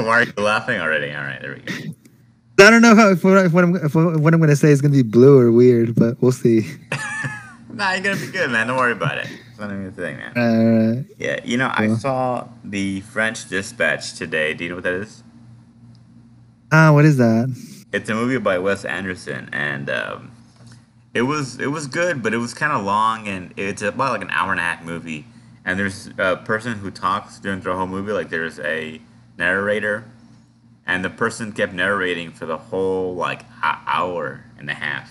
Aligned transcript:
Why 0.06 0.20
are 0.20 0.24
you 0.24 0.32
laughing 0.36 0.80
already? 0.80 1.12
All 1.12 1.22
right, 1.22 1.40
there 1.40 1.54
we 1.54 1.60
go. 1.60 1.94
I 2.58 2.68
don't 2.70 2.82
know 2.82 2.94
how, 2.94 3.10
if, 3.10 3.24
what, 3.24 3.38
if 3.46 3.52
what 3.52 3.64
I'm 3.64 3.76
if 3.76 3.94
what 3.94 4.34
I'm 4.34 4.40
gonna 4.40 4.54
say 4.54 4.70
is 4.70 4.82
gonna 4.82 4.92
be 4.92 5.02
blue 5.02 5.38
or 5.38 5.50
weird, 5.50 5.94
but 5.94 6.20
we'll 6.20 6.30
see. 6.32 6.66
nah, 7.72 7.92
you're 7.92 8.02
gonna 8.02 8.16
be 8.16 8.26
good, 8.30 8.50
man. 8.50 8.66
Don't 8.66 8.76
worry 8.76 8.92
about 8.92 9.16
it. 9.18 9.28
It's 9.48 9.58
not 9.58 9.70
even 9.70 9.86
a 9.86 9.90
thing, 9.90 10.18
man. 10.18 10.36
Uh, 10.36 11.02
Yeah, 11.18 11.40
you 11.42 11.56
know, 11.56 11.72
I 11.74 11.88
saw 11.94 12.48
the 12.62 13.00
French 13.00 13.48
Dispatch 13.48 14.12
today. 14.14 14.52
Do 14.52 14.64
you 14.64 14.70
know 14.70 14.76
what 14.76 14.84
that 14.84 14.94
is? 14.94 15.22
ah, 16.72 16.92
what 16.92 17.04
is 17.04 17.16
that? 17.16 17.48
It's 17.92 18.08
a 18.10 18.14
movie 18.14 18.38
by 18.38 18.58
Wes 18.58 18.84
Anderson, 18.84 19.48
and 19.52 19.88
um, 19.90 20.30
it 21.14 21.22
was 21.22 21.58
it 21.58 21.68
was 21.68 21.86
good, 21.86 22.22
but 22.22 22.34
it 22.34 22.38
was 22.38 22.52
kind 22.54 22.72
of 22.72 22.84
long, 22.84 23.26
and 23.26 23.54
it's 23.56 23.80
about 23.82 24.12
like 24.12 24.22
an 24.22 24.30
hour 24.30 24.50
and 24.50 24.60
a 24.60 24.62
half 24.62 24.84
movie. 24.84 25.24
And 25.64 25.78
there's 25.78 26.08
a 26.18 26.36
person 26.36 26.74
who 26.78 26.90
talks 26.90 27.38
during 27.38 27.60
the 27.60 27.74
whole 27.74 27.86
movie, 27.86 28.12
like 28.12 28.28
there's 28.30 28.58
a 28.60 29.00
narrator, 29.40 30.04
and 30.86 31.04
the 31.04 31.10
person 31.10 31.50
kept 31.50 31.72
narrating 31.72 32.30
for 32.30 32.46
the 32.46 32.56
whole 32.56 33.14
like 33.16 33.42
hour 33.62 34.44
and 34.58 34.70
a 34.70 34.74
half. 34.74 35.10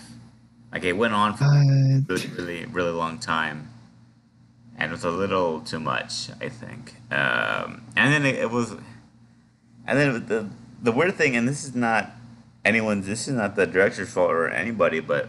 Like 0.72 0.84
it 0.84 0.94
went 0.94 1.12
on 1.12 1.36
for 1.36 1.44
really, 2.08 2.26
really, 2.28 2.66
really 2.66 2.92
long 2.92 3.18
time, 3.18 3.68
and 4.78 4.90
it 4.90 4.94
was 4.94 5.04
a 5.04 5.10
little 5.10 5.60
too 5.60 5.80
much, 5.80 6.30
I 6.40 6.48
think. 6.48 6.94
Um, 7.10 7.82
and 7.96 8.12
then 8.12 8.24
it, 8.24 8.36
it 8.36 8.50
was, 8.50 8.72
and 9.86 9.98
then 9.98 10.26
the 10.26 10.48
the 10.80 10.92
weird 10.92 11.16
thing, 11.16 11.36
and 11.36 11.46
this 11.46 11.64
is 11.64 11.74
not 11.74 12.12
anyone's, 12.64 13.06
this 13.06 13.28
is 13.28 13.34
not 13.34 13.56
the 13.56 13.66
director's 13.66 14.10
fault 14.10 14.30
or 14.30 14.48
anybody, 14.48 15.00
but 15.00 15.28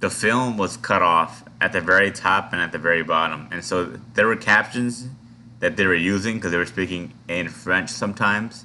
the 0.00 0.10
film 0.10 0.56
was 0.56 0.76
cut 0.76 1.02
off 1.02 1.44
at 1.60 1.72
the 1.72 1.80
very 1.80 2.10
top 2.10 2.52
and 2.52 2.62
at 2.62 2.72
the 2.72 2.78
very 2.78 3.02
bottom, 3.02 3.46
and 3.52 3.62
so 3.62 3.84
there 4.14 4.26
were 4.26 4.36
captions 4.36 5.08
that 5.60 5.76
they 5.76 5.86
were 5.86 5.94
using 5.94 6.36
because 6.36 6.52
they 6.52 6.58
were 6.58 6.66
speaking 6.66 7.14
in 7.28 7.48
French 7.48 7.90
sometimes, 7.90 8.64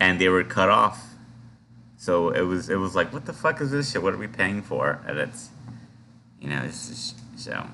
and 0.00 0.20
they 0.20 0.28
were 0.28 0.44
cut 0.44 0.68
off. 0.68 1.14
So 1.96 2.30
it 2.30 2.42
was 2.42 2.68
it 2.68 2.76
was 2.76 2.94
like, 2.94 3.12
what 3.12 3.26
the 3.26 3.32
fuck 3.32 3.60
is 3.60 3.70
this 3.70 3.92
shit? 3.92 4.02
What 4.02 4.14
are 4.14 4.18
we 4.18 4.28
paying 4.28 4.62
for? 4.62 5.00
And 5.06 5.18
it's, 5.18 5.50
you 6.40 6.48
know, 6.48 6.62
it's 6.62 6.88
just, 6.88 7.16
so. 7.36 7.66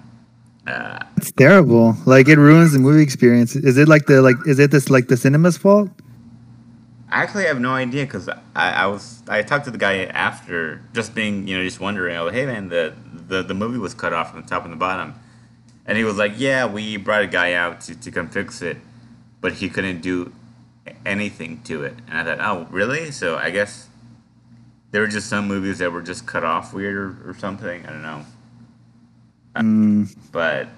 Uh, 0.66 0.98
it's 1.18 1.30
terrible. 1.32 1.94
Like 2.06 2.26
it 2.28 2.38
ruins 2.38 2.72
the 2.72 2.78
movie 2.78 3.02
experience. 3.02 3.54
Is 3.54 3.76
it 3.76 3.86
like 3.86 4.06
the 4.06 4.22
like? 4.22 4.36
Is 4.46 4.58
it 4.58 4.70
this 4.70 4.88
like 4.88 5.08
the 5.08 5.16
cinema's 5.16 5.58
fault? 5.58 5.90
I 7.14 7.22
actually 7.22 7.44
have 7.44 7.60
no 7.60 7.70
idea 7.70 8.04
because 8.06 8.28
I, 8.28 8.72
I 8.72 8.86
was 8.86 9.22
I 9.28 9.42
talked 9.42 9.66
to 9.66 9.70
the 9.70 9.78
guy 9.78 10.06
after 10.06 10.82
just 10.94 11.14
being 11.14 11.46
you 11.46 11.56
know 11.56 11.62
just 11.62 11.78
wondering 11.78 12.16
oh 12.16 12.28
hey 12.28 12.44
man 12.44 12.68
the, 12.68 12.92
the 13.28 13.42
the 13.44 13.54
movie 13.54 13.78
was 13.78 13.94
cut 13.94 14.12
off 14.12 14.32
from 14.32 14.42
the 14.42 14.48
top 14.48 14.64
and 14.64 14.72
the 14.72 14.76
bottom, 14.76 15.14
and 15.86 15.98
he 15.98 16.04
was 16.04 16.16
like 16.16 16.32
yeah 16.36 16.66
we 16.66 16.96
brought 16.96 17.22
a 17.22 17.26
guy 17.26 17.52
out 17.52 17.80
to, 17.82 17.94
to 17.94 18.10
come 18.10 18.28
fix 18.28 18.62
it, 18.62 18.76
but 19.40 19.54
he 19.54 19.68
couldn't 19.68 20.00
do 20.00 20.32
anything 21.06 21.62
to 21.62 21.82
it 21.82 21.94
and 22.08 22.18
I 22.18 22.24
thought 22.24 22.40
oh 22.40 22.66
really 22.70 23.10
so 23.10 23.36
I 23.36 23.50
guess 23.50 23.88
there 24.90 25.00
were 25.00 25.08
just 25.08 25.28
some 25.28 25.48
movies 25.48 25.78
that 25.78 25.92
were 25.92 26.02
just 26.02 26.26
cut 26.26 26.44
off 26.44 26.72
weird 26.72 26.96
or, 26.96 27.30
or 27.30 27.34
something 27.34 27.84
I 27.86 27.90
don't 27.90 28.02
know 28.02 28.24
Mm, 29.56 30.14
but 30.32 30.68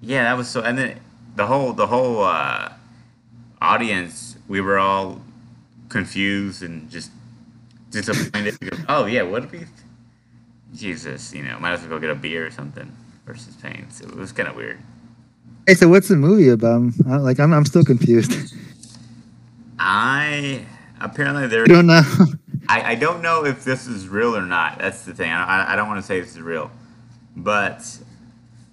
yeah, 0.00 0.24
that 0.24 0.36
was 0.36 0.48
so. 0.48 0.62
And 0.62 0.76
then 0.76 1.00
the 1.36 1.46
whole 1.46 1.72
the 1.72 1.86
whole 1.86 2.22
uh, 2.22 2.72
audience, 3.60 4.36
we 4.48 4.60
were 4.60 4.78
all 4.78 5.22
confused 5.88 6.62
and 6.62 6.90
just 6.90 7.10
disappointed. 7.90 8.58
because, 8.60 8.80
oh 8.88 9.06
yeah, 9.06 9.22
what 9.22 9.44
if 9.44 9.52
we? 9.52 9.64
Jesus, 10.74 11.34
you 11.34 11.42
know, 11.42 11.58
might 11.58 11.72
as 11.72 11.80
well 11.80 11.90
go 11.90 11.98
get 11.98 12.10
a 12.10 12.14
beer 12.14 12.46
or 12.46 12.50
something 12.50 12.90
versus 13.24 13.56
pain. 13.56 13.86
So 13.90 14.06
it 14.06 14.14
was 14.14 14.32
kind 14.32 14.48
of 14.48 14.56
weird. 14.56 14.80
hey, 15.66 15.74
so 15.74 15.88
what's 15.88 16.08
the 16.08 16.16
movie 16.16 16.48
about? 16.48 16.92
Like 17.06 17.40
I'm 17.40 17.52
I'm 17.52 17.64
still 17.64 17.84
confused. 17.84 18.54
I 19.78 20.64
apparently 21.00 21.46
there. 21.48 21.64
I 21.64 21.66
don't 21.66 21.86
know. 21.86 22.02
I, 22.68 22.92
I 22.92 22.94
don't 22.94 23.22
know 23.22 23.44
if 23.44 23.64
this 23.64 23.86
is 23.86 24.08
real 24.08 24.36
or 24.36 24.46
not. 24.46 24.78
That's 24.78 25.04
the 25.04 25.14
thing. 25.14 25.30
I, 25.30 25.72
I 25.72 25.76
don't 25.76 25.88
want 25.88 26.00
to 26.00 26.06
say 26.06 26.20
this 26.20 26.30
is 26.30 26.40
real, 26.40 26.70
but 27.36 27.78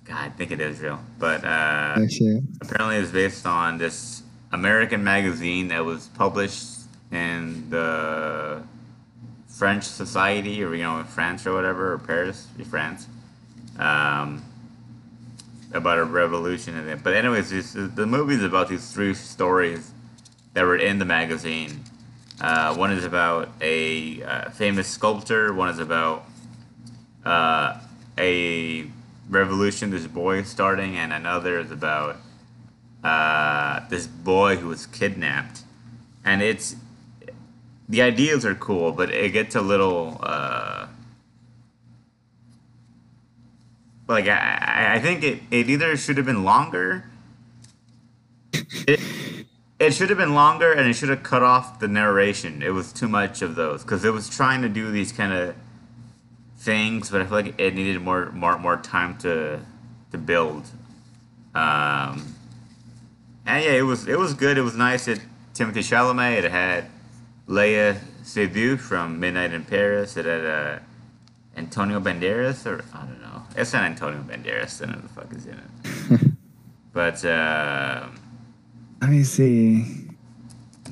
God, 0.05 0.17
I 0.17 0.29
think 0.29 0.51
it 0.51 0.61
is 0.61 0.79
real. 0.79 0.99
But 1.17 1.43
uh, 1.43 1.97
apparently 2.61 2.97
it's 2.97 3.11
based 3.11 3.45
on 3.45 3.77
this 3.77 4.23
American 4.51 5.03
magazine 5.03 5.67
that 5.69 5.83
was 5.83 6.07
published 6.09 6.65
in 7.11 7.69
the 7.69 8.61
French 9.47 9.83
society 9.83 10.63
or 10.63 10.73
you 10.73 10.83
know 10.83 10.99
in 10.99 11.05
France 11.05 11.45
or 11.45 11.53
whatever 11.53 11.93
or 11.93 11.97
Paris, 11.99 12.47
France, 12.69 13.07
um, 13.79 14.43
about 15.73 15.97
a 15.97 16.03
revolution 16.03 16.77
in 16.77 16.87
it. 16.87 17.03
But 17.03 17.15
anyways, 17.15 17.49
this, 17.49 17.73
the 17.73 18.05
movie 18.05 18.35
is 18.35 18.43
about 18.43 18.67
these 18.67 18.91
three 18.91 19.13
stories 19.13 19.91
that 20.53 20.63
were 20.63 20.77
in 20.77 20.99
the 20.99 21.05
magazine. 21.05 21.83
Uh, 22.41 22.75
one 22.75 22.91
is 22.91 23.03
about 23.05 23.49
a 23.61 24.23
uh, 24.23 24.49
famous 24.51 24.87
sculptor. 24.87 25.53
One 25.53 25.69
is 25.69 25.79
about 25.79 26.25
uh, 27.25 27.79
a 28.17 28.85
revolution 29.29 29.89
this 29.89 30.07
boy 30.07 30.39
is 30.39 30.49
starting, 30.49 30.97
and 30.97 31.13
another 31.13 31.59
is 31.59 31.71
about 31.71 32.17
uh, 33.03 33.87
this 33.89 34.07
boy 34.07 34.57
who 34.57 34.67
was 34.67 34.85
kidnapped. 34.85 35.61
And 36.25 36.41
it's 36.41 36.75
the 37.87 38.01
ideas 38.01 38.45
are 38.45 38.55
cool, 38.55 38.91
but 38.91 39.09
it 39.09 39.31
gets 39.31 39.55
a 39.55 39.61
little 39.61 40.19
uh, 40.21 40.87
like 44.09 44.27
I, 44.27 44.95
I- 44.95 44.99
think 44.99 45.23
it, 45.23 45.41
it 45.51 45.69
either 45.69 45.95
should 45.97 46.17
have 46.17 46.25
been 46.27 46.43
longer. 46.43 47.05
It, 48.87 48.99
it 49.79 49.93
should 49.93 50.09
have 50.09 50.17
been 50.17 50.33
longer, 50.35 50.73
and 50.73 50.89
it 50.89 50.93
should 50.93 51.09
have 51.09 51.23
cut 51.23 51.43
off 51.43 51.79
the 51.79 51.87
narration. 51.87 52.61
It 52.61 52.71
was 52.71 52.91
too 52.91 53.07
much 53.07 53.41
of 53.41 53.55
those 53.55 53.83
because 53.83 54.03
it 54.05 54.11
was 54.13 54.29
trying 54.29 54.61
to 54.63 54.69
do 54.69 54.91
these 54.91 55.13
kind 55.13 55.31
of 55.33 55.55
things, 56.57 57.09
but 57.11 57.21
I 57.21 57.25
feel 57.25 57.33
like 57.35 57.59
it 57.59 57.75
needed 57.75 58.01
more 58.01 58.31
more 58.31 58.57
more 58.59 58.77
time 58.77 59.17
to 59.19 59.61
to 60.11 60.17
build. 60.17 60.65
Um, 61.55 62.35
and 63.45 63.63
yeah, 63.63 63.71
it 63.73 63.83
was 63.83 64.07
it 64.07 64.19
was 64.19 64.33
good. 64.33 64.57
It 64.57 64.63
was 64.63 64.75
nice. 64.75 65.07
It 65.07 65.21
Timothée 65.53 65.75
Chalamet. 65.85 66.43
It 66.43 66.51
had 66.51 66.85
Léa 67.47 67.99
Seydoux 68.23 68.79
from 68.79 69.19
Midnight 69.19 69.53
in 69.53 69.63
Paris. 69.65 70.17
It 70.17 70.25
had 70.25 70.45
uh, 70.45 70.79
Antonio 71.57 71.99
Banderas, 71.99 72.65
or 72.65 72.83
I 72.93 73.05
don't 73.05 73.21
know. 73.21 73.38
It's 73.59 73.73
not 73.73 73.83
Antonio 73.83 74.21
Banderas. 74.21 74.77
Then 74.79 74.89
who 74.89 75.01
the 75.01 75.09
fuck 75.09 75.33
is 75.35 75.45
in 75.45 75.59
it? 75.59 76.31
but 76.93 77.23
um 77.25 78.17
Let 79.01 79.09
me 79.11 79.23
see. 79.23 80.07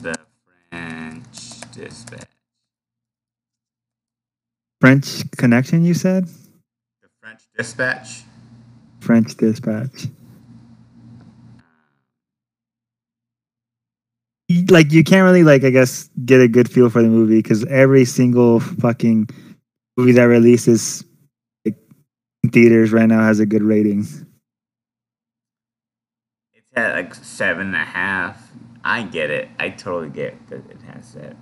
the 0.01 0.13
French 0.69 1.61
Dispatch. 1.71 2.27
French 4.81 5.31
Connection. 5.37 5.85
You 5.85 5.93
said 5.93 6.25
The 6.27 7.09
French 7.21 7.43
Dispatch. 7.57 8.23
French 8.99 9.35
Dispatch. 9.37 10.07
Like 14.69 14.91
you 14.91 15.05
can't 15.05 15.23
really 15.23 15.43
like 15.43 15.63
I 15.63 15.69
guess 15.69 16.09
get 16.25 16.41
a 16.41 16.49
good 16.49 16.69
feel 16.69 16.89
for 16.89 17.01
the 17.01 17.07
movie 17.07 17.41
because 17.41 17.63
every 17.65 18.03
single 18.03 18.59
fucking 18.59 19.29
movie 19.95 20.11
that 20.13 20.23
releases 20.23 21.05
theaters 22.51 22.91
right 22.91 23.07
now 23.07 23.21
has 23.21 23.39
a 23.39 23.45
good 23.45 23.63
rating. 23.63 24.01
It's 26.53 26.67
at 26.75 26.95
like 26.95 27.15
seven 27.15 27.67
and 27.67 27.75
a 27.75 27.79
half. 27.79 28.51
I 28.83 29.03
get 29.03 29.29
it. 29.29 29.49
I 29.59 29.69
totally 29.69 30.09
get 30.09 30.47
that 30.47 30.69
it 30.69 30.81
has 30.93 31.13
that. 31.13 31.35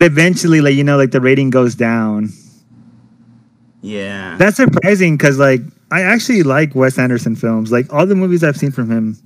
Eventually, 0.00 0.60
like 0.60 0.74
you 0.74 0.84
know, 0.84 0.96
like 0.96 1.12
the 1.12 1.20
rating 1.20 1.50
goes 1.50 1.74
down. 1.74 2.30
Yeah. 3.82 4.36
That's 4.38 4.56
surprising 4.56 5.16
because 5.16 5.38
like 5.38 5.60
I 5.90 6.02
actually 6.02 6.42
like 6.42 6.74
Wes 6.74 6.98
Anderson 6.98 7.36
films. 7.36 7.70
Like 7.70 7.92
all 7.92 8.06
the 8.06 8.14
movies 8.14 8.42
I've 8.42 8.56
seen 8.56 8.70
from 8.70 8.90
him, 8.90 9.18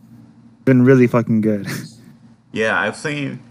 been 0.65 0.83
really 0.83 1.07
fucking 1.07 1.43
good. 1.43 1.69
yeah, 2.53 2.79
I've 2.79 2.97
seen. 2.97 3.43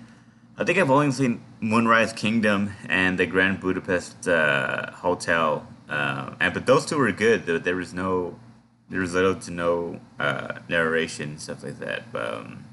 I 0.58 0.64
think 0.64 0.78
I've 0.78 0.92
only 0.92 1.12
seen 1.12 1.42
Moonrise 1.62 2.14
Kingdom 2.14 2.74
and 2.88 3.18
the 3.18 3.26
Grand 3.26 3.60
Budapest 3.60 4.28
uh, 4.28 4.92
Hotel, 4.92 5.68
uh, 5.90 6.34
and 6.40 6.54
but 6.54 6.66
those 6.66 6.86
two 6.86 6.98
were 6.98 7.12
good. 7.12 7.46
There, 7.46 7.60
there 7.60 7.76
was 7.76 7.94
no, 7.94 8.38
there 8.90 9.00
was 9.02 9.14
little 9.14 9.36
to 9.36 9.52
no 9.52 10.00
uh, 10.20 10.60
narration 10.70 11.38
stuff 11.38 11.64
like 11.64 11.80
that. 11.80 12.12
But 12.12 12.34
um, 12.34 12.66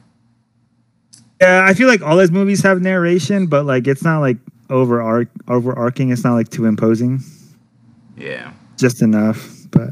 Yeah, 1.40 1.64
I 1.68 1.74
feel 1.74 1.88
like 1.88 2.02
all 2.02 2.18
his 2.18 2.30
movies 2.30 2.62
have 2.62 2.80
narration, 2.80 3.46
but 3.46 3.64
like 3.66 3.86
it's 3.86 4.02
not 4.02 4.20
like 4.20 4.38
over 4.70 5.26
overarching. 5.48 6.10
It's 6.10 6.24
not 6.24 6.34
like 6.34 6.48
too 6.48 6.64
imposing. 6.66 7.20
yeah, 8.16 8.52
Just 8.78 9.02
enough. 9.02 9.48
But 9.70 9.90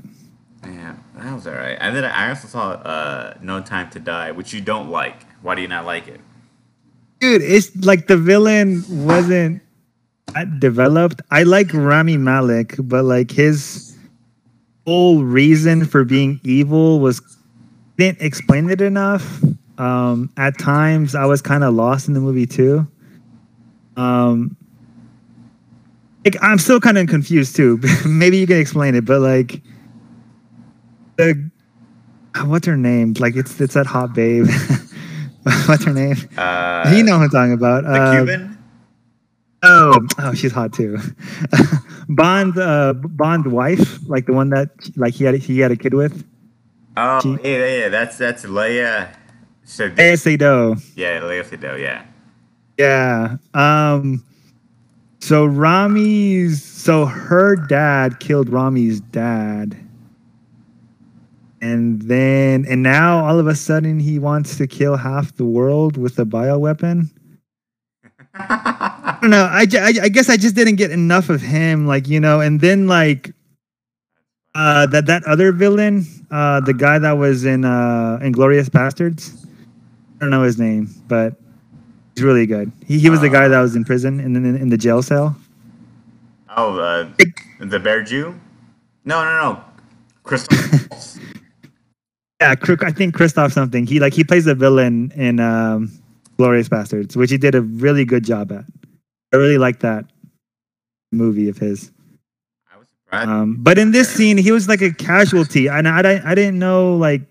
yeah, 0.65 0.95
that 1.17 1.35
was 1.35 1.47
alright. 1.47 1.79
And 1.81 1.95
then 1.97 2.05
I 2.05 2.29
also 2.31 2.49
saw 2.49 2.71
uh, 2.73 3.35
No 3.43 3.61
Time 3.63 3.91
to 3.91 3.99
Die, 4.01 4.31
which 4.33 4.53
you 4.53 4.61
don't 4.61 4.89
like. 4.91 5.25
Why 5.43 5.55
do 5.55 5.63
you 5.63 5.69
not 5.69 5.85
like 5.87 6.09
it? 6.09 6.21
dude, 7.21 7.43
it's 7.43 7.75
like 7.85 8.07
the 8.07 8.17
villain 8.17 8.83
wasn't 8.89 9.61
developed. 10.59 11.23
I 11.31 11.43
like 11.43 11.73
Rami 11.73 12.17
Malek, 12.17 12.75
but 12.79 13.05
like 13.05 13.31
his 13.31 13.97
whole 14.87 15.23
reason 15.23 15.85
for 15.85 16.05
being 16.05 16.41
evil 16.45 17.01
was 17.01 17.21
didn't 17.97 18.21
explain 18.21 18.71
it 18.71 18.81
enough. 18.81 19.43
Um, 19.79 20.31
at 20.37 20.59
times, 20.59 21.15
I 21.15 21.25
was 21.25 21.41
kind 21.41 21.65
of 21.65 21.75
lost 21.75 22.09
in 22.09 22.15
the 22.15 22.21
movie 22.21 22.47
too. 22.47 22.87
Um, 23.97 24.57
like 26.25 26.37
I'm 26.43 26.59
still 26.59 26.81
kind 26.81 26.99
of 26.99 27.09
confused 27.09 27.57
too. 27.57 27.81
Maybe 28.07 28.39
you 28.39 28.47
can 28.47 28.59
explain 28.59 28.95
it, 28.95 29.05
but 29.05 29.21
like 29.21 29.63
the 31.17 31.51
what's 32.45 32.67
her 32.67 32.77
name? 32.77 33.15
Like 33.19 33.37
it's 33.37 33.61
it's 33.61 33.75
that 33.75 33.87
hot 33.87 34.15
babe. 34.15 34.47
what's 35.67 35.85
her 35.85 35.93
name? 35.93 36.17
Uh, 36.37 36.93
you 36.95 37.03
know 37.03 37.19
what 37.19 37.25
I'm 37.25 37.31
talking 37.31 37.53
about. 37.53 37.85
the 37.85 37.91
Uh, 37.91 38.13
Cuban. 38.13 38.59
Oh, 39.63 40.01
oh, 40.19 40.33
she's 40.35 40.53
hot 40.53 40.73
too. 40.73 40.97
Bond, 42.09 42.57
uh, 42.59 42.95
Bond 42.95 43.53
wife, 43.53 43.99
like 44.09 44.27
the 44.27 44.33
one 44.33 44.51
that 44.51 44.71
like 44.97 45.15
he 45.15 45.25
had 45.25 45.35
he 45.35 45.59
had 45.61 45.71
a 45.71 45.77
kid 45.77 45.95
with. 45.95 46.25
Oh, 46.97 47.21
she- 47.21 47.31
yeah, 47.31 47.39
yeah, 47.59 47.77
yeah. 47.79 47.89
That's 47.89 48.17
that's 48.19 48.45
Léa. 48.45 49.15
So 49.65 49.91
Léa 49.91 50.15
Seydoux. 50.15 50.81
yeah, 50.97 51.21
Léa 51.21 51.45
Seydoux. 51.45 51.79
Yeah. 51.81 52.05
Yeah. 52.79 53.37
Um. 53.55 54.25
So 55.23 55.47
Rami's, 55.47 56.63
so 56.65 57.05
her 57.05 57.55
dad 57.55 58.21
killed 58.21 58.49
Rami's 58.49 59.01
dad, 59.03 59.77
and 61.61 62.01
then 62.03 62.65
and 62.67 62.83
now 62.83 63.23
all 63.27 63.39
of 63.39 63.47
a 63.47 63.55
sudden 63.55 64.01
he 64.01 64.19
wants 64.19 64.57
to 64.57 64.67
kill 64.67 64.97
half 64.97 65.37
the 65.37 65.45
world 65.45 65.99
with 65.99 66.19
a 66.19 66.25
bioweapon. 66.25 67.11
I 69.21 69.25
don't 69.25 69.31
know. 69.31 69.45
I, 69.45 69.67
I, 69.75 70.05
I 70.05 70.09
guess 70.09 70.31
I 70.31 70.39
just 70.39 70.55
didn't 70.55 70.77
get 70.77 70.91
enough 70.91 71.29
of 71.29 71.43
him, 71.43 71.87
like 71.87 72.09
you 72.09 72.21
know. 72.21 72.41
And 72.41 72.59
then 72.59 72.87
like, 72.87 73.35
uh, 74.55 74.87
that 74.87 75.05
that 75.07 75.25
other 75.25 75.53
villain, 75.53 76.07
uh, 76.31 76.61
the 76.61 76.73
guy 76.73 76.99
that 76.99 77.13
was 77.13 77.45
in 77.45 77.67
uh, 77.67 78.19
Inglourious 78.23 78.71
Basterds. 78.71 79.45
I 79.45 80.21
don't 80.21 80.31
know 80.31 80.43
his 80.43 80.59
name, 80.59 80.89
but 81.07 81.35
he's 82.15 82.25
really 82.25 82.47
good. 82.47 82.73
He 82.87 82.99
he 82.99 83.11
was 83.11 83.21
the 83.21 83.29
guy 83.29 83.47
that 83.47 83.61
was 83.61 83.77
in 83.77 83.85
prison 83.85 84.21
and 84.21 84.35
then 84.35 84.47
in, 84.47 84.57
in 84.57 84.69
the 84.71 84.79
jail 84.79 85.03
cell. 85.03 85.37
oh, 86.57 86.79
uh, 86.79 87.07
the 87.59 87.79
Bear 87.79 88.03
Jew. 88.03 88.35
No, 89.05 89.23
no, 89.23 89.53
no. 89.53 89.65
Crystal. 90.23 90.57
Yeah, 92.41 92.55
I 92.81 92.91
think 92.91 93.15
Christoph 93.15 93.53
something. 93.53 93.87
He 93.87 94.01
like 94.01 94.15
he 94.15 94.25
plays 94.25 94.47
a 94.47 94.55
villain 94.55 95.13
in 95.15 95.41
um, 95.41 95.93
Glorious 96.39 96.71
Bastards, 96.71 97.15
which 97.15 97.31
he 97.31 97.37
did 97.37 97.55
a 97.55 97.61
really 97.61 98.07
good 98.07 98.25
job 98.25 98.51
at. 98.51 98.65
I 99.33 99.37
really 99.37 99.59
like 99.59 99.81
that 99.81 100.05
movie 101.13 101.49
of 101.49 101.59
his. 101.59 101.91
I 102.73 102.79
was 102.79 102.89
surprised. 102.89 103.29
Um, 103.29 103.57
but 103.61 103.79
in 103.79 103.93
this 103.93 104.09
scene, 104.09 104.37
he 104.37 104.53
was 104.53 104.69
like 104.69 104.83
a 104.83 104.93
casualty, 104.93 105.69
and 105.69 105.89
I, 105.89 106.01
I, 106.01 106.31
I 106.33 106.35
didn't 106.35 106.59
know 106.59 106.97
like 106.97 107.23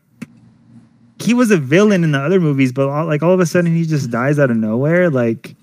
he 1.19 1.34
was 1.34 1.51
a 1.51 1.57
villain 1.57 2.04
in 2.04 2.12
the 2.12 2.19
other 2.19 2.40
movies, 2.40 2.72
but 2.72 2.88
all, 2.88 3.06
like 3.06 3.22
all 3.22 3.34
of 3.34 3.40
a 3.40 3.46
sudden 3.46 3.75
he 3.75 3.86
just 3.86 4.10
dies 4.10 4.40
out 4.40 4.50
of 4.50 4.57
nowhere. 4.57 5.10
Like 5.10 5.56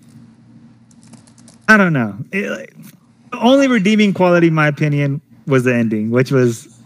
I 1.69 1.77
don't 1.77 1.93
know. 1.93 2.17
It, 2.33 2.51
like, 2.51 2.75
the 3.31 3.39
only 3.41 3.67
redeeming 3.67 4.15
quality, 4.15 4.49
in 4.49 4.55
my 4.55 4.69
opinion, 4.69 5.21
was 5.47 5.65
the 5.65 5.75
ending, 5.75 6.11
which 6.11 6.31
was 6.31 6.81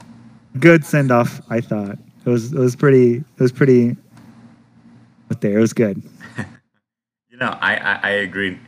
good 0.58 0.84
send 0.84 1.10
off. 1.10 1.40
I 1.50 1.60
thought 1.60 1.98
it 2.24 2.30
was 2.30 2.52
it 2.52 2.58
was 2.58 2.76
pretty 2.76 3.16
it 3.16 3.40
was 3.40 3.52
pretty. 3.52 3.96
But 5.28 5.40
there, 5.40 5.58
it 5.58 5.60
was 5.60 5.72
good. 5.72 6.02
You 7.30 7.46
know, 7.46 7.56
I, 7.60 7.76
I, 7.76 8.00
I 8.02 8.10
agree. 8.10 8.58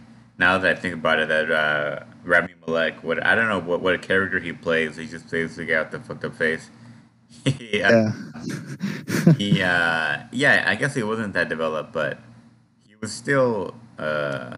Now 0.42 0.58
that 0.58 0.78
I 0.78 0.80
think 0.80 0.94
about 0.94 1.18
it, 1.20 1.28
that 1.28 1.50
uh, 1.50 2.04
Rami 2.24 2.54
Malek, 2.66 3.02
what 3.04 3.24
I 3.24 3.34
don't 3.36 3.48
know 3.48 3.60
what, 3.60 3.80
what 3.82 3.94
a 3.94 3.98
character 3.98 4.40
he 4.40 4.52
plays. 4.52 4.96
He 4.96 5.06
just 5.06 5.28
plays 5.28 5.56
the 5.56 5.64
guy 5.66 5.80
with 5.82 5.92
the 5.92 6.00
fucked 6.00 6.24
up 6.24 6.34
face. 6.36 6.70
yeah, 7.60 7.90
Yeah. 7.90 8.12
he 9.38 9.62
uh, 9.62 10.24
yeah. 10.32 10.64
I 10.66 10.74
guess 10.76 10.94
he 10.94 11.02
wasn't 11.02 11.34
that 11.34 11.48
developed, 11.48 11.92
but 11.92 12.18
he 12.86 12.94
was 13.00 13.12
still. 13.12 13.74
Uh, 13.98 14.56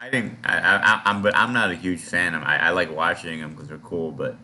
I 0.00 0.10
didn't. 0.10 0.38
I, 0.44 0.58
I, 0.58 1.02
I'm, 1.06 1.22
but 1.22 1.36
I'm 1.36 1.52
not 1.52 1.70
a 1.70 1.74
huge 1.76 2.00
fan. 2.00 2.34
I, 2.34 2.68
I 2.68 2.70
like 2.70 2.90
watching 2.94 3.40
them 3.40 3.52
because 3.52 3.68
they're 3.68 3.78
cool, 3.78 4.10
but 4.12 4.36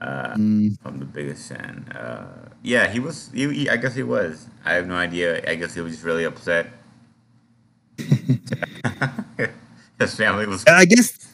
uh, 0.00 0.36
Mm, 0.36 0.76
I'm 0.84 0.98
the 0.98 1.06
biggest 1.06 1.48
fan. 1.48 1.88
Uh, 1.94 2.50
yeah, 2.62 2.88
he 2.88 3.00
was. 3.00 3.30
He, 3.34 3.52
he, 3.52 3.70
I 3.70 3.76
guess 3.78 3.94
he 3.94 4.02
was. 4.04 4.48
I 4.64 4.74
have 4.74 4.86
no 4.88 4.96
idea. 4.96 5.42
I 5.50 5.56
guess 5.56 5.74
he 5.74 5.80
was 5.82 5.92
just 5.92 6.04
really 6.04 6.24
upset. 6.24 6.68
His 9.98 10.14
family 10.14 10.46
was. 10.46 10.64
I 10.66 10.84
guess 10.84 11.30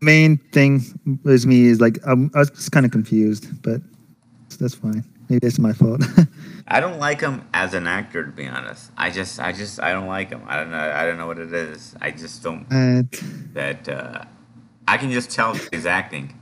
main 0.00 0.36
thing 0.52 0.82
with 1.24 1.46
me 1.46 1.66
is 1.66 1.80
like 1.80 1.98
I'm, 2.06 2.30
I 2.34 2.40
was 2.40 2.50
just 2.50 2.72
kind 2.72 2.86
of 2.86 2.92
confused, 2.92 3.62
but 3.62 3.80
that's 4.58 4.74
fine. 4.74 5.04
Maybe 5.28 5.46
it's 5.46 5.58
my 5.58 5.72
fault. 5.72 6.02
I 6.68 6.80
don't 6.80 6.98
like 6.98 7.20
him 7.20 7.46
as 7.54 7.74
an 7.74 7.86
actor, 7.86 8.24
to 8.24 8.30
be 8.30 8.46
honest. 8.46 8.90
I 8.96 9.10
just, 9.10 9.40
I 9.40 9.52
just, 9.52 9.80
I 9.80 9.92
don't 9.92 10.06
like 10.06 10.30
him. 10.30 10.42
I 10.46 10.56
don't 10.56 10.70
know. 10.70 10.78
I 10.78 11.04
don't 11.04 11.16
know 11.18 11.26
what 11.26 11.38
it 11.38 11.52
is. 11.52 11.94
I 12.00 12.10
just 12.10 12.42
don't. 12.42 12.66
Uh, 12.70 13.02
That 13.54 13.88
uh, 13.88 14.24
I 14.86 14.98
can 14.98 15.10
just 15.10 15.30
tell 15.30 15.54
he's 15.72 15.86
acting. 15.86 16.38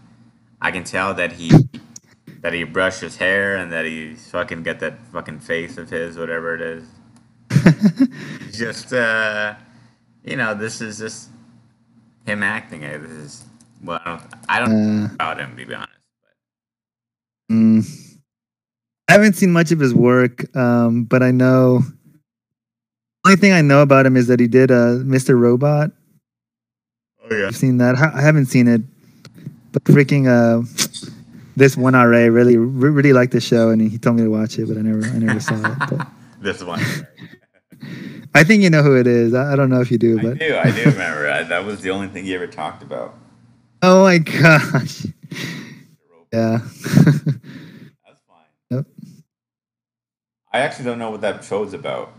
I 0.60 0.70
can 0.70 0.84
tell 0.84 1.14
that 1.14 1.32
he 1.32 1.50
that 2.42 2.52
he 2.52 2.64
brushed 2.64 3.00
his 3.00 3.16
hair 3.16 3.56
and 3.56 3.72
that 3.72 3.84
he 3.84 4.14
fucking 4.14 4.64
got 4.64 4.80
that 4.80 5.00
fucking 5.12 5.40
face 5.40 5.78
of 5.78 5.90
his, 5.90 6.18
whatever 6.18 6.54
it 6.54 6.60
is. 6.60 6.84
Just, 8.52 8.92
uh, 8.92 9.54
you 10.24 10.36
know, 10.36 10.54
this 10.54 10.80
is 10.80 10.98
just 10.98 11.28
him 12.26 12.42
acting. 12.42 12.82
it. 12.82 12.98
This 13.02 13.10
is 13.12 13.44
well, 13.82 14.00
I 14.04 14.10
don't, 14.10 14.22
I 14.48 14.58
don't 14.60 14.70
know 14.70 15.04
Uh. 15.06 15.14
about 15.14 15.40
him 15.40 15.56
to 15.56 15.66
be 15.66 15.74
honest. 15.74 15.90
mm, 17.50 18.16
I 19.08 19.12
haven't 19.12 19.34
seen 19.34 19.52
much 19.52 19.72
of 19.72 19.80
his 19.80 19.94
work, 19.94 20.54
um, 20.56 21.04
but 21.04 21.22
I 21.22 21.30
know. 21.32 21.82
Only 23.26 23.36
thing 23.36 23.52
I 23.52 23.60
know 23.62 23.82
about 23.82 24.06
him 24.06 24.16
is 24.16 24.26
that 24.28 24.40
he 24.40 24.46
did 24.48 24.70
uh, 24.70 24.98
Mr. 25.06 25.38
Robot. 25.38 25.90
Oh 27.30 27.34
yeah. 27.34 27.46
I've 27.46 27.56
seen 27.56 27.78
that. 27.78 27.96
I 27.96 28.18
I 28.18 28.22
haven't 28.22 28.46
seen 28.46 28.66
it, 28.68 28.82
but 29.72 29.84
freaking 29.84 30.26
uh, 30.26 30.62
this 31.56 31.76
one 31.76 31.94
RA 31.94 32.26
really 32.26 32.56
really 32.56 33.12
liked 33.12 33.32
the 33.32 33.40
show, 33.40 33.70
and 33.70 33.80
he 33.82 33.98
told 33.98 34.16
me 34.16 34.22
to 34.22 34.30
watch 34.30 34.58
it, 34.58 34.66
but 34.66 34.76
I 34.76 34.82
never 34.82 35.04
I 35.06 35.18
never 35.18 35.40
saw 35.40 35.54
it. 35.54 35.78
But 35.90 36.06
This 36.42 36.62
one. 36.62 36.80
I 38.34 38.44
think 38.44 38.62
you 38.62 38.70
know 38.70 38.82
who 38.82 38.96
it 38.96 39.06
is. 39.06 39.34
I, 39.34 39.52
I 39.52 39.56
don't 39.56 39.70
know 39.70 39.80
if 39.80 39.90
you 39.90 39.98
do, 39.98 40.16
but 40.16 40.32
I 40.32 40.48
do. 40.48 40.56
I 40.56 40.70
do 40.70 40.90
remember. 40.90 41.28
I, 41.28 41.42
that 41.42 41.64
was 41.64 41.80
the 41.80 41.90
only 41.90 42.08
thing 42.08 42.24
you 42.26 42.34
ever 42.34 42.46
talked 42.46 42.82
about. 42.82 43.14
oh 43.82 44.04
my 44.04 44.18
gosh, 44.18 45.06
yeah. 46.32 46.60
That's 46.62 48.20
fine. 48.28 48.46
Yep. 48.70 48.86
I 50.52 50.60
actually 50.60 50.84
don't 50.86 50.98
know 50.98 51.10
what 51.10 51.20
that 51.20 51.44
show's 51.44 51.74
about. 51.74 52.14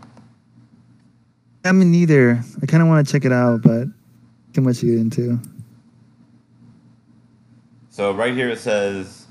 I 1.64 1.72
mean, 1.72 1.90
neither. 1.90 2.42
I 2.62 2.66
kind 2.66 2.82
of 2.82 2.88
want 2.88 3.06
to 3.06 3.12
check 3.12 3.24
it 3.24 3.32
out, 3.32 3.62
but 3.62 3.88
too 4.52 4.60
much 4.60 4.80
to 4.80 4.86
get 4.86 4.98
into. 4.98 5.40
So 7.90 8.12
right 8.12 8.34
here 8.34 8.48
it 8.48 8.58
says 8.58 9.26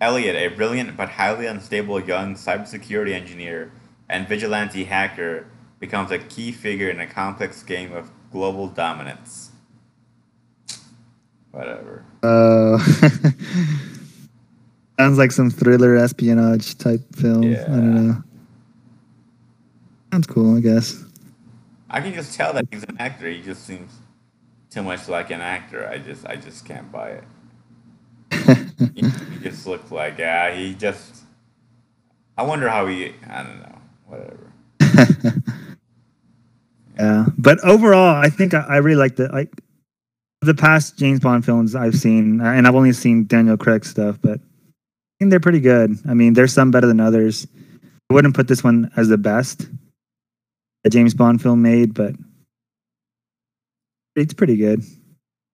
Elliot, 0.00 0.34
a 0.34 0.48
brilliant 0.48 0.96
but 0.96 1.08
highly 1.08 1.46
unstable 1.46 2.00
young 2.00 2.34
cybersecurity 2.34 3.12
engineer 3.12 3.72
and 4.08 4.26
vigilante 4.26 4.84
hacker, 4.84 5.46
becomes 5.80 6.10
a 6.10 6.18
key 6.18 6.52
figure 6.52 6.90
in 6.90 7.00
a 7.00 7.06
complex 7.06 7.62
game 7.62 7.92
of 7.92 8.10
global 8.30 8.68
dominance. 8.68 9.50
Whatever. 11.50 12.04
Uh, 12.22 12.78
sounds 14.98 15.18
like 15.18 15.32
some 15.32 15.50
thriller 15.50 15.96
espionage 15.96 16.78
type 16.78 17.00
film. 17.16 17.44
I 17.44 17.48
Yeah. 17.48 17.64
don't 17.66 17.94
know. 18.08 18.22
Sounds 20.12 20.26
cool, 20.26 20.56
I 20.56 20.60
guess. 20.60 21.02
I 21.88 22.00
can 22.00 22.12
just 22.14 22.34
tell 22.34 22.52
that 22.52 22.66
he's 22.70 22.84
an 22.84 22.96
actor. 22.98 23.28
He 23.28 23.42
just 23.42 23.64
seems 23.66 23.92
too 24.70 24.82
much 24.82 25.08
like 25.08 25.30
an 25.30 25.40
actor. 25.40 25.88
I 25.88 25.98
just 25.98 26.26
I 26.26 26.36
just 26.36 26.64
can't 26.64 26.90
buy 26.92 27.10
it. 27.10 27.24
he, 28.94 29.02
he 29.02 29.38
just 29.42 29.66
looks 29.66 29.90
like 29.90 30.18
yeah. 30.18 30.54
He 30.54 30.74
just. 30.74 31.16
I 32.38 32.42
wonder 32.44 32.68
how 32.68 32.86
he. 32.86 33.12
I 33.28 33.42
don't 33.42 33.60
know. 33.60 33.78
Whatever. 34.06 34.52
yeah, 37.00 37.26
but 37.38 37.58
overall, 37.64 38.14
I 38.16 38.28
think 38.28 38.52
I, 38.54 38.60
I 38.68 38.76
really 38.76 38.96
like 38.98 39.16
the 39.16 39.28
like 39.28 39.50
the 40.42 40.54
past 40.54 40.96
James 40.98 41.20
Bond 41.20 41.44
films 41.44 41.74
I've 41.74 41.94
seen, 41.96 42.40
and 42.40 42.66
I've 42.66 42.74
only 42.74 42.92
seen 42.92 43.26
Daniel 43.26 43.56
Craig 43.56 43.84
stuff, 43.84 44.18
but 44.22 44.38
I 44.38 45.12
think 45.18 45.30
they're 45.30 45.40
pretty 45.40 45.60
good. 45.60 45.96
I 46.08 46.14
mean, 46.14 46.34
there's 46.34 46.52
some 46.52 46.70
better 46.70 46.86
than 46.86 47.00
others. 47.00 47.46
I 48.10 48.14
wouldn't 48.14 48.34
put 48.34 48.48
this 48.48 48.62
one 48.64 48.90
as 48.96 49.08
the 49.08 49.18
best 49.18 49.68
a 50.84 50.90
James 50.90 51.12
Bond 51.14 51.42
film 51.42 51.60
made, 51.62 51.92
but 51.94 52.14
it's 54.16 54.34
pretty 54.34 54.56
good. 54.56 54.82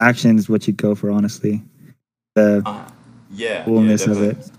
Action 0.00 0.38
is 0.38 0.48
what 0.48 0.66
you'd 0.66 0.76
go 0.76 0.94
for, 0.94 1.10
honestly. 1.10 1.62
The 2.34 2.62
Uh, 2.64 2.88
yeah. 3.30 3.64
coolness 3.64 4.06
yeah, 4.06 4.12
of 4.12 4.22
it. 4.22 4.36
definitely. 4.38 4.52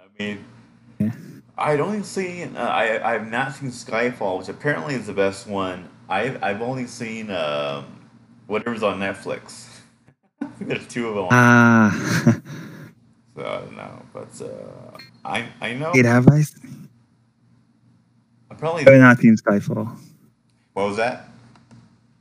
I 0.00 0.22
mean, 0.22 0.44
Yeah. 0.98 1.10
I'd 1.58 1.80
only 1.80 2.02
seen. 2.02 2.56
Uh, 2.56 2.60
I 2.60 3.14
I've 3.14 3.30
not 3.30 3.54
seen 3.54 3.70
Skyfall, 3.70 4.38
which 4.38 4.48
apparently 4.48 4.94
is 4.94 5.06
the 5.06 5.12
best 5.12 5.46
one. 5.46 5.88
I've 6.08 6.42
I've 6.42 6.62
only 6.62 6.86
seen 6.86 7.30
um, 7.30 7.86
whatever's 8.46 8.82
on 8.82 9.00
Netflix. 9.00 9.68
There's 10.60 10.86
two 10.88 11.08
of 11.08 11.14
them. 11.16 11.28
Ah, 11.30 11.90
so 13.36 13.42
I 13.42 13.42
don't 13.60 13.76
know, 13.76 14.02
but 14.12 14.28
uh, 14.42 14.98
I 15.24 15.48
I 15.60 15.74
know. 15.74 15.92
wait, 15.94 16.04
have 16.04 16.28
I? 16.28 16.44
I 18.50 18.54
probably. 18.54 18.84
But 18.84 18.98
not 18.98 19.18
Team 19.20 19.36
Skyfall. 19.36 19.96
What 20.74 20.88
was 20.88 20.96
that? 20.98 21.28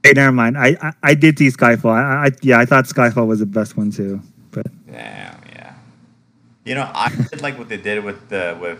Hey, 0.03 0.13
never 0.13 0.31
mind. 0.31 0.57
I 0.57 0.77
I, 0.81 0.93
I 1.03 1.13
did 1.15 1.37
see 1.37 1.47
Skyfall. 1.49 1.91
I, 1.91 2.27
I 2.27 2.31
yeah, 2.41 2.59
I 2.59 2.65
thought 2.65 2.85
Skyfall 2.85 3.27
was 3.27 3.39
the 3.39 3.45
best 3.45 3.77
one 3.77 3.91
too. 3.91 4.21
But 4.51 4.67
Damn, 4.87 5.41
yeah. 5.51 5.73
You 6.65 6.75
know, 6.75 6.89
I 6.93 7.09
did 7.31 7.41
like 7.41 7.57
what 7.57 7.69
they 7.69 7.77
did 7.77 8.03
with 8.03 8.29
the 8.29 8.57
with 8.61 8.79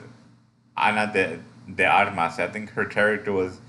Ana 0.78 1.12
de 1.14 1.40
de 1.76 1.86
Armas. 1.86 2.40
I 2.40 2.48
think 2.48 2.72
her 2.72 2.86
character 2.86 3.32
was 3.34 3.60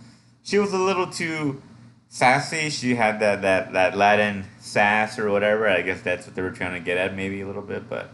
she 0.44 0.58
was 0.58 0.72
a 0.72 0.78
little 0.78 1.08
too 1.08 1.60
sassy. 2.08 2.70
She 2.70 2.94
had 2.94 3.18
that 3.20 3.42
that 3.42 3.72
that 3.72 3.96
Latin 3.96 4.44
sass 4.60 5.18
or 5.18 5.30
whatever. 5.30 5.68
I 5.68 5.82
guess 5.82 6.02
that's 6.02 6.26
what 6.26 6.36
they 6.36 6.42
were 6.42 6.52
trying 6.52 6.74
to 6.74 6.80
get 6.80 6.96
at, 6.96 7.16
maybe 7.16 7.40
a 7.40 7.46
little 7.46 7.62
bit. 7.62 7.88
But 7.88 8.10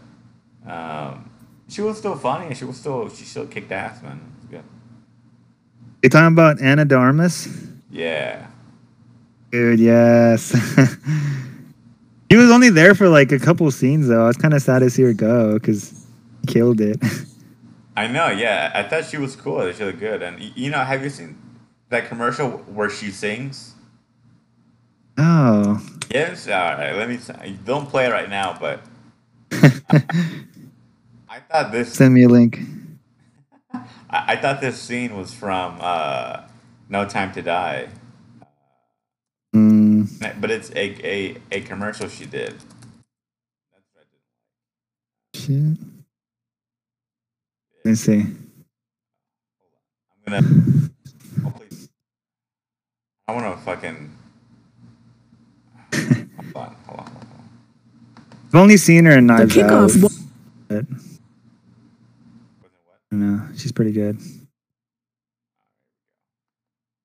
um, 0.65 1.29
she 1.67 1.81
was 1.81 1.97
still 1.97 2.15
funny. 2.15 2.55
She 2.55 2.65
was 2.65 2.77
still 2.77 3.09
she 3.09 3.25
still 3.25 3.45
kicked 3.45 3.71
ass, 3.71 4.01
man. 4.01 4.19
Good. 4.49 4.63
you 6.01 6.09
talking 6.09 6.33
about 6.33 6.59
Ana 6.61 6.85
de 6.85 6.95
Armas? 6.95 7.47
Yeah. 7.91 8.47
Dude, 9.51 9.79
yes. 9.79 10.51
he 12.29 12.37
was 12.37 12.49
only 12.49 12.69
there 12.69 12.95
for 12.95 13.09
like 13.09 13.33
a 13.33 13.39
couple 13.39 13.69
scenes 13.71 14.07
though. 14.07 14.23
I 14.23 14.27
was 14.27 14.37
kind 14.37 14.53
of 14.53 14.61
sad 14.61 14.79
to 14.79 14.89
see 14.89 15.03
her 15.03 15.13
go 15.13 15.55
because 15.55 16.07
he 16.41 16.53
killed 16.53 16.79
it. 16.79 16.97
I 17.97 18.07
know, 18.07 18.29
yeah. 18.29 18.71
I 18.73 18.83
thought 18.83 19.03
she 19.03 19.17
was 19.17 19.35
cool. 19.35 19.69
She 19.73 19.83
looked 19.83 19.99
good. 19.99 20.21
And 20.23 20.41
you 20.55 20.71
know, 20.71 20.79
have 20.79 21.03
you 21.03 21.09
seen 21.09 21.37
that 21.91 22.09
commercial 22.09 22.49
where 22.51 22.89
she 22.91 23.11
sings? 23.11 23.75
oh, 25.17 25.81
Yes. 26.13 26.47
All 26.47 26.53
right. 26.53 26.93
Let 26.95 27.09
me. 27.09 27.19
Don't 27.65 27.89
play 27.89 28.07
it 28.07 28.11
right 28.11 28.29
now, 28.29 28.57
but 28.59 28.81
I 31.29 31.39
thought 31.41 31.71
this. 31.71 31.95
send 31.95 32.13
me 32.13 32.23
a 32.23 32.29
link. 32.29 32.59
I, 34.09 34.33
I 34.33 34.37
thought 34.37 34.61
this 34.61 34.79
scene 34.81 35.17
was 35.17 35.33
from 35.33 35.77
uh, 35.81 36.43
No 36.89 37.05
Time 37.07 37.33
to 37.33 37.41
Die, 37.41 37.89
Mm, 39.55 40.09
but 40.39 40.51
it's 40.51 40.71
a 40.71 41.07
a, 41.07 41.37
a 41.51 41.61
commercial 41.61 42.09
she 42.09 42.25
did. 42.25 42.53
That's 43.73 43.87
what 43.93 44.01
I 44.01 44.05
did. 44.11 44.21
shit. 45.35 45.77
Let 47.85 47.91
me 47.91 47.95
see. 47.95 48.25
I'm 50.27 50.41
gonna. 50.41 50.43
Please. 53.33 53.39
I 53.39 53.47
want 53.47 53.57
to 53.57 53.63
fucking. 53.65 54.17
Hold 55.93 56.05
on. 56.05 56.29
Hold 56.53 56.65
on. 56.65 56.75
Hold 56.87 56.99
on. 56.99 57.49
I've 58.47 58.55
only 58.55 58.77
seen 58.77 59.05
her 59.05 59.17
in 59.17 59.25
Knives 59.27 59.57
Out. 59.57 59.69
kickoff 59.69 60.01
But 60.01 60.85
Wasn't 60.85 60.91
what? 62.85 62.99
I 63.11 63.15
don't 63.15 63.19
know. 63.19 63.47
She's 63.55 63.71
pretty 63.71 63.91
good. 63.91 64.19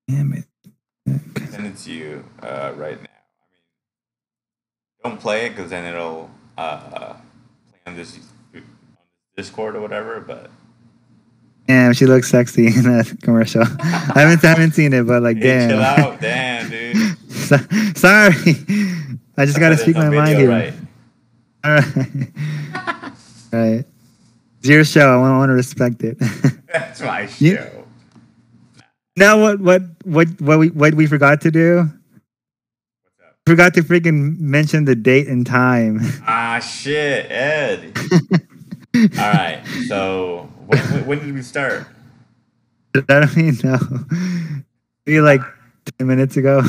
Damn 0.09 0.33
it. 0.35 0.45
send 1.51 1.67
it 1.67 1.77
to 1.79 1.93
you 1.93 2.25
uh, 2.43 2.73
right 2.77 3.01
now. 3.01 3.09
I 3.09 3.47
mean, 3.53 3.63
don't 5.05 5.21
play 5.21 5.47
it 5.47 5.51
because 5.51 5.71
then 5.71 5.85
it'll 5.85 6.31
uh, 6.57 7.15
play 7.69 7.81
on 7.87 7.97
this 7.97 8.19
on 8.55 8.63
Discord 9.37 9.77
or 9.77 9.81
whatever. 9.81 10.21
But 10.21 10.51
Damn, 11.69 11.93
she 11.95 12.07
looks 12.07 12.31
sexy 12.31 12.67
in 12.69 12.83
that 12.85 13.17
commercial. 13.23 13.63
I 13.63 14.13
haven't, 14.21 14.45
I 14.45 14.49
haven't 14.49 14.73
seen 14.73 14.93
it, 14.93 15.07
but 15.07 15.23
like, 15.23 15.39
hey, 15.39 15.67
chill 15.69 15.79
damn. 15.79 16.05
out, 16.05 16.21
damn, 16.21 16.71
dude. 16.71 17.17
So- 17.47 17.57
Sorry. 17.95 18.35
I 19.37 19.45
just 19.45 19.59
got 19.61 19.69
to 19.71 19.77
speak 19.77 19.95
my 19.97 20.09
mind 20.09 20.39
here. 20.39 20.51
All 21.65 21.73
right. 21.73 21.93
All 23.53 23.61
right. 23.61 23.85
It's 24.61 24.69
your 24.69 24.85
show. 24.85 25.13
I 25.13 25.17
want, 25.17 25.33
I 25.35 25.39
want 25.39 25.51
to 25.51 25.55
respect 25.55 26.03
it. 26.03 26.19
That's 26.73 27.01
my 27.01 27.27
show. 27.27 27.45
You- 27.45 27.59
now, 29.19 29.41
what, 29.41 29.61
what, 29.61 29.83
what, 30.05 30.41
what 30.41 30.59
we, 30.59 30.69
what 30.71 30.95
we 30.95 31.07
forgot 31.07 31.41
to 31.43 31.51
do? 31.51 31.77
What's 31.79 31.91
up? 33.23 33.37
Forgot 33.47 33.75
to 33.75 33.83
freaking 33.83 34.39
mention 34.41 34.85
the 34.85 34.95
date 34.95 35.27
and 35.29 35.47
time. 35.47 36.01
Ah, 36.27 36.59
shit, 36.59 37.31
Ed. 37.31 37.97
All 38.95 39.33
right. 39.33 39.63
So 39.89 40.51
when, 40.67 41.07
when, 41.07 41.19
did 41.21 41.35
we 41.35 41.43
start? 41.43 41.87
I 42.95 43.01
don't 43.21 43.39
even 43.39 43.71
know. 43.71 43.79
Maybe 45.07 45.21
like 45.21 45.43
10 45.99 46.07
minutes 46.07 46.37
ago. 46.37 46.63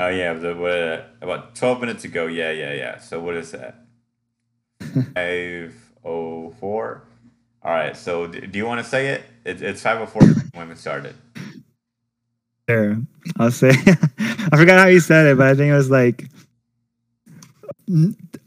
Oh 0.00 0.08
yeah, 0.08 0.32
the, 0.32 0.54
what, 0.54 0.70
uh, 0.70 1.02
about 1.20 1.56
twelve 1.56 1.80
minutes 1.80 2.04
ago. 2.04 2.26
Yeah, 2.26 2.52
yeah, 2.52 2.72
yeah. 2.72 2.98
So 2.98 3.18
what 3.18 3.34
is 3.34 3.50
that? 3.50 3.84
Five 5.12 5.74
oh 6.04 6.50
four. 6.60 7.02
All 7.64 7.72
right. 7.72 7.96
So 7.96 8.28
d- 8.28 8.46
do 8.46 8.58
you 8.58 8.64
want 8.64 8.82
to 8.82 8.88
say 8.88 9.08
it? 9.08 9.24
it 9.44 9.60
it's 9.60 9.82
five 9.82 10.00
oh 10.00 10.06
four 10.06 10.22
when 10.54 10.68
we 10.68 10.76
started. 10.76 11.16
Sure. 12.70 12.96
I'll 13.40 13.50
say. 13.50 13.70
I 14.50 14.56
forgot 14.56 14.78
how 14.78 14.86
you 14.86 15.00
said 15.00 15.26
it, 15.26 15.36
but 15.36 15.48
I 15.48 15.54
think 15.56 15.72
it 15.72 15.74
was 15.74 15.90
like 15.90 16.28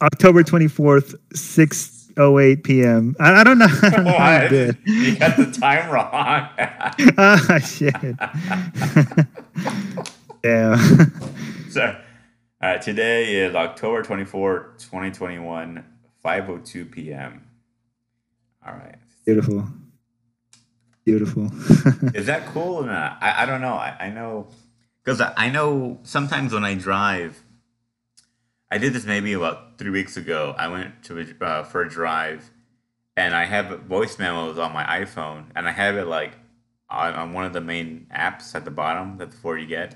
October 0.01 0.43
24th, 0.43 1.15
6:08 2.29 2.63
p.m. 2.63 3.15
I, 3.19 3.41
I 3.41 3.43
don't 3.43 3.57
know. 3.57 3.67
I 3.81 3.89
don't 3.89 4.03
know 4.03 4.17
how 4.17 4.39
What? 4.41 4.49
did. 4.49 4.77
You 4.85 5.17
got 5.17 5.37
the 5.37 5.51
time 5.51 5.89
wrong. 5.89 6.09
Ah, 7.17 7.59
shit. 7.59 7.95
Damn. 10.43 10.77
so, 11.69 11.95
right. 12.61 12.81
Today 12.81 13.35
is 13.35 13.55
October 13.55 14.01
twenty 14.03 14.25
fourth, 14.25 14.89
twenty 14.89 15.11
twenty 15.11 15.39
one, 15.39 15.83
five 16.23 16.49
oh 16.49 16.57
two 16.59 16.85
p.m. 16.85 17.43
All 18.65 18.73
right. 18.73 18.95
Beautiful. 19.25 19.67
Beautiful. 21.05 21.51
Is 22.13 22.27
that 22.27 22.45
cool 22.47 22.83
or 22.83 22.85
not? 22.85 23.17
I, 23.21 23.43
I 23.43 23.45
don't 23.45 23.61
know. 23.61 23.73
I, 23.73 23.95
I 23.99 24.09
know 24.09 24.47
because 25.03 25.21
I 25.21 25.49
know 25.49 25.99
sometimes 26.03 26.53
when 26.53 26.63
I 26.63 26.75
drive, 26.75 27.41
I 28.71 28.77
did 28.77 28.93
this 28.93 29.05
maybe 29.05 29.33
about 29.33 29.77
three 29.77 29.89
weeks 29.89 30.15
ago. 30.15 30.55
I 30.57 30.69
went 30.69 31.03
to 31.03 31.19
a, 31.19 31.45
uh, 31.45 31.63
for 31.63 31.81
a 31.81 31.89
drive, 31.89 32.49
and 33.17 33.35
I 33.35 33.43
have 33.43 33.81
voice 33.81 34.17
memos 34.17 34.57
on 34.57 34.71
my 34.71 34.85
iPhone, 34.85 35.47
and 35.55 35.67
I 35.67 35.71
have 35.71 35.97
it 35.97 36.05
like 36.05 36.37
on, 36.89 37.13
on 37.13 37.33
one 37.33 37.43
of 37.43 37.51
the 37.51 37.59
main 37.59 38.07
apps 38.15 38.55
at 38.55 38.63
the 38.63 38.71
bottom. 38.71 39.17
That's 39.17 39.35
before 39.35 39.57
you 39.57 39.67
get, 39.67 39.95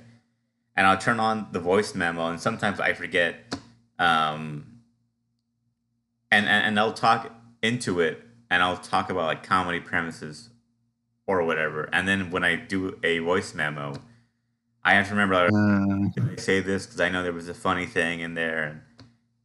and 0.76 0.86
I'll 0.86 0.98
turn 0.98 1.22
on 1.22 1.48
the 1.54 1.60
voice 1.62 1.96
memo, 1.96 2.28
and 2.28 2.40
sometimes 2.40 2.82
I 2.82 2.92
forget, 2.92 3.58
um, 3.98 4.82
and 6.30 6.46
and, 6.46 6.66
and 6.66 6.80
I'll 6.80 6.94
talk 6.94 7.32
into 7.62 8.02
it, 8.02 8.22
and 8.50 8.62
I'll 8.62 8.78
talk 8.78 9.10
about 9.10 9.28
like 9.28 9.44
comedy 9.44 9.80
premises 9.80 10.50
or 11.26 11.44
whatever. 11.44 11.90
And 11.94 12.10
then 12.10 12.30
when 12.30 12.44
I 12.44 12.58
do 12.58 13.00
a 13.04 13.20
voice 13.20 13.56
memo, 13.56 13.96
I 14.86 14.94
have 14.94 15.08
to 15.08 15.16
remember 15.16 15.36
like, 15.36 15.52
Uh, 15.52 16.32
I 16.32 16.36
say 16.38 16.62
this 16.62 16.86
because 16.86 17.02
I 17.02 17.10
know 17.10 17.24
there 17.24 17.34
was 17.34 17.50
a 17.50 17.56
funny 17.56 17.88
thing 17.88 18.20
in 18.20 18.36
there, 18.36 18.64
and 18.64 18.82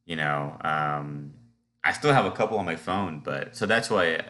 you 0.05 0.15
know, 0.17 0.57
um, 0.61 1.33
I 1.83 1.93
still 1.93 2.13
have 2.13 2.27
a 2.27 2.31
couple 2.31 2.59
on 2.59 2.67
my 2.67 2.77
phone, 2.77 3.21
but 3.25 3.57
so 3.57 3.65
that's 3.65 3.89
why 3.89 4.21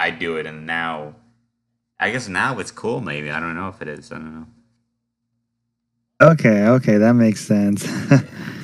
I 0.00 0.10
do 0.10 0.36
it. 0.36 0.46
And 0.46 0.66
now, 0.66 1.14
I 2.00 2.10
guess 2.10 2.26
now 2.28 2.58
it's 2.58 2.72
cool. 2.72 3.00
Maybe 3.00 3.30
I 3.30 3.38
don't 3.38 3.54
know 3.54 3.68
if 3.68 3.80
it 3.80 3.86
is. 3.88 4.10
I 4.10 4.16
don't 4.16 4.34
know. 4.34 4.46
okay, 6.32 6.66
okay, 6.66 6.98
that 6.98 7.14
makes 7.14 7.40
sense. 7.46 7.82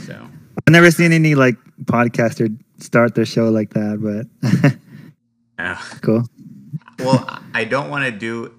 So 0.05 0.29
I've 0.67 0.73
never 0.73 0.91
seen 0.91 1.13
any 1.13 1.35
like 1.37 1.57
podcaster 1.85 2.55
start 2.79 3.15
their 3.15 3.25
show 3.25 3.49
like 3.49 3.71
that, 3.75 3.99
but 4.03 4.75
uh, 5.59 5.77
cool. 6.03 6.25
well, 6.99 7.41
I 7.55 7.65
don't 7.65 7.91
want 7.91 8.05
to 8.07 8.11
do 8.11 8.53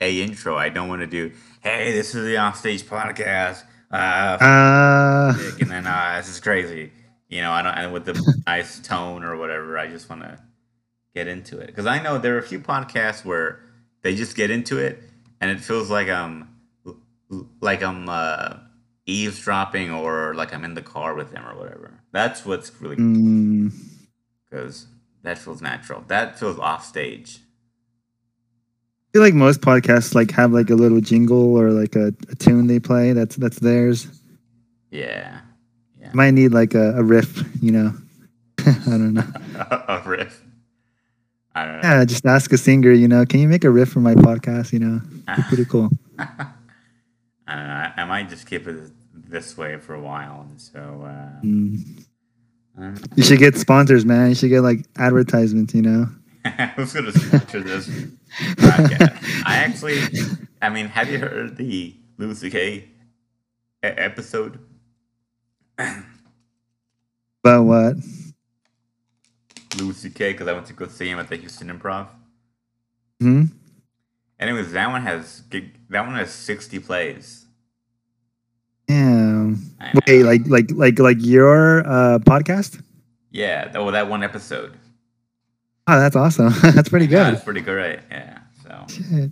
a 0.00 0.22
intro. 0.22 0.56
I 0.56 0.68
don't 0.68 0.88
want 0.88 1.00
to 1.00 1.06
do. 1.08 1.32
Hey, 1.68 1.92
this 1.92 2.14
is 2.14 2.24
the 2.24 2.38
offstage 2.38 2.84
podcast. 2.84 3.62
Uh, 3.92 4.38
Uh, 4.40 5.34
and 5.60 5.70
then 5.70 5.86
uh, 5.86 6.14
this 6.16 6.30
is 6.30 6.40
crazy. 6.40 6.90
You 7.28 7.42
know, 7.42 7.52
I 7.52 7.60
don't 7.60 7.74
and 7.74 7.92
with 7.92 8.06
the 8.06 8.42
nice 8.46 8.80
tone 8.80 9.22
or 9.22 9.36
whatever. 9.36 9.78
I 9.78 9.86
just 9.86 10.08
want 10.08 10.22
to 10.22 10.38
get 11.14 11.28
into 11.28 11.58
it 11.58 11.66
because 11.66 11.84
I 11.84 12.00
know 12.02 12.16
there 12.16 12.36
are 12.36 12.38
a 12.38 12.42
few 12.42 12.58
podcasts 12.58 13.22
where 13.22 13.60
they 14.00 14.14
just 14.14 14.34
get 14.34 14.50
into 14.50 14.78
it 14.78 15.02
and 15.42 15.50
it 15.50 15.60
feels 15.60 15.90
like 15.90 16.08
I'm 16.08 16.48
like 17.60 17.82
I'm 17.82 18.08
uh, 18.08 18.54
eavesdropping 19.04 19.90
or 19.90 20.32
like 20.34 20.54
I'm 20.54 20.64
in 20.64 20.72
the 20.72 20.80
car 20.80 21.14
with 21.14 21.32
them 21.32 21.46
or 21.46 21.54
whatever. 21.54 22.00
That's 22.12 22.46
what's 22.46 22.72
really 22.80 22.96
mm, 22.96 23.72
because 24.48 24.86
that 25.22 25.36
feels 25.36 25.60
natural. 25.60 26.02
That 26.06 26.38
feels 26.38 26.58
off 26.58 26.86
stage. 26.86 27.40
I 29.08 29.12
feel 29.12 29.22
like 29.22 29.34
most 29.34 29.62
podcasts 29.62 30.14
like 30.14 30.30
have 30.32 30.52
like 30.52 30.68
a 30.68 30.74
little 30.74 31.00
jingle 31.00 31.56
or 31.56 31.70
like 31.70 31.96
a, 31.96 32.08
a 32.28 32.34
tune 32.36 32.66
they 32.66 32.78
play. 32.78 33.12
That's 33.14 33.36
that's 33.36 33.58
theirs. 33.58 34.06
Yeah, 34.90 35.40
yeah. 36.00 36.10
Might 36.12 36.32
need 36.32 36.52
like 36.52 36.74
a, 36.74 36.94
a 36.98 37.02
riff, 37.02 37.42
you 37.62 37.72
know. 37.72 37.94
I 38.58 38.72
don't 38.86 39.14
know. 39.14 39.24
a 39.88 40.02
riff. 40.06 40.42
I 41.54 41.64
don't 41.64 41.82
know. 41.82 41.88
Yeah, 41.88 42.04
just 42.04 42.26
ask 42.26 42.52
a 42.52 42.58
singer, 42.58 42.92
you 42.92 43.08
know, 43.08 43.24
can 43.24 43.40
you 43.40 43.48
make 43.48 43.64
a 43.64 43.70
riff 43.70 43.88
for 43.88 44.00
my 44.00 44.14
podcast? 44.14 44.72
You 44.72 44.78
know, 44.80 45.00
Be 45.36 45.42
pretty 45.48 45.64
cool. 45.64 45.88
I 46.18 46.26
don't 47.46 47.66
know. 47.66 47.72
I, 47.72 47.92
I 47.96 48.04
might 48.04 48.28
just 48.28 48.46
keep 48.46 48.68
it 48.68 48.76
this 49.14 49.56
way 49.56 49.78
for 49.78 49.94
a 49.94 50.00
while, 50.00 50.46
and 50.48 50.60
so 50.60 50.78
uh, 51.04 51.40
Mm. 51.42 52.04
I 52.76 52.80
don't 52.82 52.94
know. 52.94 53.00
You 53.16 53.22
should 53.24 53.38
get 53.38 53.56
sponsors, 53.56 54.04
man. 54.04 54.28
You 54.28 54.34
should 54.34 54.50
get 54.50 54.60
like 54.60 54.84
advertisements, 54.98 55.74
you 55.74 55.82
know. 55.82 56.08
Who's 56.76 56.92
gonna 56.92 57.12
sponsor 57.12 57.60
this 57.60 57.88
podcast? 57.88 59.42
I 59.44 59.56
actually, 59.56 60.00
I 60.62 60.68
mean, 60.68 60.86
have 60.88 61.10
you 61.10 61.18
heard 61.18 61.56
the 61.56 61.94
Louis 62.16 62.38
C.K. 62.38 62.88
episode? 63.82 64.58
About 65.78 67.64
what? 67.64 67.96
Louis 69.78 69.96
C.K. 69.96 70.32
because 70.32 70.48
I 70.48 70.52
went 70.52 70.66
to 70.66 70.72
go 70.72 70.86
see 70.88 71.08
him 71.08 71.18
at 71.18 71.28
the 71.28 71.36
Houston 71.36 71.68
Improv. 71.76 72.08
Hmm. 73.20 73.44
Anyways, 74.40 74.72
that 74.72 74.88
one 74.90 75.02
has 75.02 75.42
that 75.90 76.06
one 76.06 76.14
has 76.14 76.30
sixty 76.32 76.78
plays. 76.78 77.46
Yeah. 78.88 79.54
I 79.80 79.92
Wait, 80.06 80.22
like 80.22 80.46
like 80.46 80.70
like 80.70 80.98
like 80.98 81.16
your 81.20 81.80
uh 81.86 82.18
podcast? 82.20 82.82
yeah, 83.32 83.70
well, 83.76 83.90
that 83.92 84.08
one 84.08 84.22
episode. 84.22 84.76
Oh, 85.88 85.98
that's 85.98 86.14
awesome. 86.16 86.52
that's 86.62 86.88
pretty 86.90 87.06
good. 87.06 87.34
it's 87.34 87.44
pretty 87.44 87.62
great. 87.62 88.00
Yeah, 88.10 88.40
so 88.62 88.84
Shit. 88.88 89.30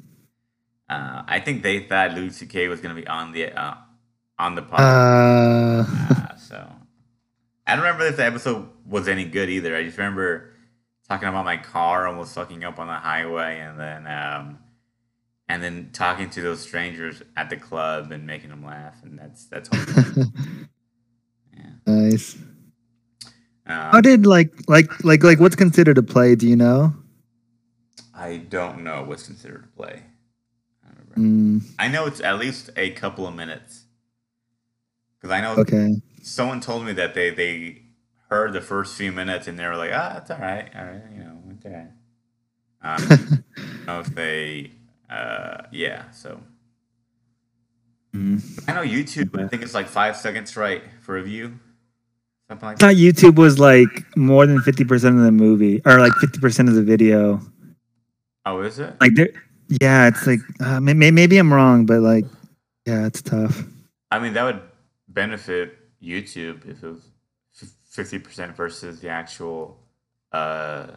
uh, 0.88 1.22
I 1.26 1.38
think 1.40 1.62
they 1.62 1.80
thought 1.80 2.14
Louis 2.14 2.30
C.K. 2.30 2.68
was 2.68 2.80
gonna 2.80 2.94
be 2.94 3.06
on 3.06 3.32
the 3.32 3.52
uh, 3.52 3.74
on 4.38 4.54
the 4.54 4.62
podcast. 4.62 4.78
Uh, 4.80 6.24
Uh, 6.32 6.36
so 6.36 6.66
I 7.66 7.74
don't 7.76 7.84
remember 7.84 8.06
if 8.06 8.16
the 8.16 8.24
episode 8.24 8.68
was 8.86 9.06
any 9.06 9.24
good 9.26 9.50
either. 9.50 9.76
I 9.76 9.82
just 9.84 9.98
remember 9.98 10.54
talking 11.08 11.28
about 11.28 11.44
my 11.44 11.56
car 11.58 12.06
almost 12.06 12.34
fucking 12.34 12.64
up 12.64 12.78
on 12.78 12.86
the 12.86 12.94
highway, 12.94 13.58
and 13.60 13.78
then 13.78 14.06
um, 14.06 14.58
and 15.48 15.62
then 15.62 15.90
talking 15.92 16.30
to 16.30 16.40
those 16.42 16.60
strangers 16.60 17.22
at 17.36 17.50
the 17.50 17.56
club 17.56 18.12
and 18.12 18.26
making 18.26 18.48
them 18.50 18.64
laugh, 18.64 18.96
and 19.02 19.18
that's 19.18 19.44
that's 19.46 19.68
all. 19.68 19.78
yeah. 21.54 21.64
nice. 21.86 22.36
Um, 23.66 23.76
How 23.92 24.00
did 24.00 24.26
like 24.26 24.52
like 24.68 25.04
like 25.04 25.24
like 25.24 25.40
what's 25.40 25.56
considered 25.56 25.98
a 25.98 26.02
play? 26.02 26.34
Do 26.34 26.48
you 26.48 26.56
know? 26.56 26.94
I 28.14 28.38
don't 28.38 28.82
know 28.82 29.02
what's 29.04 29.24
considered 29.24 29.64
a 29.64 29.76
play. 29.76 30.02
I. 30.84 31.20
Mm, 31.20 31.64
I 31.78 31.88
know 31.88 32.06
it's 32.06 32.20
at 32.20 32.38
least 32.38 32.70
a 32.76 32.90
couple 32.90 33.26
of 33.26 33.34
minutes 33.34 33.84
because 35.18 35.32
I 35.32 35.40
know 35.40 35.56
okay. 35.62 35.96
someone 36.22 36.60
told 36.60 36.84
me 36.84 36.92
that 36.92 37.14
they 37.14 37.30
they 37.30 37.82
heard 38.28 38.52
the 38.52 38.60
first 38.60 38.96
few 38.96 39.12
minutes 39.12 39.48
and 39.48 39.58
they 39.58 39.66
were 39.66 39.76
like, 39.76 39.92
ah, 39.94 40.18
it's 40.18 40.30
all 40.30 40.38
right, 40.38 40.68
all 40.76 40.84
right, 40.84 41.02
you 41.12 41.18
know, 41.24 41.38
it's 41.50 41.64
all 41.64 41.72
right. 41.72 41.90
Um, 42.82 43.44
I 43.56 43.60
don't 43.60 43.86
know 43.86 44.00
if 44.00 44.06
they, 44.14 44.72
uh, 45.08 45.62
yeah. 45.72 46.10
So 46.10 46.40
Mm. 48.16 48.64
I 48.66 48.72
know 48.72 48.82
YouTube. 48.82 49.38
I 49.38 49.46
think 49.46 49.62
it's 49.62 49.74
like 49.74 49.88
five 49.88 50.16
seconds, 50.16 50.56
right, 50.56 50.82
for 51.02 51.18
a 51.18 51.22
view, 51.22 51.58
something 52.48 52.66
like 52.66 52.78
I 52.80 52.80
that. 52.80 52.94
thought 52.94 52.94
YouTube 52.96 53.36
was 53.36 53.58
like 53.58 54.04
more 54.16 54.46
than 54.46 54.60
fifty 54.60 54.84
percent 54.84 55.16
of 55.18 55.24
the 55.24 55.32
movie, 55.32 55.82
or 55.86 55.98
like 56.00 56.12
fifty 56.14 56.38
percent 56.40 56.68
of 56.68 56.74
the 56.74 56.82
video. 56.82 57.40
Oh, 58.46 58.60
is 58.62 58.78
it? 58.78 58.94
Like 59.00 59.14
there, 59.14 59.30
yeah, 59.80 60.08
it's 60.08 60.26
like 60.26 60.40
uh, 60.60 60.80
may, 60.80 60.94
may- 60.94 61.10
maybe 61.10 61.38
I'm 61.38 61.52
wrong, 61.52 61.86
but 61.86 62.00
like, 62.00 62.24
yeah, 62.86 63.06
it's 63.06 63.22
tough. 63.22 63.64
I 64.10 64.18
mean, 64.20 64.34
that 64.34 64.44
would 64.44 64.60
benefit 65.08 65.76
YouTube 66.02 66.68
if 66.70 66.82
it 66.82 66.86
was 66.86 67.02
fifty 67.86 68.18
percent 68.18 68.54
versus 68.56 69.00
the 69.00 69.08
actual 69.08 69.78
uh, 70.32 70.88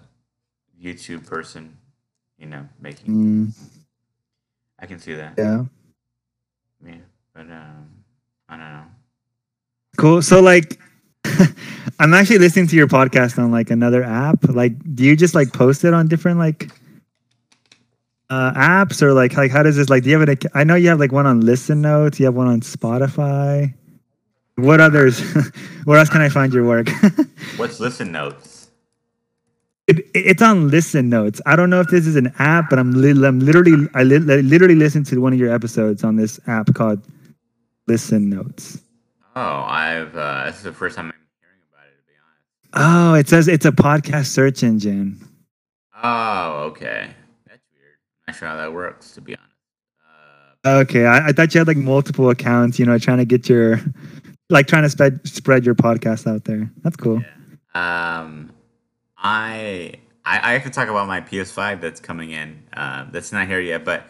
YouTube 0.82 1.26
person, 1.26 1.78
you 2.38 2.46
know, 2.48 2.68
making. 2.80 3.08
Mm, 3.08 3.54
I 4.80 4.86
can 4.86 5.00
see 5.00 5.16
that. 5.16 5.34
yeah, 5.38 5.64
Yeah, 6.86 6.96
but 7.34 7.42
um, 7.50 7.90
I 8.48 8.58
don't 8.58 8.72
know. 8.74 8.84
cool. 9.98 10.22
So 10.22 10.42
like, 10.42 10.80
I'm 12.00 12.14
actually 12.14 12.40
listening 12.40 12.68
to 12.68 12.76
your 12.76 12.88
podcast 12.88 13.38
on 13.38 13.52
like 13.52 13.70
another 13.70 14.04
app. 14.04 14.48
Like, 14.48 14.74
do 14.96 15.04
you 15.04 15.16
just 15.16 15.36
like 15.36 15.54
post 15.54 15.84
it 15.84 15.94
on 15.94 16.08
different 16.08 16.40
like 16.40 16.72
uh, 18.30 18.52
apps, 18.54 19.02
or 19.02 19.14
like 19.14 19.36
like 19.36 19.52
how 19.52 19.64
does 19.64 19.76
this 19.76 19.90
like? 19.90 20.04
Do 20.04 20.10
you 20.10 20.20
have 20.20 20.30
it? 20.30 20.46
I 20.54 20.64
know 20.64 20.76
you 20.76 20.90
have 20.90 21.00
like 21.00 21.12
one 21.12 21.26
on 21.26 21.42
Listen 21.42 21.82
Notes. 21.82 22.20
You 22.20 22.26
have 22.26 22.36
one 22.36 22.48
on 22.48 22.62
Spotify. 22.62 23.74
What 24.56 24.82
others? 24.82 25.20
Where 25.86 25.98
else 25.98 26.10
can 26.10 26.22
I 26.22 26.30
find 26.30 26.54
your 26.54 26.66
work? 26.66 26.90
What's 27.58 27.80
listen 27.80 28.12
notes? 28.12 28.70
It, 29.88 30.06
it's 30.14 30.42
on 30.42 30.70
Listen 30.70 31.10
Notes. 31.10 31.42
I 31.46 31.56
don't 31.56 31.70
know 31.70 31.80
if 31.80 31.88
this 31.88 32.06
is 32.06 32.16
an 32.16 32.32
app, 32.38 32.70
but 32.70 32.78
I'm, 32.78 32.92
li- 32.92 33.26
I'm 33.26 33.40
literally 33.40 33.88
I 33.96 34.04
li- 34.04 34.20
li- 34.20 34.42
literally 34.44 34.76
listened 34.76 35.08
to 35.08 35.20
one 35.20 35.34
of 35.34 35.40
your 35.40 35.52
episodes 35.52 36.04
on 36.04 36.16
this 36.16 36.40
app 36.46 36.74
called 36.76 37.02
Listen 37.88 38.30
Notes. 38.30 38.80
Oh, 39.36 39.62
I've 39.68 40.16
uh, 40.16 40.46
this 40.46 40.58
is 40.58 40.64
the 40.64 40.74
first 40.74 40.96
time 40.96 41.08
I'm 41.08 41.14
hearing 41.40 41.62
about 41.72 41.86
it. 41.88 41.98
To 41.98 42.04
be 42.06 42.14
honest. 42.24 43.12
Oh, 43.12 43.14
it 43.16 43.28
says 43.30 43.48
it's 43.48 43.66
a 43.66 43.72
podcast 43.72 44.28
search 44.28 44.64
engine. 44.64 45.20
Oh, 46.02 46.64
okay. 46.70 47.10
That's 47.48 47.62
weird. 47.74 47.98
Not 48.28 48.36
sure 48.36 48.48
how 48.48 48.56
that 48.58 48.74
works. 48.74 49.12
To 49.12 49.22
be 49.22 49.36
honest. 49.36 49.46
Uh, 50.66 50.80
Okay, 50.82 51.06
I, 51.06 51.30
I 51.30 51.32
thought 51.32 51.54
you 51.54 51.60
had 51.60 51.68
like 51.68 51.78
multiple 51.78 52.30
accounts. 52.30 52.80
You 52.80 52.86
know, 52.86 52.98
trying 52.98 53.20
to 53.20 53.26
get 53.26 53.48
your 53.48 53.80
like 54.50 54.68
trying 54.68 54.84
to 54.84 54.90
spread 54.90 55.26
spread 55.28 55.66
your 55.66 55.76
podcast 55.76 56.28
out 56.28 56.44
there. 56.46 56.70
That's 56.84 56.98
cool. 56.98 57.24
Um, 57.74 58.52
I, 59.18 59.94
I 60.26 60.50
I 60.50 60.54
have 60.54 60.64
to 60.64 60.70
talk 60.70 60.90
about 60.90 61.08
my 61.08 61.22
PS5 61.22 61.82
that's 61.82 62.00
coming 62.00 62.32
in. 62.32 62.64
Uh, 62.74 63.06
that's 63.12 63.32
not 63.32 63.48
here 63.48 63.60
yet, 63.62 63.86
but 63.86 64.08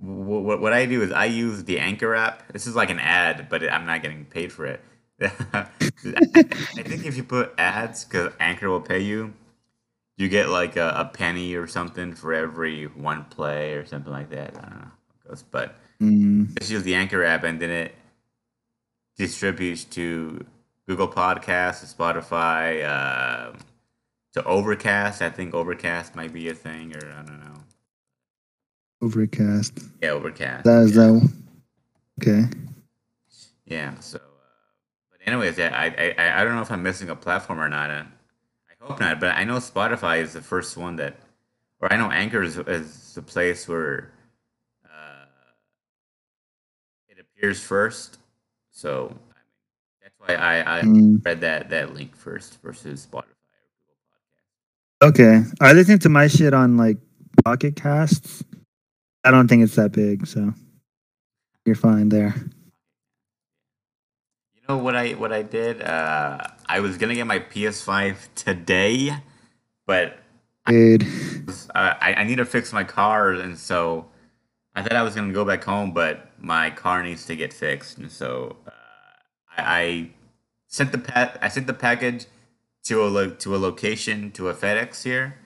w- 0.00 0.42
w- 0.42 0.60
what 0.60 0.72
I 0.72 0.86
do 0.86 1.02
is 1.02 1.12
I 1.12 1.26
use 1.26 1.64
the 1.64 1.78
Anchor 1.80 2.14
app. 2.14 2.52
This 2.52 2.66
is 2.66 2.76
like 2.76 2.90
an 2.90 3.00
ad, 3.00 3.48
but 3.50 3.62
I'm 3.70 3.86
not 3.86 4.02
getting 4.02 4.24
paid 4.26 4.52
for 4.52 4.66
it. 4.66 4.80
I 5.22 5.68
think 6.84 7.04
if 7.04 7.16
you 7.16 7.24
put 7.24 7.54
ads, 7.58 8.04
because 8.04 8.32
Anchor 8.40 8.70
will 8.70 8.80
pay 8.80 9.00
you, 9.00 9.34
you 10.18 10.28
get 10.28 10.48
like 10.50 10.76
a, 10.76 10.94
a 10.96 11.04
penny 11.06 11.54
or 11.54 11.66
something 11.66 12.14
for 12.14 12.34
every 12.34 12.86
one 12.86 13.24
play 13.26 13.74
or 13.74 13.86
something 13.86 14.12
like 14.12 14.30
that. 14.30 14.56
I 14.58 14.60
don't 14.62 14.70
know 14.70 14.86
how 14.86 14.92
it 15.24 15.28
goes, 15.28 15.42
but 15.44 15.76
Mm, 16.02 16.58
just 16.58 16.70
use 16.72 16.84
the 16.84 16.94
Anchor 16.94 17.24
app 17.24 17.44
and 17.44 17.60
then 17.60 17.70
it 17.70 17.94
distributes 19.18 19.84
to 19.84 20.46
Google 20.88 21.08
Podcasts, 21.08 21.80
to 21.80 21.96
Spotify, 21.96 22.84
uh, 22.84 23.52
to 24.34 24.44
Overcast. 24.44 25.22
I 25.22 25.30
think 25.30 25.54
Overcast 25.54 26.16
might 26.16 26.32
be 26.32 26.48
a 26.48 26.54
thing, 26.54 26.94
or 26.96 27.12
I 27.12 27.22
don't 27.22 27.40
know. 27.40 27.59
Overcast. 29.02 29.78
Yeah, 30.02 30.10
Overcast. 30.10 30.64
That 30.64 30.82
is 30.82 30.94
that. 30.94 31.30
Okay. 32.20 32.44
Yeah. 33.66 33.98
So, 34.00 34.18
uh, 34.18 34.20
but 35.10 35.20
anyways, 35.26 35.58
yeah, 35.58 35.72
I, 35.74 36.14
I 36.18 36.40
I 36.40 36.44
don't 36.44 36.54
know 36.56 36.62
if 36.62 36.70
I'm 36.70 36.82
missing 36.82 37.10
a 37.10 37.16
platform 37.16 37.60
or 37.60 37.68
not. 37.68 37.90
Uh, 37.90 38.04
I 38.70 38.74
hope 38.84 39.00
not, 39.00 39.20
but 39.20 39.36
I 39.36 39.44
know 39.44 39.56
Spotify 39.56 40.20
is 40.22 40.32
the 40.34 40.42
first 40.42 40.76
one 40.76 40.96
that, 40.96 41.16
or 41.80 41.92
I 41.92 41.96
know 41.96 42.10
Anchor 42.10 42.42
is, 42.42 42.58
is 42.58 43.14
the 43.14 43.22
place 43.22 43.68
where 43.68 44.12
uh, 44.84 45.26
it 47.08 47.18
appears 47.20 47.62
first. 47.62 48.18
So 48.70 49.06
I 49.06 49.08
mean, 49.08 49.18
that's 50.02 50.14
why 50.18 50.34
I 50.34 50.80
I 50.80 50.84
Mm, 50.84 51.22
read 51.24 51.40
that 51.42 51.70
that 51.70 51.94
link 51.94 52.16
first 52.16 52.60
versus 52.62 53.06
Spotify 53.10 53.24
or 53.24 53.70
Google 53.78 53.98
Podcast. 54.10 55.08
okay. 55.08 55.42
I 55.60 55.72
listen 55.72 55.98
to 56.00 56.08
my 56.08 56.28
shit 56.28 56.54
on 56.54 56.76
like 56.76 56.98
Pocket 57.44 57.76
Casts. 57.76 58.44
I 59.24 59.30
don't 59.30 59.48
think 59.48 59.62
it's 59.62 59.76
that 59.76 59.92
big, 59.92 60.26
so 60.26 60.52
you're 61.66 61.74
fine 61.74 62.08
there. 62.08 62.34
You 64.54 64.60
know 64.68 64.78
what 64.78 64.96
I 64.96 65.10
what 65.12 65.32
I 65.32 65.42
did? 65.42 65.82
Uh, 65.82 66.38
I 66.66 66.80
was 66.80 66.96
gonna 66.96 67.14
get 67.14 67.26
my 67.26 67.38
PS5 67.40 68.16
today, 68.34 69.10
but 69.86 70.18
Dude. 70.66 71.04
uh, 71.74 71.94
I, 72.00 72.14
I 72.18 72.24
need 72.24 72.36
to 72.36 72.44
fix 72.44 72.72
my 72.72 72.84
car, 72.84 73.32
and 73.32 73.58
so 73.58 74.06
I 74.74 74.82
thought 74.82 74.92
I 74.96 75.02
was 75.02 75.14
gonna 75.14 75.32
go 75.32 75.44
back 75.44 75.64
home, 75.64 75.92
but 75.92 76.30
my 76.38 76.70
car 76.70 77.02
needs 77.02 77.26
to 77.26 77.36
get 77.36 77.52
fixed, 77.52 77.98
and 77.98 78.10
so 78.10 78.56
uh, 78.66 78.70
I, 79.56 79.62
I 79.82 80.10
sent 80.68 80.92
the 80.92 80.98
pa- 80.98 81.34
I 81.42 81.48
sent 81.48 81.66
the 81.66 81.74
package 81.74 82.26
to 82.84 83.02
a 83.04 83.08
lo- 83.08 83.30
to 83.30 83.54
a 83.54 83.58
location 83.58 84.30
to 84.32 84.48
a 84.48 84.54
FedEx 84.54 85.02
here, 85.02 85.36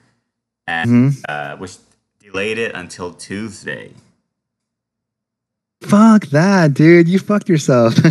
and 0.67 0.89
Mhm. 1.11 1.21
uh, 1.27 1.57
which 1.57 1.75
delayed 2.35 2.57
it 2.57 2.75
until 2.75 3.13
Tuesday. 3.13 3.93
Fuck 5.83 6.25
that, 6.27 6.73
dude. 6.73 7.07
You 7.07 7.17
fucked 7.17 7.47
yourself. 7.47 7.95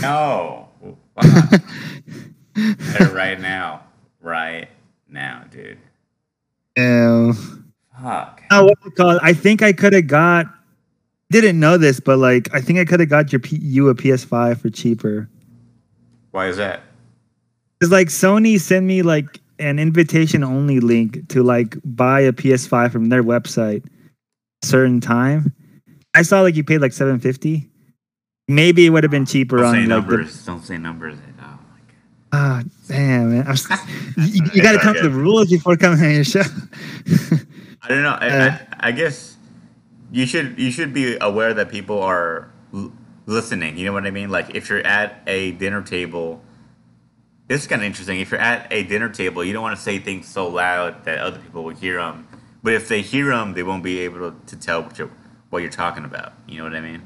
No, 0.00 0.68
fuck. 1.20 1.60
Right 3.12 3.40
now, 3.40 3.82
right 4.20 4.68
now, 5.08 5.44
dude. 5.50 5.78
Ew. 6.76 7.34
Fuck. 8.00 8.42
Oh, 8.50 8.64
what's 8.66 8.86
it 8.86 8.94
called? 8.94 9.18
I 9.22 9.32
think 9.32 9.62
I 9.62 9.72
could 9.72 9.92
have 9.92 10.06
got. 10.06 10.46
Didn't 11.30 11.58
know 11.58 11.76
this, 11.78 12.00
but 12.00 12.18
like 12.18 12.48
I 12.54 12.60
think 12.60 12.78
I 12.78 12.84
could 12.84 13.00
have 13.00 13.08
got 13.08 13.32
your 13.32 13.40
P, 13.40 13.56
you 13.56 13.88
a 13.88 13.94
PS5 13.94 14.60
for 14.60 14.70
cheaper. 14.70 15.28
Why 16.30 16.48
is 16.48 16.56
that? 16.58 16.82
Cause 17.80 17.90
like 17.90 18.08
Sony 18.08 18.60
sent 18.60 18.86
me 18.86 19.02
like 19.02 19.40
an 19.58 19.78
invitation 19.78 20.42
only 20.44 20.80
link 20.80 21.28
to 21.28 21.42
like 21.42 21.76
buy 21.84 22.20
a 22.20 22.32
PS5 22.32 22.92
from 22.92 23.08
their 23.08 23.22
website, 23.22 23.84
certain 24.62 25.00
time. 25.00 25.52
I 26.14 26.22
saw 26.22 26.40
like 26.40 26.56
you 26.56 26.64
paid 26.64 26.80
like 26.80 26.92
seven 26.92 27.20
fifty. 27.20 27.68
Maybe 28.48 28.86
it 28.86 28.90
would 28.90 29.04
have 29.04 29.10
been 29.10 29.26
cheaper 29.26 29.58
Don't 29.58 29.66
on 29.66 29.74
say 29.74 29.78
like 29.80 29.88
the, 29.88 29.94
numbers. 29.94 30.46
Don't 30.46 30.64
say 30.64 30.78
numbers. 30.78 31.16
Oh 31.18 31.42
my 31.42 31.44
god. 31.44 31.58
Ah, 32.32 32.62
damn, 32.88 33.30
man. 33.30 33.46
I'm 33.46 33.56
you, 34.26 34.42
you 34.54 34.62
got 34.62 34.72
to 34.72 34.78
come 34.78 34.94
to 34.94 35.02
the 35.02 35.10
rules 35.10 35.50
before 35.50 35.76
coming 35.76 36.02
on 36.04 36.14
your 36.14 36.24
show. 36.24 36.40
I 37.82 37.88
don't 37.88 38.02
know. 38.02 38.16
I, 38.18 38.28
Uh, 38.28 38.58
I, 38.80 38.88
I 38.88 38.92
guess 38.92 39.36
you 40.10 40.24
should 40.26 40.58
you 40.58 40.70
should 40.70 40.94
be 40.94 41.16
aware 41.20 41.52
that 41.54 41.68
people 41.68 42.00
are 42.02 42.50
l- 42.72 42.92
listening. 43.26 43.76
You 43.76 43.84
know 43.86 43.92
what 43.92 44.06
I 44.06 44.10
mean? 44.10 44.30
Like 44.30 44.54
if 44.54 44.70
you're 44.70 44.84
at 44.86 45.22
a 45.26 45.52
dinner 45.52 45.82
table, 45.82 46.42
this 47.48 47.62
is 47.62 47.66
kind 47.66 47.82
of 47.82 47.86
interesting. 47.86 48.20
If 48.20 48.30
you're 48.30 48.40
at 48.40 48.70
a 48.70 48.84
dinner 48.84 49.08
table, 49.08 49.44
you 49.44 49.52
don't 49.52 49.62
want 49.62 49.76
to 49.76 49.82
say 49.82 49.98
things 49.98 50.28
so 50.28 50.48
loud 50.48 51.04
that 51.04 51.18
other 51.18 51.38
people 51.38 51.64
will 51.64 51.74
hear 51.74 51.96
them. 51.96 52.28
But 52.62 52.74
if 52.74 52.88
they 52.88 53.02
hear 53.02 53.28
them, 53.28 53.54
they 53.54 53.62
won't 53.62 53.82
be 53.82 54.00
able 54.00 54.30
to, 54.30 54.36
to 54.46 54.56
tell 54.56 54.82
what 54.82 54.98
you're, 54.98 55.10
what 55.50 55.62
you're 55.62 55.70
talking 55.70 56.04
about. 56.04 56.34
You 56.46 56.58
know 56.58 56.64
what 56.64 56.74
I 56.74 56.80
mean? 56.80 57.02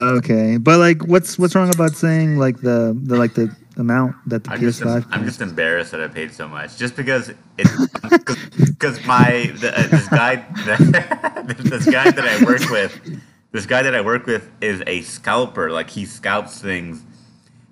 okay, 0.00 0.56
but 0.58 0.78
like, 0.78 1.06
what's 1.06 1.38
what's 1.38 1.54
wrong 1.54 1.72
about 1.72 1.92
saying 1.92 2.38
like 2.38 2.60
the 2.60 2.98
the 3.02 3.16
like 3.16 3.34
the 3.34 3.54
amount 3.76 4.16
that 4.26 4.44
the 4.44 4.50
I'm 4.50 4.60
PS5? 4.60 5.06
I'm 5.10 5.24
just 5.24 5.40
embarrassed 5.40 5.90
that 5.92 6.00
I 6.00 6.08
paid 6.08 6.32
so 6.32 6.48
much, 6.48 6.76
just 6.76 6.96
because 6.96 7.32
it's 7.56 7.86
because 8.64 9.04
my 9.06 9.52
the, 9.56 9.72
uh, 9.76 9.86
this 9.88 10.08
guy 10.08 10.36
this 11.62 11.86
guy 11.86 12.10
that 12.10 12.24
I 12.24 12.44
work 12.44 12.70
with, 12.70 13.20
this 13.52 13.66
guy 13.66 13.82
that 13.82 13.94
I 13.94 14.00
work 14.00 14.26
with 14.26 14.48
is 14.60 14.82
a 14.86 15.02
scalper. 15.02 15.70
Like 15.70 15.90
he 15.90 16.04
scalps 16.04 16.60
things. 16.60 17.02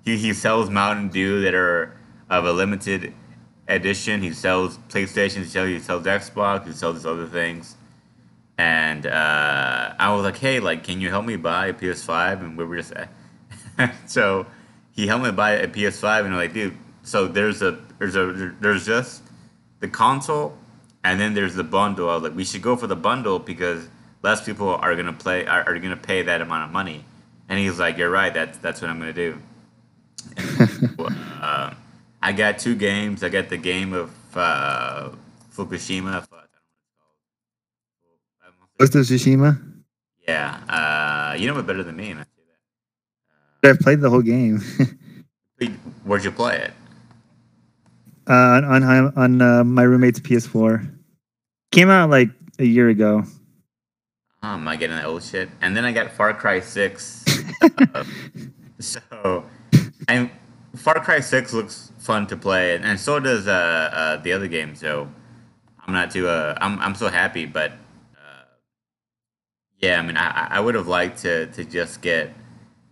He 0.07 0.15
he 0.15 0.33
sells 0.33 0.69
Mountain 0.69 1.09
Dew 1.09 1.41
that 1.41 1.53
are 1.53 1.97
of 2.29 2.45
a 2.45 2.53
limited 2.53 3.13
edition. 3.67 4.21
He 4.21 4.31
sells 4.31 4.77
PlayStation. 4.87 5.39
He 5.39 5.45
sells, 5.45 5.67
he 5.67 5.79
sells 5.79 6.05
Xbox. 6.05 6.65
He 6.65 6.71
sells 6.71 7.05
other 7.05 7.27
things. 7.27 7.75
And 8.57 9.05
uh, 9.05 9.93
I 9.99 10.13
was 10.13 10.23
like, 10.23 10.37
hey, 10.37 10.61
like, 10.61 10.85
can 10.85 11.01
you 11.01 11.09
help 11.09 11.25
me 11.25 11.35
buy 11.35 11.67
a 11.67 11.73
PS5? 11.73 12.39
And 12.39 12.57
we 12.57 12.63
were 12.63 12.77
just 12.77 12.93
so 14.07 14.45
he 14.91 15.07
helped 15.07 15.25
me 15.25 15.31
buy 15.31 15.51
a 15.51 15.67
PS5, 15.67 16.19
and 16.19 16.29
I'm 16.29 16.35
like, 16.35 16.53
dude, 16.53 16.77
so 17.03 17.27
there's 17.27 17.61
a 17.61 17.77
there's 17.99 18.15
a 18.15 18.53
there's 18.61 18.85
just 18.85 19.23
the 19.81 19.89
console, 19.89 20.57
and 21.03 21.19
then 21.19 21.33
there's 21.33 21.55
the 21.55 21.65
bundle. 21.65 22.09
I 22.09 22.13
was 22.13 22.23
like, 22.23 22.35
we 22.35 22.45
should 22.45 22.61
go 22.61 22.77
for 22.77 22.87
the 22.87 22.95
bundle 22.95 23.39
because 23.39 23.89
less 24.23 24.41
people 24.43 24.69
are 24.69 24.95
gonna 24.95 25.11
play 25.11 25.45
are, 25.45 25.67
are 25.67 25.77
gonna 25.79 25.97
pay 25.97 26.21
that 26.21 26.39
amount 26.39 26.63
of 26.63 26.71
money. 26.71 27.03
And 27.49 27.59
he's 27.59 27.77
like, 27.77 27.97
you're 27.97 28.09
right. 28.09 28.33
That's 28.33 28.57
that's 28.59 28.81
what 28.81 28.89
I'm 28.89 28.99
gonna 28.99 29.11
do. 29.11 29.41
uh, 31.41 31.73
I 32.21 32.31
got 32.31 32.59
two 32.59 32.75
games. 32.75 33.23
I 33.23 33.29
got 33.29 33.49
the 33.49 33.57
game 33.57 33.93
of 33.93 34.11
uh, 34.35 35.09
Fukushima. 35.53 36.25
Ghost 38.79 38.95
of 38.95 39.05
Tsushima. 39.05 39.59
Yeah, 40.27 40.59
uh, 40.69 41.35
you 41.37 41.47
know 41.47 41.57
it 41.57 41.65
better 41.65 41.83
than 41.83 41.95
me, 41.95 42.11
I 42.13 42.23
say 43.63 43.69
I've 43.69 43.79
played 43.79 44.01
the 44.01 44.09
whole 44.09 44.21
game. 44.21 44.59
Where'd 46.03 46.23
you 46.23 46.31
play 46.31 46.57
it? 46.57 46.73
uh, 48.29 48.61
on 48.63 48.83
on 48.83 49.13
on 49.15 49.41
uh, 49.41 49.63
my 49.63 49.83
roommate's 49.83 50.19
PS4. 50.19 50.87
Came 51.71 51.89
out 51.89 52.09
like 52.09 52.29
a 52.59 52.65
year 52.65 52.89
ago. 52.89 53.23
Oh, 54.43 54.47
am 54.49 54.67
I 54.67 54.75
getting 54.75 54.95
that 54.95 55.05
old 55.05 55.23
shit? 55.23 55.49
And 55.61 55.75
then 55.75 55.85
I 55.85 55.91
got 55.91 56.11
Far 56.11 56.33
Cry 56.33 56.59
Six. 56.59 57.25
uh, 57.93 58.03
so, 58.79 59.45
and 60.07 60.29
Far 60.75 60.95
Cry 60.95 61.19
Six 61.19 61.53
looks 61.53 61.91
fun 61.97 62.27
to 62.27 62.37
play, 62.37 62.75
and, 62.75 62.85
and 62.85 62.99
so 62.99 63.19
does 63.19 63.47
uh, 63.47 63.51
uh, 63.51 64.17
the 64.17 64.33
other 64.33 64.47
game. 64.47 64.75
So, 64.75 65.09
I'm 65.85 65.93
not 65.93 66.11
too. 66.11 66.27
Uh, 66.27 66.57
I'm 66.59 66.79
I'm 66.79 66.95
so 66.95 67.09
happy, 67.09 67.45
but 67.45 67.71
uh, 68.15 68.43
yeah, 69.79 69.99
I 69.99 70.01
mean, 70.01 70.17
I 70.17 70.47
I 70.51 70.59
would 70.59 70.75
have 70.75 70.87
liked 70.87 71.19
to 71.23 71.47
to 71.47 71.63
just 71.63 72.01
get 72.01 72.33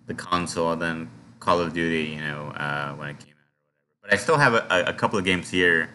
the 0.07 0.13
console 0.13 0.71
and 0.71 0.81
then 0.81 1.09
Call 1.39 1.59
of 1.59 1.73
Duty, 1.73 2.11
you 2.11 2.21
know, 2.21 2.47
uh, 2.47 2.93
when 2.93 3.09
it 3.09 3.19
came 3.19 3.33
out 3.33 3.47
or 3.47 3.59
whatever. 3.61 4.01
But 4.01 4.13
I 4.13 4.17
still 4.17 4.37
have 4.37 4.53
a, 4.53 4.65
a, 4.69 4.83
a 4.89 4.93
couple 4.93 5.19
of 5.19 5.25
games 5.25 5.49
here 5.49 5.89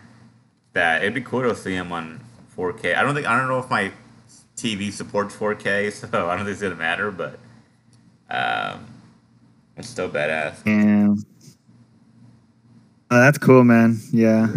that 0.72 1.02
it'd 1.02 1.14
be 1.14 1.20
cool 1.20 1.42
to 1.42 1.54
see 1.54 1.74
them 1.74 1.92
on 1.92 2.20
4K. 2.56 2.96
I 2.96 3.02
don't 3.02 3.14
think 3.14 3.26
I 3.26 3.36
don't 3.38 3.48
know 3.48 3.58
if 3.58 3.70
my 3.70 3.90
TV 4.56 4.92
supports 4.92 5.34
4K, 5.34 5.92
so 6.10 6.28
I 6.28 6.36
don't 6.36 6.44
think 6.44 6.54
it's 6.54 6.62
gonna 6.62 6.76
matter, 6.76 7.10
but 7.10 7.38
um, 8.30 8.86
it's 9.76 9.88
still 9.88 10.08
badass. 10.08 10.56
Yeah. 10.66 11.14
Oh, 13.12 13.20
that's 13.20 13.38
cool, 13.38 13.64
man. 13.64 13.98
Yeah. 14.12 14.48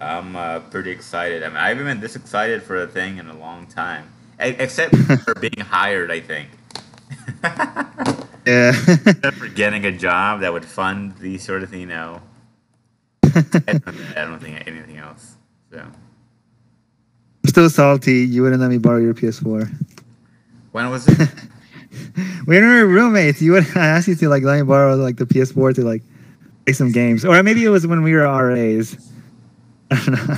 I'm 0.00 0.36
uh, 0.36 0.60
pretty 0.60 0.90
excited. 0.90 1.42
I 1.42 1.48
mean, 1.48 1.56
I 1.56 1.68
haven't 1.70 1.84
been 1.86 2.00
this 2.00 2.14
excited 2.16 2.62
for 2.62 2.82
a 2.82 2.86
thing 2.86 3.18
in 3.18 3.26
a 3.28 3.36
long 3.36 3.66
time, 3.66 4.10
E- 4.42 4.54
except 4.58 4.94
for 5.24 5.34
being 5.34 5.58
hired. 5.60 6.10
I 6.10 6.20
think. 6.20 6.48
Yeah. 8.46 8.70
Except 8.88 9.36
for 9.36 9.48
getting 9.48 9.84
a 9.84 9.92
job 9.92 10.40
that 10.40 10.50
would 10.50 10.64
fund 10.64 11.14
these 11.18 11.42
sort 11.44 11.62
of 11.62 11.68
thing, 11.68 11.80
you 11.80 11.86
know. 11.86 12.22
I 13.24 13.34
don't 14.14 14.40
think 14.40 14.66
anything 14.66 14.96
else. 14.96 15.34
So 15.70 15.80
I'm 15.80 15.92
still 17.44 17.68
salty. 17.68 18.20
You 18.20 18.42
wouldn't 18.42 18.62
let 18.62 18.70
me 18.70 18.78
borrow 18.78 18.96
your 19.00 19.12
PS4. 19.12 19.70
when 20.72 20.88
was 20.88 21.06
it? 21.08 21.28
We 22.46 22.60
were 22.60 22.86
roommates. 22.86 23.42
You 23.42 23.52
would 23.52 23.66
I 23.76 23.86
asked 23.86 24.08
you 24.08 24.14
to 24.16 24.28
like 24.28 24.42
let 24.42 24.56
me 24.56 24.62
borrow 24.62 24.96
like 24.96 25.16
the 25.16 25.26
PS4 25.26 25.74
to 25.76 25.84
like 25.84 26.02
play 26.64 26.72
some 26.72 26.92
games, 26.92 27.24
or 27.24 27.42
maybe 27.42 27.64
it 27.64 27.68
was 27.70 27.86
when 27.86 28.02
we 28.02 28.14
were 28.14 28.22
RAs. 28.22 28.96
I 29.90 30.04
don't 30.04 30.28
know. 30.28 30.36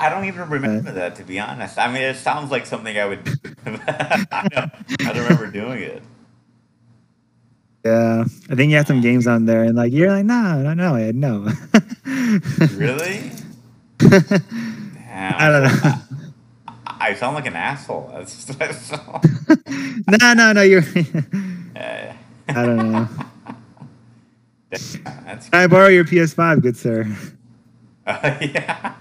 I 0.00 0.10
don't 0.10 0.24
even 0.26 0.48
remember 0.50 0.92
that, 0.92 1.16
to 1.16 1.24
be 1.24 1.38
honest. 1.40 1.78
I 1.78 1.90
mean, 1.90 2.02
it 2.02 2.16
sounds 2.16 2.50
like 2.50 2.66
something 2.66 2.98
I 2.98 3.06
would. 3.06 3.24
do. 3.24 3.32
I, 3.64 4.46
don't, 4.50 4.72
I 5.08 5.12
don't 5.12 5.22
remember 5.22 5.46
doing 5.50 5.82
it. 5.82 6.02
Yeah, 7.84 8.24
I 8.50 8.54
think 8.54 8.70
you 8.70 8.76
had 8.76 8.86
some 8.86 9.00
games 9.00 9.26
on 9.26 9.46
there, 9.46 9.62
and 9.62 9.76
like 9.76 9.92
you're 9.92 10.10
like, 10.10 10.24
no, 10.24 10.62
no, 10.62 10.74
no, 10.74 10.94
Ed, 10.94 11.14
no. 11.14 11.48
Really? 12.72 13.30
Damn. 13.98 14.40
I 15.14 15.48
don't 15.50 15.62
know. 15.62 15.94
I, 17.04 17.10
I 17.10 17.14
sound 17.14 17.34
like 17.34 17.46
an 17.46 17.56
asshole. 17.56 18.10
That's, 18.12 18.48
no, 20.20 20.32
no, 20.34 20.52
no, 20.52 20.62
you're. 20.62 20.82
Uh, 21.76 22.12
I 22.48 22.52
don't 22.52 22.92
know. 22.92 23.08
Can 24.72 25.40
I 25.52 25.66
borrow 25.66 25.88
your 25.88 26.04
PS5, 26.04 26.62
good 26.62 26.76
sir? 26.76 27.16
Uh, 28.06 28.36
yeah. 28.40 28.94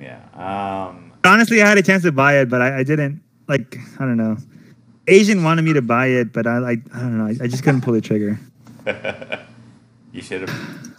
yeah. 0.00 0.88
Um, 0.88 1.12
Honestly, 1.24 1.62
I 1.62 1.68
had 1.68 1.78
a 1.78 1.82
chance 1.82 2.02
to 2.04 2.12
buy 2.12 2.38
it, 2.38 2.48
but 2.48 2.62
I, 2.62 2.78
I 2.78 2.82
didn't. 2.84 3.20
Like, 3.48 3.76
I 3.98 4.04
don't 4.04 4.16
know. 4.16 4.36
Asian 5.06 5.42
wanted 5.42 5.62
me 5.62 5.72
to 5.72 5.82
buy 5.82 6.06
it, 6.06 6.32
but 6.32 6.46
I 6.46 6.58
like, 6.58 6.80
I 6.94 7.00
don't 7.00 7.18
know. 7.18 7.26
I, 7.26 7.44
I 7.44 7.46
just 7.48 7.62
couldn't 7.62 7.80
pull 7.82 7.94
the 7.94 8.00
trigger 8.00 8.38
you 10.12 10.22
should 10.22 10.48
have. 10.48 10.94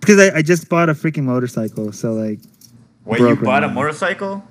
because 0.00 0.18
I, 0.18 0.38
I 0.38 0.42
just 0.42 0.68
bought 0.68 0.88
a 0.88 0.94
freaking 0.94 1.24
motorcycle. 1.24 1.92
So 1.92 2.12
like, 2.12 2.40
Wait, 3.08 3.20
you 3.20 3.36
bought 3.36 3.64
a 3.64 3.68
motorcycle? 3.68 4.44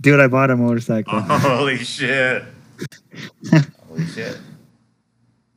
dude, 0.00 0.20
I 0.20 0.26
bought 0.26 0.50
a 0.50 0.56
motorcycle. 0.56 1.20
Holy 1.20 1.76
shit. 1.76 2.42
Holy 3.88 4.06
shit. 4.06 4.38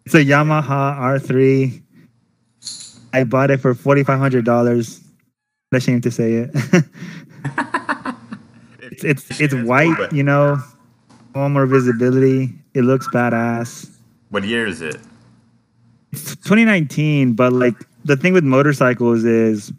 It's 0.05 0.13
a 0.13 0.23
Yamaha 0.23 0.99
R3. 0.99 1.81
I 3.13 3.23
bought 3.23 3.49
it 3.49 3.61
for 3.61 3.73
forty 3.73 4.03
five 4.03 4.19
hundred 4.19 4.43
dollars. 4.43 5.01
Ashamed 5.71 6.03
to 6.03 6.11
say 6.11 6.33
it. 6.33 6.51
it's 8.81 9.03
it's 9.03 9.41
it's 9.41 9.53
white, 9.53 10.11
you 10.11 10.23
know, 10.23 10.57
more 11.33 11.65
visibility. 11.65 12.53
It 12.73 12.81
looks 12.81 13.07
badass. 13.07 13.89
What 14.29 14.43
year 14.43 14.67
is 14.67 14.81
it? 14.81 14.97
It's 16.11 16.35
2019, 16.35 17.33
but 17.33 17.53
like 17.53 17.75
the 18.03 18.15
thing 18.15 18.33
with 18.33 18.43
motorcycles 18.43 19.23
is, 19.25 19.73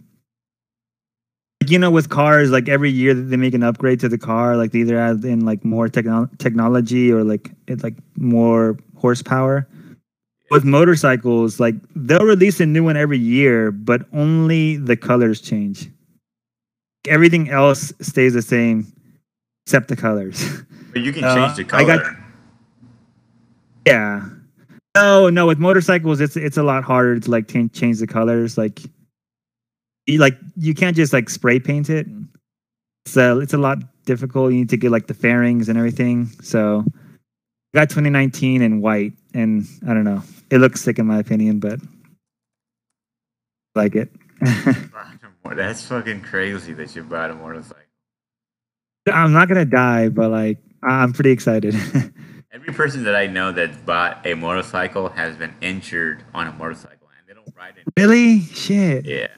like, 1.67 1.73
you 1.73 1.79
know, 1.81 1.91
with 1.91 2.09
cars, 2.11 2.51
like 2.51 2.69
every 2.69 2.91
year 2.91 3.13
they 3.13 3.37
make 3.37 3.53
an 3.55 3.65
upgrade 3.65 3.99
to 4.01 4.09
the 4.09 4.19
car. 4.19 4.57
Like 4.57 4.71
they 4.71 4.79
either 4.81 4.97
add 4.99 5.25
in 5.25 5.45
like 5.45 5.65
more 5.65 5.89
techno- 5.89 6.31
technology 6.39 7.11
or 7.11 7.25
like 7.25 7.51
it's 7.67 7.83
like 7.83 7.97
more 8.17 8.79
horsepower. 8.97 9.67
With 10.49 10.65
motorcycles, 10.65 11.59
like 11.59 11.75
they'll 11.97 12.25
release 12.25 12.61
a 12.61 12.67
new 12.67 12.85
one 12.85 12.97
every 12.97 13.19
year, 13.19 13.73
but 13.73 14.07
only 14.13 14.77
the 14.77 14.97
colors 14.97 15.41
change. 15.41 15.91
Everything 17.09 17.51
else 17.51 17.93
stays 18.01 18.35
the 18.35 18.43
same, 18.43 18.87
except 19.67 19.89
the 19.89 19.97
colors. 19.97 20.63
But 20.93 21.03
you 21.03 21.13
can 21.13 21.25
Uh, 21.25 21.35
change 21.35 21.57
the 21.69 21.77
I 21.77 21.83
color. 21.85 21.99
got- 21.99 22.17
Yeah. 23.87 24.29
No, 24.97 25.29
no. 25.31 25.47
With 25.47 25.59
motorcycles, 25.59 26.21
it's 26.21 26.37
it's 26.37 26.57
a 26.57 26.63
lot 26.63 26.85
harder 26.85 27.19
to 27.19 27.31
like 27.31 27.49
change 27.49 27.73
change 27.73 27.99
the 27.99 28.07
colors. 28.07 28.57
Like, 28.57 28.81
you 30.07 30.19
like 30.19 30.39
you 30.57 30.75
can't 30.75 30.97
just 30.97 31.13
like 31.13 31.29
spray 31.29 31.59
paint 31.59 31.91
it. 31.91 32.07
So 33.07 33.41
it's 33.41 33.55
a 33.55 33.59
lot 33.59 33.79
difficult. 34.05 34.53
You 34.53 34.59
need 34.59 34.71
to 34.71 34.77
get 34.77 34.91
like 34.91 35.07
the 35.07 35.15
fairings 35.15 35.69
and 35.69 35.77
everything. 35.77 36.27
So, 36.43 36.85
I 37.75 37.79
got 37.81 37.91
2019 37.91 38.63
in 38.63 38.81
white, 38.81 39.13
and 39.35 39.67
I 39.87 39.95
don't 39.95 40.05
know. 40.05 40.23
It 40.51 40.59
looks 40.59 40.81
sick 40.81 40.99
in 40.99 41.07
my 41.07 41.19
opinion, 41.19 41.61
but 41.61 41.79
I 43.75 43.81
like 43.81 43.95
it. 43.95 44.11
That's 45.45 45.83
fucking 45.83 46.23
crazy 46.23 46.73
that 46.75 46.95
you 46.97 47.03
bought 47.03 47.31
a 47.31 47.35
motorcycle. 47.35 47.83
I'm 49.09 49.33
not 49.33 49.49
gonna 49.49 49.65
die, 49.65 50.09
but 50.09 50.31
like 50.31 50.59
I'm 50.83 51.13
pretty 51.13 51.31
excited. 51.31 51.75
Every 52.53 52.73
person 52.73 53.05
that 53.05 53.15
I 53.15 53.27
know 53.27 53.53
that 53.53 53.85
bought 53.85 54.27
a 54.27 54.35
motorcycle 54.35 55.11
has 55.11 55.37
been 55.37 55.55
injured 55.61 56.25
on 56.35 56.47
a 56.47 56.53
motorcycle, 56.53 57.09
and 57.19 57.29
they 57.29 57.35
don't 57.35 57.55
ride 57.57 57.75
it. 57.77 57.85
Really? 57.97 58.41
Shit. 58.41 59.05
Yeah. 59.05 59.29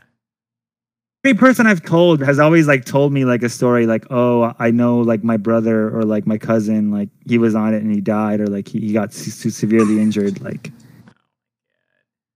Every 1.24 1.37
person 1.37 1.66
I've 1.66 1.83
told 1.83 2.20
has 2.22 2.38
always 2.38 2.68
like 2.68 2.85
told 2.85 3.12
me 3.12 3.24
like 3.24 3.42
a 3.42 3.48
story 3.48 3.87
like, 3.87 4.07
oh, 4.11 4.54
I 4.59 4.70
know 4.70 4.98
like 4.98 5.24
my 5.24 5.37
brother 5.37 5.94
or 5.96 6.04
like 6.04 6.26
my 6.26 6.38
cousin, 6.38 6.90
like 6.92 7.09
he 7.26 7.38
was 7.38 7.54
on 7.54 7.74
it 7.74 7.83
and 7.83 7.92
he 7.92 8.00
died 8.00 8.40
or 8.40 8.46
like 8.46 8.68
he, 8.68 8.81
he 8.81 8.92
got 8.92 9.12
se- 9.12 9.50
severely 9.50 10.00
injured. 10.00 10.40
Like, 10.40 10.70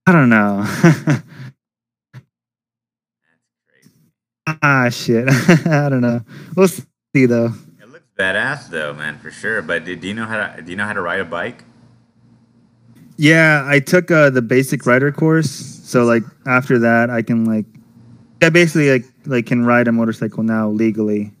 I 0.05 0.11
don't 0.11 0.29
know. 0.29 0.65
Ah, 4.61 4.89
shit. 4.89 5.27
I 5.67 5.89
don't 5.89 6.01
know. 6.01 6.21
We'll 6.55 6.67
see 6.67 7.25
though. 7.25 7.53
It 7.81 7.89
looks 7.89 8.05
badass 8.17 8.69
though, 8.69 8.93
man, 8.93 9.17
for 9.17 9.31
sure. 9.31 9.61
But 9.61 9.85
do, 9.85 9.95
do 9.95 10.07
you 10.07 10.13
know 10.13 10.25
how 10.25 10.47
to 10.47 10.61
do 10.61 10.71
you 10.71 10.77
know 10.77 10.85
how 10.85 10.93
to 10.93 11.01
ride 11.01 11.21
a 11.21 11.25
bike? 11.25 11.63
Yeah, 13.17 13.63
I 13.65 13.79
took 13.79 14.11
uh, 14.11 14.29
the 14.31 14.41
basic 14.41 14.85
rider 14.85 15.11
course. 15.11 15.49
So 15.49 16.03
like 16.03 16.23
after 16.45 16.79
that, 16.79 17.09
I 17.09 17.21
can 17.21 17.45
like, 17.45 17.65
I 18.43 18.49
basically 18.49 18.91
like 18.91 19.05
like 19.25 19.45
can 19.45 19.65
ride 19.65 19.87
a 19.87 19.91
motorcycle 19.91 20.43
now 20.43 20.69
legally. 20.69 21.31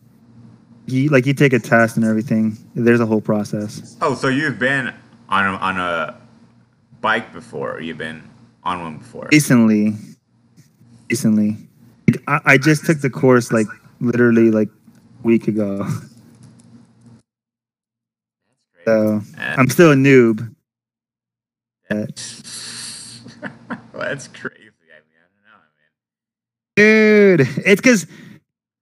You 0.85 1.09
like 1.09 1.25
you 1.25 1.33
take 1.33 1.53
a 1.53 1.59
test 1.59 1.95
and 1.97 2.05
everything. 2.05 2.57
There's 2.75 2.99
a 2.99 3.05
whole 3.05 3.21
process. 3.21 3.97
Oh, 4.01 4.15
so 4.15 4.27
you've 4.27 4.59
been 4.59 4.93
on 5.29 5.45
a, 5.45 5.57
on 5.57 5.79
a 5.79 6.17
bike 7.01 7.31
before? 7.31 7.79
You've 7.81 7.97
been 7.97 8.29
on 8.63 8.81
one 8.81 8.97
before? 8.97 9.29
Recently, 9.31 9.93
recently, 11.09 11.57
I, 12.27 12.39
I 12.45 12.57
just 12.57 12.85
took 12.85 12.99
the 13.01 13.09
course 13.09 13.51
like 13.51 13.67
literally 13.99 14.51
like 14.51 14.69
a 14.69 15.27
week 15.27 15.47
ago. 15.47 15.87
So 18.85 19.21
I'm 19.37 19.69
still 19.69 19.93
a 19.93 19.95
noob. 19.95 20.53
that's 21.89 22.41
crazy. 24.27 24.43
I 24.59 25.07
mean, 25.07 25.11
I 25.15 25.23
don't 25.23 25.45
know, 25.45 25.55
man. 25.55 25.91
Dude, 26.75 27.41
it's 27.65 27.81
because 27.81 28.07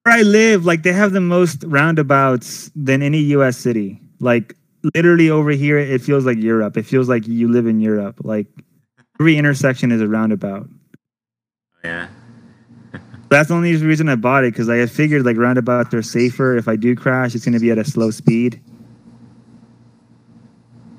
where 0.04 0.16
I 0.16 0.22
live, 0.22 0.66
like 0.66 0.84
they 0.84 0.94
have 0.94 1.12
the 1.12 1.22
most 1.22 1.64
roundabouts 1.66 2.72
than 2.76 3.02
any 3.02 3.20
U.S. 3.36 3.58
city. 3.58 4.00
Like 4.20 4.56
literally 4.96 5.30
over 5.30 5.52
here, 5.52 5.78
it 5.78 6.02
feels 6.02 6.26
like 6.26 6.38
Europe. 6.38 6.78
It 6.78 6.86
feels 6.86 7.10
like 7.10 7.28
you 7.28 7.52
live 7.52 7.68
in 7.68 7.80
Europe. 7.80 8.22
Like 8.24 8.48
every 9.20 9.38
intersection 9.38 9.92
is 9.92 10.02
a 10.02 10.08
roundabout. 10.08 10.70
Yeah. 11.84 12.08
That's 13.30 13.50
the 13.50 13.56
only 13.56 13.76
reason 13.76 14.10
I 14.10 14.16
bought 14.16 14.44
it 14.44 14.54
because 14.54 14.70
I 14.70 14.86
figured 14.86 15.26
like 15.26 15.38
roundabouts 15.38 15.94
are 15.94 16.02
safer. 16.02 16.56
If 16.56 16.68
I 16.68 16.76
do 16.76 16.96
crash, 16.96 17.36
it's 17.36 17.46
going 17.46 17.54
to 17.54 17.60
be 17.60 17.72
at 17.72 17.78
a 17.78 17.86
slow 17.86 18.12
speed. 18.12 18.62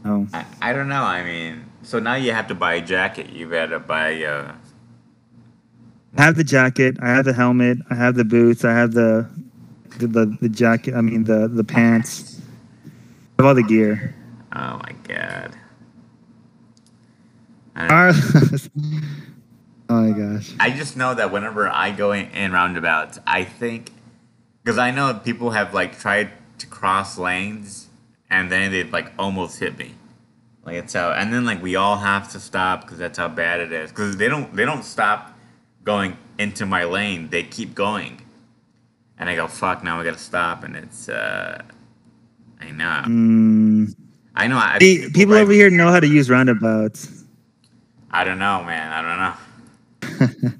Oh, 0.04 0.26
I, 0.32 0.44
I 0.60 0.72
don't 0.72 0.88
know. 0.88 1.02
I 1.02 1.22
mean, 1.24 1.64
so 1.82 2.00
now 2.00 2.14
you 2.14 2.32
have 2.32 2.48
to 2.48 2.54
buy 2.54 2.74
a 2.74 2.82
jacket. 2.82 3.30
You've 3.30 3.50
got 3.50 3.66
to 3.66 3.78
buy. 3.78 4.24
Uh, 4.24 4.52
I 6.16 6.22
have 6.22 6.36
the 6.36 6.44
jacket. 6.44 6.96
I 7.00 7.08
have 7.08 7.24
the 7.24 7.32
helmet. 7.32 7.78
I 7.90 7.94
have 7.94 8.14
the 8.14 8.24
boots. 8.24 8.64
I 8.64 8.72
have 8.72 8.92
the 8.92 9.28
the 9.98 10.06
the, 10.06 10.38
the 10.42 10.48
jacket. 10.48 10.94
I 10.94 11.00
mean 11.00 11.24
the 11.24 11.48
the 11.48 11.64
pants. 11.64 12.40
I 13.38 13.42
have 13.42 13.46
all 13.46 13.54
the 13.54 13.62
gear. 13.62 14.14
oh 14.54 14.80
my 14.82 14.94
god. 15.04 15.56
Oh 19.92 20.08
my 20.08 20.18
gosh. 20.18 20.54
I 20.58 20.70
just 20.70 20.96
know 20.96 21.12
that 21.12 21.30
whenever 21.32 21.68
I 21.68 21.90
go 21.90 22.12
in, 22.12 22.30
in 22.30 22.52
roundabouts, 22.52 23.18
I 23.26 23.44
think 23.44 23.90
because 24.64 24.78
I 24.78 24.90
know 24.90 25.12
people 25.22 25.50
have 25.50 25.74
like 25.74 25.98
tried 25.98 26.30
to 26.58 26.66
cross 26.66 27.18
lanes 27.18 27.88
and 28.30 28.50
then 28.50 28.72
they 28.72 28.84
like 28.84 29.12
almost 29.18 29.60
hit 29.60 29.76
me. 29.76 29.92
Like 30.64 30.76
it's 30.76 30.94
how, 30.94 31.12
and 31.12 31.30
then 31.30 31.44
like 31.44 31.60
we 31.60 31.76
all 31.76 31.96
have 31.96 32.32
to 32.32 32.40
stop 32.40 32.82
because 32.82 32.96
that's 32.96 33.18
how 33.18 33.28
bad 33.28 33.60
it 33.60 33.70
is. 33.70 33.90
Because 33.90 34.16
they 34.16 34.28
don't 34.28 34.54
they 34.56 34.64
don't 34.64 34.84
stop 34.84 35.31
going 35.84 36.16
into 36.38 36.66
my 36.66 36.84
lane. 36.84 37.30
They 37.30 37.44
keep 37.44 37.74
going, 37.74 38.22
and 39.18 39.30
I 39.30 39.36
go 39.36 39.48
fuck. 39.48 39.84
Now 39.84 39.98
we 39.98 40.04
gotta 40.04 40.18
stop, 40.18 40.64
and 40.64 40.76
it's 40.76 41.08
uh, 41.08 41.62
I 42.60 42.70
know, 42.72 43.02
Mm, 43.06 43.94
I 44.36 44.48
know. 44.48 44.58
I, 44.58 44.78
see, 44.80 45.10
people 45.12 45.34
over 45.34 45.52
here 45.52 45.70
know 45.70 45.90
how 45.90 46.00
to 46.00 46.08
use 46.08 46.30
roundabouts. 46.30 47.24
I 48.10 48.24
don't 48.24 48.38
know, 48.38 48.64
man. 48.64 48.92
I 48.92 49.02
don't 49.02 49.18
know. 49.20 49.34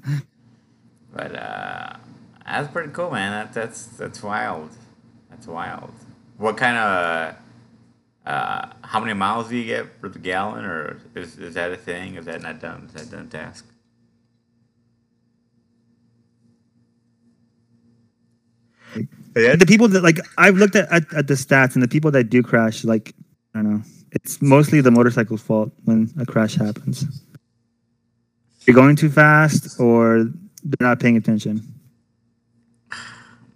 But 1.13 1.35
uh, 1.35 1.97
that's 2.45 2.71
pretty 2.71 2.91
cool, 2.91 3.11
man. 3.11 3.31
That, 3.31 3.53
that's 3.53 3.85
that's 3.87 4.23
wild. 4.23 4.71
That's 5.29 5.47
wild. 5.47 5.93
What 6.37 6.57
kind 6.57 6.77
of 6.77 7.35
uh, 8.25 8.67
how 8.83 8.99
many 9.01 9.13
miles 9.13 9.49
do 9.49 9.57
you 9.57 9.65
get 9.65 9.87
for 10.01 10.09
the 10.09 10.19
gallon, 10.19 10.65
or 10.65 10.99
is, 11.15 11.37
is 11.39 11.55
that 11.55 11.71
a 11.71 11.77
thing? 11.77 12.15
Is 12.15 12.25
that 12.25 12.41
not 12.41 12.61
done? 12.61 12.85
Is 12.87 12.93
that 13.09 13.11
done 13.15 13.29
task? 13.29 13.65
Yeah. 19.35 19.55
the 19.55 19.65
people 19.65 19.87
that 19.89 20.03
like 20.03 20.19
I've 20.37 20.57
looked 20.57 20.75
at, 20.75 20.91
at 20.91 21.11
at 21.13 21.27
the 21.27 21.33
stats 21.33 21.73
and 21.73 21.81
the 21.83 21.87
people 21.87 22.11
that 22.11 22.25
do 22.25 22.43
crash, 22.43 22.83
like 22.83 23.13
I 23.55 23.61
don't 23.61 23.73
know, 23.73 23.81
it's 24.11 24.41
mostly 24.41 24.81
the 24.81 24.91
motorcycle's 24.91 25.41
fault 25.41 25.71
when 25.85 26.11
a 26.19 26.25
crash 26.25 26.55
happens. 26.55 27.05
You're 28.65 28.75
going 28.75 28.95
too 28.95 29.09
fast, 29.09 29.79
or 29.79 30.25
they're 30.63 30.87
not 30.87 30.99
paying 30.99 31.17
attention. 31.17 31.61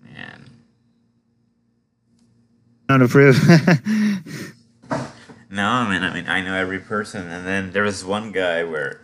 Man, 0.04 0.46
Not 2.90 3.02
approve. 3.02 3.38
no, 5.50 5.66
I 5.66 5.90
mean, 5.90 6.04
I 6.04 6.14
mean, 6.14 6.28
I 6.28 6.42
know 6.42 6.56
every 6.56 6.80
person, 6.80 7.30
and 7.30 7.46
then 7.48 7.72
there 7.72 7.84
was 7.84 8.04
one 8.04 8.32
guy 8.32 8.64
where 8.64 9.02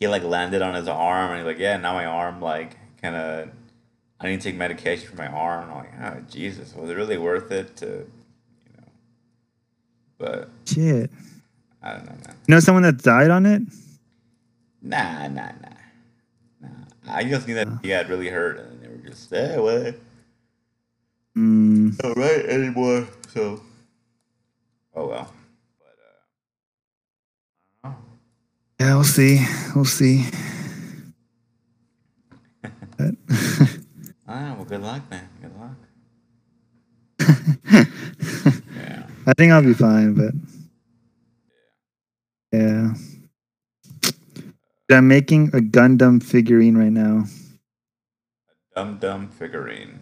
he 0.00 0.08
like 0.08 0.22
landed 0.24 0.62
on 0.62 0.74
his 0.74 0.88
arm, 0.88 1.30
and 1.30 1.38
he's 1.38 1.46
like, 1.46 1.58
"Yeah, 1.58 1.76
now 1.76 1.92
my 1.92 2.06
arm 2.06 2.40
like 2.40 2.76
kind 3.00 3.14
of." 3.14 3.50
I 4.20 4.28
need 4.28 4.40
to 4.40 4.48
take 4.50 4.56
medication 4.56 5.08
for 5.08 5.16
my 5.16 5.26
arm. 5.28 5.70
I'm 5.70 5.76
like, 5.76 5.92
oh 6.02 6.20
Jesus, 6.30 6.74
was 6.74 6.90
it 6.90 6.94
really 6.94 7.18
worth 7.18 7.50
it 7.50 7.76
to, 7.76 7.86
you 7.86 8.72
know? 8.78 8.86
But 10.18 10.48
Shit. 10.66 11.10
I 11.82 11.92
don't 11.94 12.04
know, 12.06 12.12
man. 12.12 12.36
You 12.46 12.54
know 12.54 12.60
someone 12.60 12.82
that 12.84 12.98
died 13.02 13.30
on 13.30 13.44
it? 13.46 13.62
Nah, 14.82 15.28
nah, 15.28 15.52
nah, 15.62 15.68
nah. 16.62 16.68
I 17.08 17.24
just 17.24 17.46
knew 17.46 17.54
that 17.54 17.68
he 17.82 17.88
got 17.88 18.08
really 18.08 18.28
hurt, 18.28 18.58
and 18.58 18.80
they 18.82 18.88
were 18.88 18.96
just, 19.08 19.32
eh, 19.32 19.56
well, 19.58 19.92
Mm, 21.36 22.00
not 22.02 22.16
right 22.16 22.46
anymore. 22.46 23.08
So, 23.32 23.60
oh 24.94 25.08
well. 25.08 25.32
But 25.80 25.96
uh, 27.84 27.88
I 27.88 27.88
don't 27.88 27.98
know. 27.98 28.04
yeah, 28.86 28.94
we'll 28.94 29.04
see. 29.04 29.44
We'll 29.74 29.84
see. 29.84 30.26
But- 34.34 34.40
Ah, 34.40 34.54
well, 34.56 34.64
good 34.64 34.82
luck, 34.82 35.02
man. 35.10 35.28
Good 35.40 35.52
luck. 35.60 35.76
Yeah. 37.70 37.84
I 39.26 39.32
think 39.34 39.52
I'll 39.52 39.62
be 39.62 39.74
fine, 39.74 40.14
but 40.14 40.32
yeah. 42.52 42.94
I'm 44.90 45.06
making 45.08 45.48
a 45.48 45.58
Gundam 45.60 46.20
figurine 46.22 46.76
right 46.76 46.90
now. 46.92 47.24
A 48.76 48.80
Dum 48.80 48.98
dum 48.98 49.28
figurine. 49.28 50.00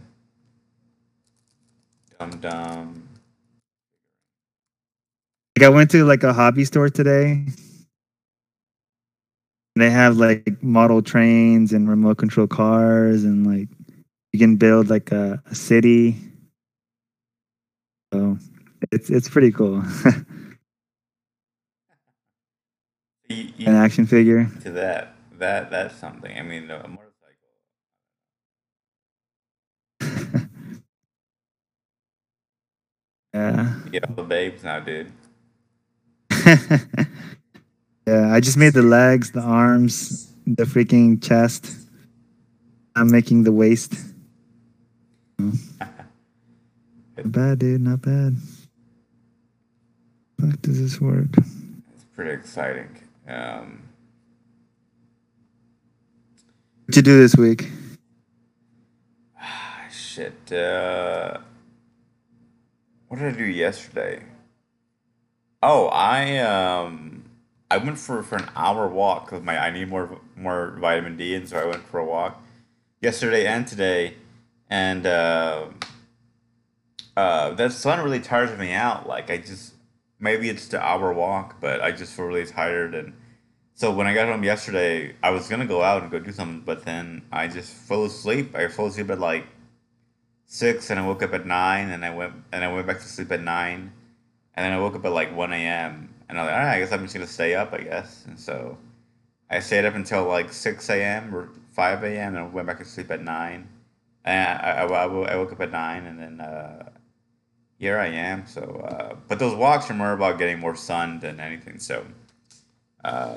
Dum 2.18 2.31
dum. 2.40 3.09
Like 5.59 5.66
I 5.66 5.68
went 5.68 5.90
to 5.90 6.05
like 6.05 6.23
a 6.25 6.33
hobby 6.33 6.64
store 6.64 6.88
today. 6.88 7.45
They 9.77 9.90
have 9.90 10.16
like 10.16 10.62
model 10.62 11.03
trains 11.03 11.73
and 11.75 11.88
remote 11.88 12.16
control 12.16 12.47
cars 12.47 13.25
and 13.25 13.47
like 13.47 13.68
you 14.33 14.38
can 14.38 14.57
build 14.57 14.88
like 14.90 15.12
a, 15.12 15.42
a 15.47 15.55
city. 15.55 16.16
So 18.12 18.38
it's 18.90 19.11
it's 19.11 19.29
pretty 19.29 19.53
cool. 19.53 19.83
You, 23.29 23.49
An 23.66 23.75
action 23.75 24.07
figure. 24.07 24.51
to 24.62 24.71
that, 24.73 25.14
that 25.38 25.71
that's 25.71 25.97
something. 25.97 26.37
I 26.37 26.42
mean, 26.42 26.71
a 26.71 26.88
motorcycle. 26.88 27.09
Yeah. 33.35 33.77
You 33.87 33.90
get 33.90 34.05
all 34.09 34.14
the 34.14 34.25
babes 34.25 34.62
now, 34.62 34.81
dude. 34.81 35.11
yeah, 38.07 38.31
I 38.31 38.40
just 38.40 38.59
made 38.59 38.75
the 38.75 38.83
legs, 38.83 39.31
the 39.33 39.40
arms, 39.40 40.31
the 40.47 40.64
freaking 40.64 41.23
chest. 41.23 41.75
I'm 42.95 43.11
making 43.11 43.45
the 43.45 43.53
waist. 43.53 43.95
Not 47.16 47.33
bad, 47.33 47.59
dude. 47.59 47.81
Not 47.81 48.02
bad. 48.02 48.37
Fuck 50.40 50.61
does 50.62 50.81
this 50.81 51.00
work? 51.00 51.26
It's 51.94 52.05
pretty 52.14 52.33
exciting. 52.33 52.88
Um, 53.28 53.83
What 56.87 56.96
you 56.96 57.02
do 57.02 57.18
this 57.20 57.37
week? 57.37 57.68
ah, 59.40 59.85
shit. 59.90 60.52
Uh, 60.52 61.38
what 63.09 63.18
did 63.20 63.35
I 63.35 63.37
do 63.38 63.44
yesterday? 63.44 64.22
Oh, 65.62 65.87
I 65.88 66.38
um, 66.38 67.24
I 67.70 67.78
went 67.78 67.98
for 67.98 68.22
for 68.22 68.37
an 68.37 68.50
hour 68.57 68.88
walk 68.88 69.26
because 69.26 69.42
my 69.44 69.57
I 69.59 69.70
need 69.70 69.88
more 69.88 70.18
more 70.37 70.76
vitamin 70.81 71.16
D, 71.16 71.35
and 71.35 71.48
so 71.48 71.57
I 71.59 71.64
went 71.64 71.85
for 71.85 72.00
a 72.00 72.05
walk 72.05 72.42
yesterday 73.00 73.46
and 73.46 73.66
today, 73.66 74.14
and 74.72 75.04
uh, 75.04 75.66
uh, 77.14 77.50
that 77.50 77.72
sun 77.72 78.02
really 78.02 78.20
tires 78.20 78.58
me 78.58 78.72
out. 78.72 79.06
Like 79.06 79.30
I 79.30 79.37
just 79.37 79.74
maybe 80.18 80.48
it's 80.48 80.66
the 80.68 80.80
hour 80.80 81.12
walk, 81.12 81.61
but 81.61 81.82
I 81.82 81.92
just 81.92 82.14
feel 82.14 82.24
really 82.24 82.46
tired. 82.46 82.94
And 82.94 83.12
so 83.74 83.92
when 83.92 84.06
I 84.06 84.14
got 84.14 84.28
home 84.28 84.42
yesterday, 84.42 85.14
I 85.22 85.28
was 85.28 85.46
gonna 85.46 85.66
go 85.66 85.82
out 85.82 86.02
and 86.02 86.11
go 86.11 86.18
do 86.18 86.32
something, 86.32 86.61
but 86.61 86.87
then 86.87 87.20
I 87.30 87.48
just 87.48 87.70
fell 87.70 88.06
asleep. 88.06 88.56
I 88.56 88.68
fell 88.68 88.87
asleep 88.87 89.11
at 89.11 89.20
like 89.20 89.46
six, 90.46 90.88
and 90.88 90.98
I 90.98 91.06
woke 91.06 91.22
up 91.22 91.35
at 91.35 91.44
nine, 91.44 91.90
and 91.90 92.02
I 92.02 92.14
went 92.14 92.32
and 92.50 92.64
I 92.64 92.72
went 92.72 92.87
back 92.87 93.00
to 93.00 93.06
sleep 93.06 93.30
at 93.30 93.42
nine, 93.42 93.92
and 94.54 94.64
then 94.64 94.72
I 94.72 94.80
woke 94.80 94.94
up 94.94 95.04
at 95.04 95.12
like 95.12 95.37
one 95.37 95.52
a.m. 95.52 96.14
And 96.30 96.38
I 96.38 96.44
was 96.44 96.50
like, 96.50 96.58
all 96.58 96.64
right, 96.64 96.76
I 96.76 96.78
guess 96.78 96.92
I'm 96.92 97.02
just 97.02 97.12
gonna 97.12 97.26
stay 97.26 97.54
up, 97.54 97.74
I 97.74 97.82
guess. 97.82 98.24
And 98.26 98.40
so 98.40 98.78
I 99.50 99.61
stayed 99.61 99.85
up 99.85 99.94
until 99.94 100.24
like 100.24 100.50
six 100.50 100.88
a.m. 100.88 101.35
or 101.35 101.50
five 101.72 102.02
a.m. 102.04 102.37
and 102.37 102.44
I 102.44 102.48
went 102.48 102.66
back 102.66 102.78
to 102.78 102.87
sleep 102.87 103.11
at 103.11 103.22
nine. 103.22 103.68
And 104.24 104.58
I, 104.58 104.85
I, 104.85 104.85
I, 104.85 105.37
woke 105.37 105.52
up 105.52 105.61
at 105.61 105.72
nine, 105.72 106.06
and 106.06 106.18
then 106.18 106.40
uh, 106.40 106.90
here 107.78 107.98
I 107.98 108.06
am. 108.06 108.46
So, 108.46 108.62
uh, 108.88 109.16
but 109.26 109.40
those 109.40 109.56
walks 109.56 109.90
are 109.90 109.94
more 109.94 110.12
about 110.12 110.38
getting 110.38 110.61
more 110.61 110.76
sun 110.76 111.18
than 111.18 111.40
anything. 111.40 111.80
So, 111.80 112.04
uh, 113.04 113.37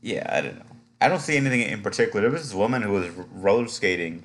yeah, 0.00 0.26
I 0.30 0.40
don't 0.40 0.58
know. 0.58 0.74
I 1.00 1.08
don't 1.08 1.20
see 1.20 1.36
anything 1.36 1.60
in 1.60 1.82
particular. 1.82 2.22
There 2.22 2.30
was 2.30 2.42
this 2.42 2.54
woman 2.54 2.82
who 2.82 2.92
was 2.92 3.08
roller 3.32 3.68
skating, 3.68 4.24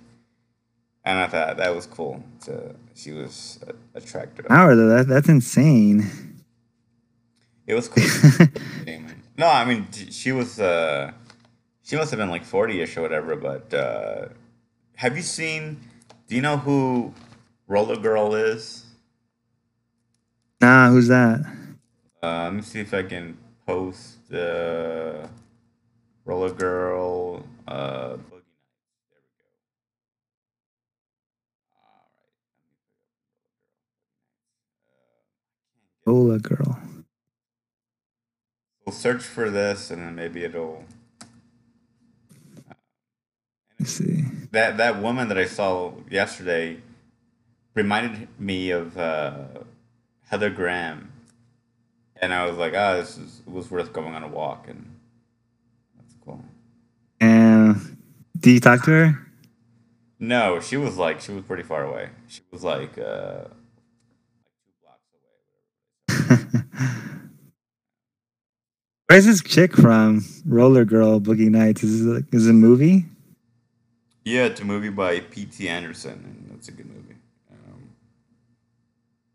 and 1.04 1.20
I 1.20 1.28
thought 1.28 1.58
that 1.58 1.76
was 1.76 1.86
cool. 1.86 2.24
So 2.40 2.76
she 2.96 3.12
was 3.12 3.60
attractive. 3.96 4.46
Hour 4.50 4.76
though, 4.76 4.88
that, 4.90 5.08
that's 5.08 5.30
insane. 5.30 6.10
It 7.66 7.74
was 7.74 7.88
cool. 7.88 8.48
no, 9.38 9.48
I 9.48 9.66
mean 9.66 9.88
she 9.92 10.32
was. 10.32 10.60
Uh, 10.60 11.12
she 11.84 11.96
must 11.96 12.12
have 12.12 12.20
been 12.20 12.30
like 12.30 12.46
forty-ish 12.46 12.96
or 12.98 13.02
whatever. 13.02 13.36
But 13.36 13.74
uh, 13.74 14.28
have 15.00 15.16
you 15.16 15.24
seen? 15.24 15.80
Do 16.28 16.36
you 16.36 16.42
know 16.42 16.58
who 16.58 17.14
Roller 17.68 17.96
Girl 17.96 18.36
is? 18.36 18.84
Nah, 20.60 20.90
who's 20.90 21.08
that? 21.08 21.40
Uh, 22.22 22.44
let 22.44 22.54
me 22.54 22.62
see 22.62 22.82
if 22.82 22.94
I 22.94 23.04
can 23.04 23.38
post 23.66 24.34
uh, 24.34 25.26
Roller 26.26 26.52
Girl. 26.52 27.46
Uh, 27.66 28.18
Boogie 28.18 28.44
Nights. 28.60 29.00
There 29.10 29.22
we 29.24 29.32
go. 29.40 29.48
All 36.06 36.14
right. 36.14 36.20
Ola 36.20 36.40
girl. 36.40 36.78
We'll 38.86 38.94
search 38.94 39.24
for 39.24 39.50
this, 39.50 39.92
and 39.92 40.02
then 40.02 40.16
maybe 40.16 40.44
it'll. 40.44 40.84
Let's 43.80 43.94
see. 43.94 44.29
That 44.52 44.78
that 44.78 45.02
woman 45.02 45.28
that 45.30 45.38
I 45.38 45.46
saw 45.46 45.94
yesterday 46.10 46.78
reminded 47.76 48.28
me 48.40 48.72
of 48.72 48.98
uh, 48.98 49.46
Heather 50.28 50.50
Graham, 50.50 51.12
and 52.16 52.34
I 52.34 52.46
was 52.46 52.58
like, 52.58 52.74
"Ah, 52.76 52.96
this 52.96 53.18
is, 53.18 53.42
was 53.46 53.70
worth 53.72 53.94
going 53.94 54.16
on 54.16 54.24
a 54.24 54.28
walk," 54.28 54.68
and 54.68 54.96
that's 55.98 56.16
cool. 56.26 56.44
And 57.20 57.98
did 58.40 58.52
you 58.52 58.60
talk 58.60 58.84
to 58.86 58.92
her? 58.92 59.28
No, 60.20 60.60
she 60.60 60.78
was 60.78 60.98
like 60.98 61.22
she 61.22 61.32
was 61.32 61.44
pretty 61.44 61.64
far 61.64 61.84
away. 61.84 62.10
She 62.28 62.42
was 62.52 62.64
like 62.64 62.98
uh, 62.98 63.46
two 64.66 64.74
blocks 64.84 65.08
away. 65.14 66.58
Where's 69.08 69.26
this 69.26 69.42
chick 69.44 69.76
from? 69.76 70.26
Roller 70.46 70.86
Girl 70.86 71.20
Boogie 71.22 71.50
Nights. 71.50 71.84
Is 71.84 72.06
it, 72.06 72.26
is 72.32 72.48
it 72.48 72.52
a 72.52 72.54
movie? 72.54 73.06
Yeah, 74.24 74.46
it's 74.46 74.62
a 74.62 74.66
movie 74.66 74.90
by 74.90 75.22
P.T. 75.22 75.68
Anderson, 75.68 76.12
and 76.14 76.52
that's 76.52 76.68
a 76.68 76.72
good 76.72 76.88
movie. 76.88 77.16
Um, 77.52 77.90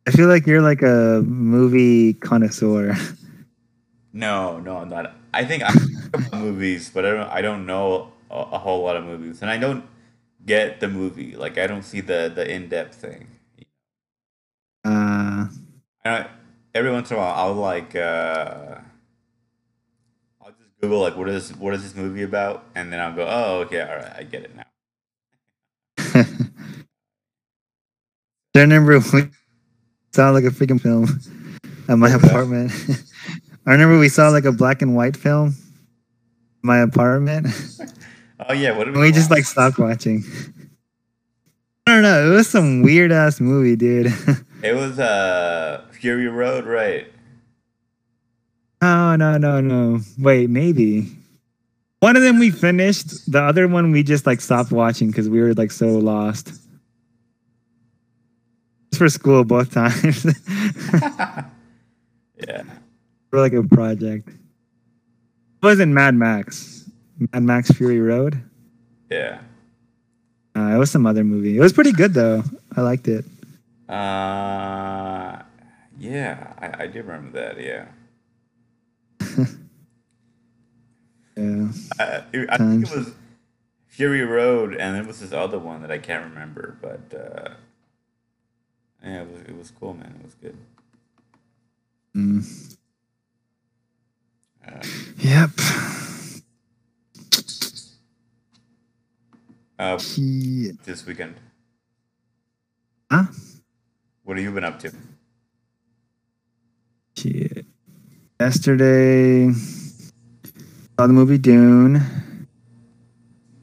I 0.06 0.10
feel 0.10 0.28
like 0.28 0.46
you're 0.46 0.62
like 0.62 0.82
a 0.82 1.22
movie 1.24 2.14
connoisseur. 2.14 2.94
no, 4.12 4.60
no, 4.60 4.76
I'm 4.78 4.88
not. 4.88 5.14
I 5.32 5.44
think 5.44 5.62
I 5.62 5.72
about 6.12 6.32
movies, 6.34 6.90
but 6.92 7.04
I 7.04 7.10
don't. 7.10 7.30
I 7.30 7.40
don't 7.42 7.66
know 7.66 8.12
a, 8.30 8.38
a 8.52 8.58
whole 8.58 8.82
lot 8.82 8.96
of 8.96 9.04
movies, 9.04 9.42
and 9.42 9.50
I 9.50 9.56
don't 9.56 9.84
get 10.44 10.80
the 10.80 10.88
movie. 10.88 11.34
Like 11.34 11.58
I 11.58 11.66
don't 11.66 11.82
see 11.82 12.00
the 12.00 12.30
the 12.34 12.48
in 12.48 12.68
depth 12.68 12.96
thing. 12.96 13.28
Uh, 14.84 15.48
I, 16.04 16.26
every 16.74 16.92
once 16.92 17.10
in 17.10 17.16
a 17.16 17.20
while, 17.20 17.34
I'll 17.34 17.54
like. 17.54 17.96
Uh, 17.96 18.78
I'll 20.42 20.52
just 20.52 20.78
Google 20.80 21.00
like 21.00 21.16
what 21.16 21.28
is 21.28 21.56
what 21.56 21.72
is 21.74 21.82
this 21.82 21.94
movie 21.94 22.22
about, 22.22 22.64
and 22.74 22.92
then 22.92 23.00
I'll 23.00 23.14
go, 23.14 23.26
oh 23.28 23.60
okay, 23.60 23.80
all 23.80 23.96
right, 23.96 24.12
I 24.18 24.22
get 24.24 24.44
it 24.44 24.54
now. 24.54 24.63
I 26.14 26.26
remember 28.60 28.98
we 28.98 29.28
saw 30.12 30.30
like 30.30 30.44
a 30.44 30.50
freaking 30.50 30.80
film 30.80 31.04
at 31.88 31.98
my 31.98 32.08
What 32.08 32.22
was 32.22 32.22
that? 32.22 32.30
apartment. 32.30 32.72
I 33.66 33.72
remember 33.72 33.98
we 33.98 34.08
saw 34.08 34.28
like 34.28 34.44
a 34.44 34.52
black 34.52 34.82
and 34.82 34.94
white 34.94 35.16
film 35.16 35.48
in 35.48 35.54
my 36.62 36.78
apartment. 36.78 37.48
Oh 38.48 38.52
yeah, 38.52 38.76
what 38.76 38.84
did 38.84 38.94
And 38.94 39.02
we 39.02 39.10
just 39.12 39.30
like 39.30 39.44
stopped 39.44 39.78
watching. 39.78 40.22
I 41.86 41.94
don't 41.94 42.02
know. 42.02 42.32
It 42.32 42.34
was 42.34 42.48
some 42.48 42.82
weird 42.82 43.12
ass 43.12 43.40
movie, 43.40 43.76
dude. 43.76 44.12
It 44.62 44.74
was 44.74 44.98
uh 44.98 45.84
Fury 45.92 46.26
Road, 46.28 46.64
right? 46.64 47.06
Oh 48.80 49.14
no, 49.14 49.36
no, 49.36 49.60
no. 49.60 50.00
Wait, 50.18 50.48
maybe. 50.48 51.14
One 52.04 52.16
of 52.16 52.22
them 52.22 52.38
we 52.38 52.50
finished. 52.50 53.32
The 53.32 53.40
other 53.40 53.66
one 53.66 53.90
we 53.90 54.02
just 54.02 54.26
like 54.26 54.42
stopped 54.42 54.70
watching 54.70 55.08
because 55.08 55.26
we 55.26 55.40
were 55.40 55.54
like 55.54 55.72
so 55.72 55.86
lost. 55.86 56.52
It's 58.88 58.98
for 58.98 59.08
school 59.08 59.42
both 59.42 59.72
times. 59.72 60.26
yeah. 62.46 62.62
for 63.30 63.40
like 63.40 63.54
a 63.54 63.62
project. 63.62 64.28
It 64.28 64.34
wasn't 65.62 65.92
Mad 65.92 66.14
Max. 66.14 66.84
Mad 67.32 67.42
Max 67.42 67.70
Fury 67.70 68.00
Road. 68.00 68.38
Yeah. 69.10 69.38
Uh, 70.54 70.74
it 70.74 70.76
was 70.76 70.90
some 70.90 71.06
other 71.06 71.24
movie. 71.24 71.56
It 71.56 71.60
was 71.60 71.72
pretty 71.72 71.92
good 71.92 72.12
though. 72.12 72.42
I 72.76 72.82
liked 72.82 73.08
it. 73.08 73.24
Uh 73.88 75.40
yeah, 75.98 76.52
I, 76.58 76.82
I 76.82 76.86
do 76.86 76.98
remember 76.98 77.40
that, 77.40 77.58
yeah. 77.58 79.46
Yeah. 81.36 81.68
I, 81.98 82.22
I 82.48 82.56
think 82.58 82.84
it 82.88 82.96
was 82.96 83.12
Fury 83.88 84.22
Road, 84.22 84.74
and 84.76 84.96
it 84.96 85.06
was 85.06 85.20
this 85.20 85.32
other 85.32 85.58
one 85.58 85.82
that 85.82 85.90
I 85.90 85.98
can't 85.98 86.24
remember, 86.30 86.76
but 86.80 87.14
uh, 87.16 87.54
yeah, 89.02 89.22
it 89.22 89.30
was 89.30 89.40
it 89.42 89.56
was 89.58 89.70
cool, 89.72 89.94
man. 89.94 90.14
It 90.20 90.24
was 90.24 90.34
good. 90.34 90.56
Mm. 92.16 92.76
Uh, 94.66 94.82
Yep. 95.18 95.50
uh, 99.78 99.98
Yeah. 100.16 100.72
this 100.84 101.04
weekend, 101.06 101.34
Huh? 103.10 103.24
what 104.22 104.36
have 104.36 104.44
you 104.44 104.52
been 104.52 104.64
up 104.64 104.78
to? 104.80 104.92
Shit. 107.16 107.66
Yesterday, 108.40 109.52
saw 110.98 111.06
the 111.06 111.12
movie 111.12 111.38
Dune. 111.38 112.02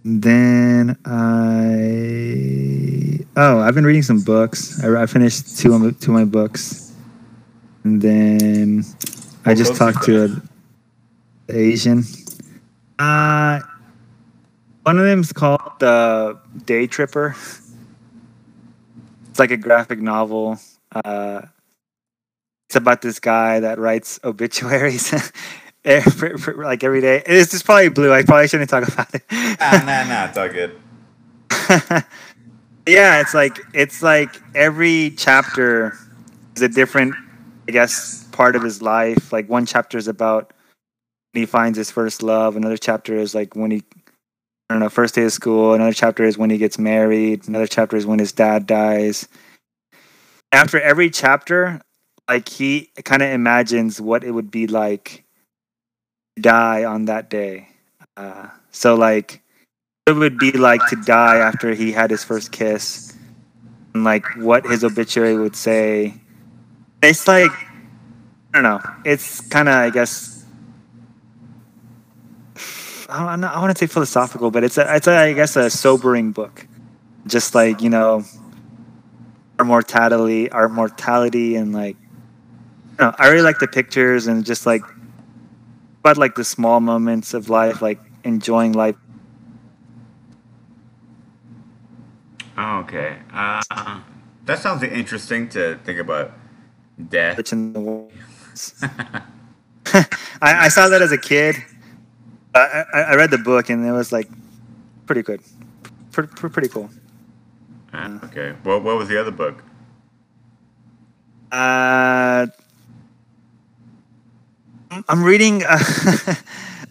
Then 0.04 0.98
I 1.06 3.20
oh 3.38 3.60
I've 3.60 3.76
been 3.76 3.86
reading 3.86 4.02
some 4.02 4.22
books. 4.22 4.84
I, 4.84 5.04
I 5.04 5.06
finished 5.06 5.60
two 5.60 5.74
of 5.74 5.82
my, 5.82 5.92
two 5.92 6.12
of 6.12 6.18
my 6.18 6.26
books, 6.26 6.94
and 7.84 8.02
then 8.02 8.84
I 9.46 9.54
just 9.54 9.76
talked 9.76 10.04
to 10.06 10.26
a, 10.26 10.28
the 11.48 11.58
Asian. 11.58 12.04
Uh 12.98 13.60
one 14.84 14.98
of 14.98 15.06
them's 15.06 15.32
called 15.32 15.62
the 15.80 16.40
Daytripper. 16.66 17.36
It's 19.30 19.40
like 19.40 19.52
a 19.52 19.58
graphic 19.58 20.00
novel. 20.00 20.58
Uh, 20.94 21.44
it's 22.68 22.76
about 22.76 23.04
this 23.04 23.20
guy 23.20 23.60
that 23.60 23.78
writes 23.78 24.20
obituaries 24.24 25.14
like 25.86 26.84
every 26.84 27.02
day. 27.02 27.24
It's 27.26 27.52
just 27.52 27.66
probably 27.66 27.90
blue. 27.90 28.14
I 28.14 28.24
probably 28.24 28.48
shouldn't 28.48 28.70
talk 28.70 28.88
about 28.88 29.14
it. 29.16 29.24
Ah, 29.32 29.84
nah, 29.86 30.14
nah, 30.14 30.28
it's 30.28 30.38
all 30.38 30.50
good. 30.50 30.80
yeah, 32.88 33.22
it's 33.22 33.34
like 33.34 33.60
it's 33.74 34.04
like 34.04 34.42
every 34.54 35.12
chapter 35.18 35.98
is 36.56 36.62
a 36.62 36.70
different, 36.70 37.16
I 37.68 37.72
guess, 37.72 38.24
part 38.32 38.56
of 38.56 38.62
his 38.62 38.82
life. 38.82 39.34
Like 39.34 39.50
one 39.50 39.66
chapter 39.66 39.98
is 39.98 40.08
about 40.08 40.54
when 41.34 41.42
he 41.42 41.46
finds 41.48 41.78
his 41.78 41.90
first 41.90 42.22
love. 42.22 42.56
Another 42.56 42.78
chapter 42.78 43.16
is 43.16 43.34
like 43.34 43.56
when 43.56 43.72
he, 43.72 43.84
I 44.70 44.74
don't 44.76 44.82
know, 44.82 44.90
first 44.90 45.16
day 45.16 45.24
of 45.24 45.34
school. 45.34 45.74
Another 45.74 45.94
chapter 45.94 46.24
is 46.24 46.38
when 46.38 46.52
he 46.52 46.60
gets 46.60 46.78
married. 46.78 47.48
Another 47.48 47.68
chapter 47.68 47.98
is 47.98 48.06
when 48.06 48.20
his 48.20 48.32
dad 48.32 48.68
dies. 48.68 49.28
After 50.52 50.80
every 50.80 51.10
chapter, 51.10 51.82
like 52.30 52.50
he 52.50 52.92
kind 53.04 53.24
of 53.24 53.32
imagines 53.32 54.00
what 54.00 54.24
it 54.24 54.32
would 54.32 54.52
be 54.52 54.68
like 54.68 55.24
die 56.40 56.86
on 56.86 57.06
that 57.06 57.30
day. 57.30 57.70
Uh, 58.18 58.48
so 58.72 58.96
like 58.96 59.42
it 60.08 60.14
would 60.14 60.38
be 60.38 60.52
like 60.52 60.82
to 60.88 60.96
die 60.96 61.38
after 61.38 61.74
he 61.74 61.92
had 61.92 62.12
his 62.12 62.24
first 62.24 62.52
kiss, 62.52 63.16
and 63.94 64.04
like 64.04 64.26
what 64.38 64.66
his 64.66 64.84
obituary 64.84 65.38
would 65.38 65.56
say. 65.56 66.14
It's 67.02 67.28
like 67.28 67.52
I 68.54 68.62
don't 68.62 68.64
know. 68.64 68.80
It's 69.06 69.42
kind 69.50 69.70
of 69.70 69.76
I 69.76 69.90
guess 69.90 70.46
I 73.12 73.36
don't 73.36 73.44
I 73.44 73.60
want 73.60 73.76
to 73.76 73.80
say 73.80 73.92
philosophical, 73.92 74.52
but 74.52 74.64
it's 74.64 74.78
a, 74.78 74.96
it's 74.96 75.08
a, 75.08 75.16
I 75.16 75.34
guess 75.34 75.56
a 75.56 75.70
sobering 75.70 76.32
book. 76.32 76.68
Just 77.28 77.54
like 77.54 77.82
you 77.82 77.90
know, 77.90 78.24
our 79.60 79.66
mortality, 79.66 80.50
our 80.50 80.70
mortality, 80.70 81.56
and 81.56 81.74
like, 81.74 81.98
you 82.02 83.06
know, 83.06 83.14
I 83.20 83.28
really 83.28 83.44
like 83.44 83.60
the 83.60 83.68
pictures 83.68 84.28
and 84.28 84.44
just 84.46 84.66
like, 84.66 84.82
but 86.02 86.18
like 86.18 86.36
the 86.36 86.44
small 86.44 86.80
moments 86.80 87.34
of 87.34 87.50
life, 87.50 87.82
like 87.82 88.00
enjoying 88.24 88.74
life. 88.74 88.96
Oh, 92.58 92.80
okay. 92.80 93.18
Uh, 93.34 93.62
that 94.46 94.60
sounds 94.60 94.84
interesting 94.84 95.50
to 95.50 95.80
think 95.84 96.00
about 96.00 96.32
death. 97.10 97.38
which 97.38 97.52
in 97.54 97.74
the 97.74 97.80
world. 97.80 98.12
I, 99.86 100.06
I 100.42 100.68
saw 100.68 100.90
that 100.90 101.02
as 101.02 101.12
a 101.12 101.18
kid. 101.18 101.56
I, 102.54 102.84
I, 102.94 103.00
I 103.02 103.16
read 103.16 103.32
the 103.32 103.38
book 103.38 103.70
and 103.70 103.86
it 103.86 103.92
was 103.92 104.12
like 104.12 104.28
pretty 105.06 105.22
good, 105.22 105.42
pretty, 106.12 106.34
pretty 106.36 106.68
cool. 106.68 106.90
Ah, 107.94 108.20
okay. 108.26 108.56
What 108.64 108.84
what 108.84 108.98
was 108.98 109.08
the 109.08 109.20
other 109.20 109.32
book? 109.32 109.64
Uh, 111.52 112.48
I'm 114.92 115.24
reading. 115.24 115.64
Uh, 115.64 115.78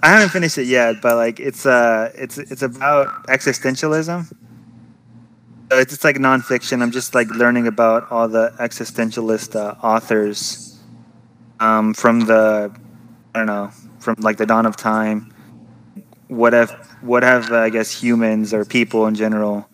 I 0.02 0.08
haven't 0.08 0.30
finished 0.30 0.56
it 0.56 0.66
yet, 0.66 1.02
but 1.02 1.16
like 1.16 1.38
it's 1.38 1.66
uh 1.66 2.10
it's 2.14 2.38
it's 2.38 2.62
about 2.62 3.26
existentialism. 3.26 4.32
It's 5.70 6.02
like 6.02 6.16
nonfiction. 6.16 6.82
I'm 6.82 6.90
just 6.90 7.14
like 7.14 7.28
learning 7.30 7.66
about 7.66 8.10
all 8.10 8.28
the 8.28 8.52
existentialist 8.58 9.54
uh, 9.54 9.76
authors 9.82 10.80
um, 11.60 11.94
from 11.94 12.20
the 12.20 12.74
I 13.34 13.38
don't 13.38 13.46
know 13.46 13.70
from 14.00 14.16
like 14.20 14.38
the 14.38 14.46
dawn 14.46 14.66
of 14.66 14.76
time. 14.76 15.32
What 16.28 16.52
have 16.52 16.70
what 17.02 17.22
have 17.22 17.52
uh, 17.52 17.58
I 17.58 17.70
guess 17.70 17.90
humans 18.02 18.54
or 18.54 18.64
people 18.64 19.06
in 19.06 19.14
general? 19.14 19.68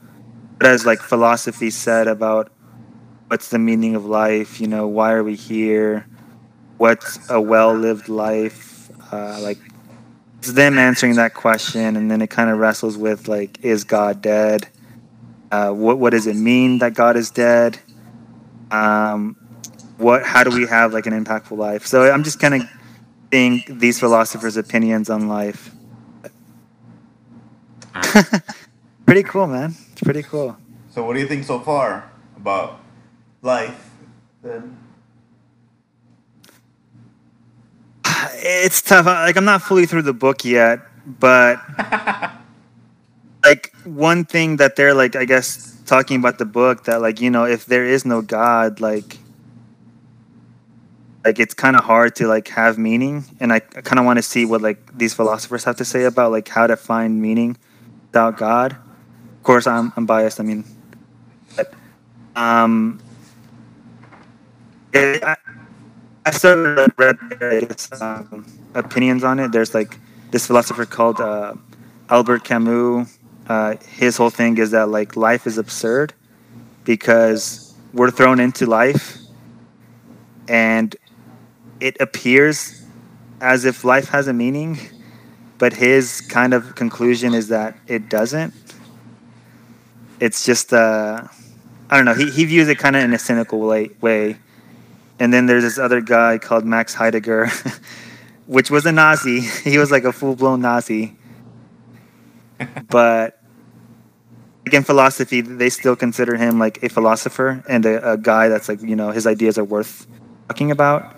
What 0.59 0.67
has 0.67 0.87
like 0.87 1.01
philosophy 1.01 1.71
said 1.71 2.09
about 2.09 2.53
what's 3.29 3.51
the 3.51 3.59
meaning 3.59 3.95
of 3.97 4.07
life? 4.07 4.61
You 4.61 4.69
know, 4.69 4.87
why 4.89 5.13
are 5.13 5.25
we 5.25 5.37
here? 5.37 6.07
What's 6.79 7.31
a 7.31 7.41
well-lived 7.41 8.09
life? 8.09 8.91
Uh, 9.13 9.39
like 9.41 9.59
it's 10.39 10.53
them 10.53 10.79
answering 10.79 11.15
that 11.15 11.35
question, 11.35 11.97
and 11.97 12.11
then 12.11 12.23
it 12.23 12.31
kind 12.31 12.51
of 12.51 12.59
wrestles 12.59 12.97
with 12.97 13.29
like, 13.29 13.65
is 13.65 13.85
God 13.85 14.23
dead? 14.23 14.69
Uh, 15.51 15.73
what 15.73 15.99
what 15.99 16.11
does 16.11 16.27
it 16.27 16.37
mean 16.37 16.79
that 16.79 16.95
God 16.95 17.17
is 17.17 17.31
dead? 17.31 17.79
Um, 18.71 19.37
what 19.97 20.25
how 20.25 20.45
do 20.45 20.51
we 20.51 20.67
have 20.67 20.93
like 20.93 21.07
an 21.07 21.25
impactful 21.25 21.57
life? 21.57 21.87
So 21.87 22.11
I'm 22.13 22.25
just 22.25 22.39
kind 22.41 22.55
of 22.55 22.63
seeing 23.33 23.65
these 23.69 23.99
philosophers' 23.99 24.57
opinions 24.57 25.09
on 25.09 25.29
life. 25.29 25.71
pretty 29.07 29.23
cool, 29.23 29.47
man. 29.47 29.75
It's 29.93 30.03
pretty 30.03 30.23
cool. 30.23 30.57
So 30.91 31.05
what 31.05 31.15
do 31.15 31.21
you 31.21 31.29
think 31.29 31.45
so 31.45 31.61
far 31.61 32.11
about 32.37 32.81
life? 33.43 33.91
Then 34.43 34.77
It's 38.37 38.83
tough. 38.83 39.07
Like 39.07 39.37
I'm 39.37 39.45
not 39.45 39.63
fully 39.63 39.87
through 39.87 40.03
the 40.03 40.13
book 40.13 40.45
yet, 40.45 40.81
but 41.07 41.61
like 43.45 43.75
one 43.85 44.25
thing 44.25 44.57
that 44.57 44.77
they're 44.77 44.95
like, 44.95 45.17
I 45.17 45.25
guess, 45.25 45.81
talking 45.87 46.19
about 46.19 46.39
the 46.39 46.45
book 46.45 46.85
that 46.85 47.01
like 47.01 47.21
you 47.21 47.31
know, 47.31 47.45
if 47.45 47.67
there 47.67 47.85
is 47.85 48.05
no 48.05 48.23
God, 48.23 48.81
like 48.81 49.19
like 51.25 51.39
it's 51.41 51.55
kind 51.55 51.77
of 51.77 51.85
hard 51.85 52.15
to 52.17 52.27
like 52.29 52.49
have 52.49 52.79
meaning, 52.79 53.25
and 53.41 53.53
I, 53.53 53.57
I 53.57 53.81
kind 53.83 53.99
of 53.99 54.05
want 54.05 54.19
to 54.19 54.23
see 54.23 54.45
what 54.45 54.63
like 54.63 54.97
these 54.97 55.15
philosophers 55.15 55.65
have 55.65 55.77
to 55.77 55.85
say 55.85 56.05
about 56.05 56.31
like 56.33 56.49
how 56.49 56.67
to 56.67 56.77
find 56.77 57.21
meaning 57.21 57.57
without 58.09 58.37
God. 58.39 58.73
Of 58.73 59.43
course, 59.43 59.67
I'm 59.67 59.93
I'm 59.97 60.07
biased. 60.07 60.41
I 60.41 60.45
mean, 60.45 60.65
but 61.57 61.73
um, 62.37 63.01
it, 64.93 65.23
I, 65.25 65.37
I 66.27 66.33
started 66.33 66.93
read 66.97 67.19
various 67.39 67.89
um, 68.03 68.45
opinions 68.75 69.23
on 69.23 69.39
it. 69.39 69.53
There's 69.53 69.75
like 69.75 69.97
this 70.33 70.49
philosopher 70.49 70.85
called 70.85 71.21
uh, 71.21 71.55
Albert 72.11 72.43
Camus. 72.43 73.17
Uh, 73.47 73.77
his 73.89 74.17
whole 74.17 74.31
thing 74.31 74.59
is 74.59 74.73
that 74.73 74.89
like 74.89 75.15
life 75.17 75.47
is 75.47 75.57
absurd 75.57 76.13
because 76.83 77.75
we're 77.93 78.11
thrown 78.11 78.41
into 78.41 78.67
life 78.67 79.19
and 80.49 80.97
it 81.79 81.97
appears 82.01 82.85
as 83.41 83.65
if 83.65 83.85
life 83.85 84.09
has 84.09 84.27
a 84.27 84.33
meaning, 84.33 84.79
but 85.59 85.75
his 85.75 86.21
kind 86.23 86.53
of 86.53 86.75
conclusion 86.75 87.35
is 87.35 87.47
that 87.49 87.79
it 87.87 88.09
doesn't. 88.09 88.53
It's 90.19 90.45
just 90.45 90.73
uh, 90.73 91.29
I 91.89 91.97
don't 91.97 92.05
know. 92.05 92.15
He 92.15 92.31
he 92.31 92.45
views 92.47 92.69
it 92.69 92.79
kind 92.79 92.97
of 92.97 93.05
in 93.05 93.13
a 93.13 93.19
cynical 93.19 93.61
way, 93.61 93.91
way. 94.01 94.39
And 95.19 95.33
then 95.33 95.47
there's 95.47 95.63
this 95.63 95.79
other 95.79 96.01
guy 96.01 96.39
called 96.39 96.65
Max 96.65 96.95
Heidegger, 96.95 97.49
which 98.47 98.71
was 98.71 98.87
a 98.87 98.93
Nazi. 98.93 99.41
He 99.65 99.79
was 99.79 99.91
like 99.91 100.05
a 100.05 100.13
full 100.13 100.37
blown 100.37 100.61
Nazi. 100.61 101.17
but 102.89 103.41
like 104.65 104.75
in 104.75 104.83
philosophy, 104.83 105.41
they 105.41 105.71
still 105.71 105.97
consider 105.97 106.37
him 106.37 106.59
like 106.59 106.83
a 106.83 106.89
philosopher 106.89 107.63
and 107.69 107.87
a, 107.87 108.13
a 108.13 108.19
guy 108.19 108.49
that's 108.49 108.69
like 108.69 108.83
you 108.83 108.97
know 108.97 109.11
his 109.11 109.27
ideas 109.27 109.59
are 109.59 109.65
worth 109.65 110.07
talking 110.49 110.71
about. 110.71 111.15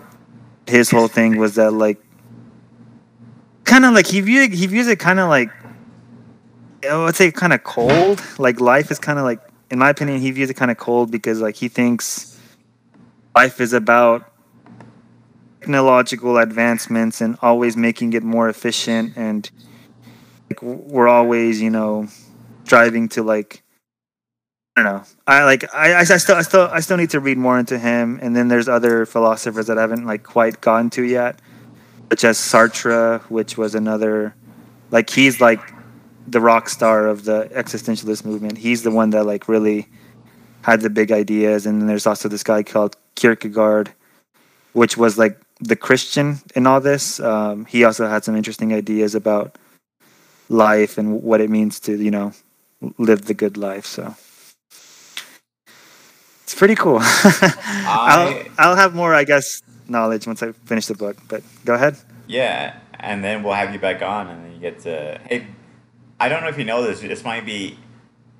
His 0.67 0.91
whole 0.91 1.07
thing 1.07 1.37
was 1.37 1.55
that 1.55 1.71
like 1.71 1.99
kind 3.63 3.85
of 3.85 3.93
like 3.93 4.07
he 4.07 4.21
viewed 4.21 4.53
he 4.53 4.67
views 4.67 4.87
it 4.87 4.99
kind 4.99 5.19
of 5.19 5.29
like 5.29 5.49
I 6.87 6.95
would 6.95 7.15
say 7.15 7.31
kind 7.31 7.53
of 7.53 7.63
cold. 7.63 8.21
Like 8.37 8.59
life 8.59 8.91
is 8.91 8.99
kind 8.99 9.19
of 9.19 9.25
like, 9.25 9.39
in 9.69 9.79
my 9.79 9.89
opinion, 9.89 10.21
he 10.21 10.31
views 10.31 10.49
it 10.49 10.55
kind 10.55 10.71
of 10.71 10.77
cold 10.77 11.11
because 11.11 11.41
like 11.41 11.55
he 11.55 11.67
thinks 11.67 12.38
life 13.35 13.61
is 13.61 13.73
about 13.73 14.31
technological 15.59 16.37
advancements 16.37 17.21
and 17.21 17.37
always 17.41 17.75
making 17.75 18.13
it 18.13 18.23
more 18.23 18.49
efficient 18.49 19.15
and 19.17 19.51
like 20.49 20.61
we're 20.61 21.07
always 21.07 21.61
you 21.61 21.69
know 21.69 22.07
striving 22.63 23.09
to 23.09 23.21
like 23.23 23.63
I 24.77 24.83
don't 24.83 24.93
know. 24.93 25.03
I 25.27 25.43
like 25.43 25.65
I, 25.73 25.95
I 25.95 26.03
still 26.03 26.35
I 26.35 26.41
still 26.41 26.69
I 26.71 26.79
still 26.79 26.95
need 26.95 27.09
to 27.09 27.19
read 27.19 27.37
more 27.37 27.59
into 27.59 27.77
him 27.77 28.17
and 28.21 28.35
then 28.35 28.47
there's 28.47 28.69
other 28.69 29.05
philosophers 29.05 29.67
that 29.67 29.77
I 29.77 29.81
haven't 29.81 30.05
like 30.05 30.23
quite 30.23 30.61
gotten 30.61 30.89
to 30.91 31.03
yet 31.03 31.39
such 32.09 32.23
as 32.23 32.37
Sartre 32.37 33.21
which 33.23 33.57
was 33.57 33.75
another 33.75 34.35
like 34.91 35.09
he's 35.09 35.41
like 35.41 35.59
the 36.27 36.39
rock 36.39 36.69
star 36.69 37.07
of 37.07 37.25
the 37.25 37.49
existentialist 37.53 38.23
movement. 38.23 38.57
He's 38.57 38.83
the 38.83 38.91
one 38.91 39.09
that 39.09 39.25
like 39.25 39.49
really 39.49 39.87
had 40.61 40.81
the 40.81 40.89
big 40.89 41.11
ideas 41.11 41.65
and 41.65 41.81
then 41.81 41.87
there's 41.87 42.07
also 42.07 42.27
this 42.29 42.43
guy 42.43 42.63
called 42.63 42.95
Kierkegaard 43.15 43.93
which 44.73 44.97
was 44.97 45.17
like 45.17 45.39
the 45.59 45.75
Christian 45.75 46.39
in 46.55 46.67
all 46.67 46.79
this. 46.79 47.19
Um, 47.19 47.65
he 47.65 47.83
also 47.83 48.07
had 48.07 48.23
some 48.23 48.35
interesting 48.35 48.73
ideas 48.73 49.15
about 49.15 49.57
life 50.47 50.97
and 50.97 51.21
what 51.21 51.41
it 51.41 51.49
means 51.49 51.79
to, 51.81 51.95
you 51.95 52.11
know, 52.11 52.33
live 52.97 53.25
the 53.25 53.33
good 53.33 53.57
life. 53.57 53.85
So 53.85 54.15
it's 56.43 56.55
pretty 56.55 56.75
cool. 56.75 56.99
I'll, 57.01 58.43
I'll 58.57 58.75
have 58.75 58.95
more, 58.95 59.13
I 59.13 59.23
guess, 59.23 59.61
knowledge 59.87 60.27
once 60.27 60.41
I 60.41 60.51
finish 60.51 60.85
the 60.85 60.95
book. 60.95 61.17
But 61.27 61.43
go 61.65 61.73
ahead. 61.73 61.97
yeah, 62.27 62.77
and 62.99 63.23
then 63.23 63.43
we'll 63.43 63.53
have 63.53 63.73
you 63.73 63.79
back 63.79 64.01
on, 64.01 64.27
and 64.27 64.45
then 64.45 64.53
you 64.53 64.59
get 64.59 64.79
to. 64.79 65.19
Hey, 65.25 65.47
I 66.19 66.29
don't 66.29 66.41
know 66.41 66.49
if 66.49 66.57
you 66.57 66.65
know 66.65 66.83
this. 66.83 67.01
This 67.01 67.23
might 67.23 67.45
be 67.45 67.77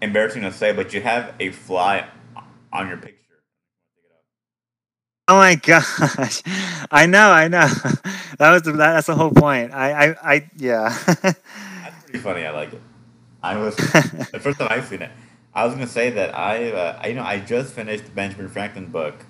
embarrassing 0.02 0.44
to 0.44 0.52
say, 0.52 0.72
but 0.72 0.94
you 0.94 1.02
have 1.02 1.34
a 1.40 1.52
fly 1.52 2.08
on 2.72 2.88
your 2.88 2.98
picture. 2.98 3.16
Oh 5.28 5.38
my 5.38 5.56
gosh! 5.56 6.42
I 6.92 7.06
know, 7.06 7.32
I 7.32 7.48
know. 7.48 7.68
That 8.40 8.54
was 8.54 8.62
the, 8.62 8.72
that, 8.72 8.94
that's 8.94 9.08
the 9.08 9.16
whole 9.16 9.32
point. 9.32 9.74
I, 9.74 10.12
I, 10.12 10.34
I 10.36 10.50
yeah. 10.56 10.98
That's 11.06 12.04
pretty 12.06 12.20
funny. 12.20 12.46
I 12.46 12.52
like 12.52 12.72
it. 12.72 12.82
I 13.44 13.58
was 13.58 13.76
the 13.76 14.40
first 14.42 14.60
time 14.60 14.70
I've 14.72 14.86
seen 14.88 15.02
it. 15.02 15.12
I 15.54 15.66
was 15.66 15.74
gonna 15.74 15.88
say 15.88 16.10
that 16.12 16.34
I, 16.34 16.72
uh, 16.72 17.00
I 17.04 17.08
you 17.08 17.16
know, 17.16 17.24
I 17.24 17.40
just 17.40 17.74
finished 17.74 18.06
the 18.06 18.12
Benjamin 18.12 18.48
Franklin 18.48 18.86
book. 18.86 19.26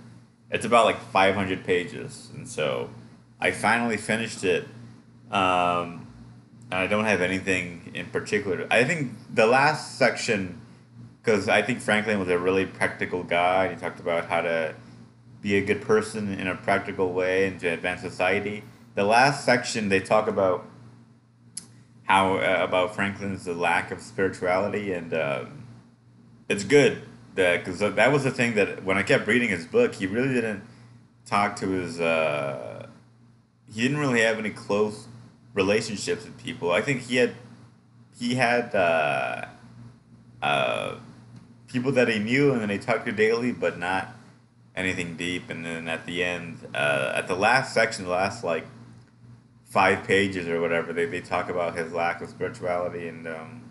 It's 0.52 0.64
about 0.64 0.86
like 0.86 1.02
500 1.02 1.64
pages, 1.64 2.30
and 2.36 2.48
so 2.48 2.92
I 3.40 3.50
finally 3.50 3.98
finished 3.98 4.44
it. 4.44 4.68
Um, 5.32 6.08
I 6.72 6.88
don't 6.88 7.06
have 7.06 7.22
anything 7.22 7.92
in 7.96 8.08
particular. 8.08 8.68
I 8.70 8.84
think 8.84 9.14
the 9.34 9.48
last 9.48 9.98
section, 9.98 10.62
because 11.22 11.50
I 11.50 11.62
think 11.62 11.82
Franklin 11.82 12.20
was 12.20 12.30
a 12.30 12.38
really 12.38 12.66
practical 12.66 13.24
guy. 13.24 13.70
He 13.70 13.76
talked 13.76 14.00
about 14.00 14.26
how 14.26 14.42
to 14.42 14.76
be 15.42 15.56
a 15.56 15.62
good 15.62 15.82
person 15.82 16.34
in 16.38 16.48
a 16.48 16.56
practical 16.56 17.12
way 17.14 17.48
and 17.48 17.60
to 17.62 17.68
advance 17.68 18.02
society. 18.02 18.64
The 18.96 19.04
last 19.04 19.46
section 19.46 19.90
they 19.90 20.00
talk 20.00 20.28
about 20.28 20.66
how 22.04 22.38
uh, 22.38 22.58
about 22.62 22.96
Franklin's 22.96 23.46
the 23.46 23.54
lack 23.54 23.92
of 23.92 24.02
spirituality, 24.02 24.94
and 24.94 25.14
um, 25.14 25.64
it's 26.50 26.64
good 26.64 27.04
that, 27.36 27.64
because 27.64 27.80
that 27.80 28.12
was 28.12 28.24
the 28.24 28.32
thing 28.32 28.56
that 28.56 28.84
when 28.84 28.98
I 28.98 29.04
kept 29.04 29.28
reading 29.28 29.50
his 29.50 29.66
book, 29.66 29.96
he 29.96 30.08
really 30.08 30.34
didn't 30.34 30.64
talk 31.26 31.56
to 31.58 31.70
his. 31.70 32.00
Uh, 32.00 32.88
he 33.72 33.82
didn't 33.84 33.98
really 33.98 34.22
have 34.22 34.40
any 34.40 34.50
close 34.50 35.08
relationships 35.54 36.26
with 36.26 36.38
people. 36.38 36.72
I 36.72 36.82
think 36.82 37.04
he 37.04 37.18
had 37.18 37.36
he 38.18 38.36
had 38.36 38.76
uh, 38.76 39.46
uh, 40.42 40.96
people 41.68 41.92
that 41.94 42.08
he 42.08 42.20
knew 42.20 42.52
and 42.52 42.62
then 42.62 42.70
he 42.70 42.78
talked 42.78 43.06
to 43.06 43.12
daily, 43.12 43.52
but 43.52 43.80
not 43.80 44.14
anything 44.76 45.16
deep. 45.16 45.50
And 45.50 45.66
then 45.66 45.88
at 45.88 46.06
the 46.06 46.24
end, 46.24 46.68
uh, 46.74 47.14
at 47.16 47.28
the 47.28 47.36
last 47.36 47.74
section, 47.74 48.06
the 48.06 48.12
last 48.12 48.44
like 48.44 48.66
five 49.66 50.04
pages 50.06 50.48
or 50.48 50.60
whatever, 50.60 50.94
they, 50.94 51.06
they 51.06 51.22
talk 51.22 51.50
about 51.50 51.76
his 51.78 51.92
lack 51.94 52.22
of 52.22 52.30
spirituality 52.30 53.08
and. 53.08 53.28
Um, 53.28 53.70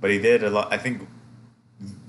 but 0.00 0.10
he 0.10 0.18
did 0.18 0.42
a 0.44 0.50
lot. 0.50 0.72
I 0.72 0.78
think 0.78 1.08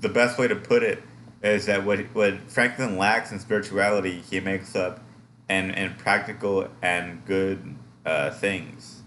the 0.00 0.08
best 0.08 0.38
way 0.38 0.48
to 0.48 0.56
put 0.56 0.82
it 0.82 1.02
is 1.42 1.66
that 1.66 1.84
what 1.84 2.00
what 2.14 2.38
Franklin 2.50 2.98
lacks 2.98 3.32
in 3.32 3.38
spirituality, 3.38 4.22
he 4.30 4.40
makes 4.40 4.74
up 4.76 5.00
and 5.48 5.74
and 5.74 5.96
practical 5.98 6.68
and 6.82 7.24
good 7.24 7.76
uh, 8.08 8.30
things. 8.30 9.02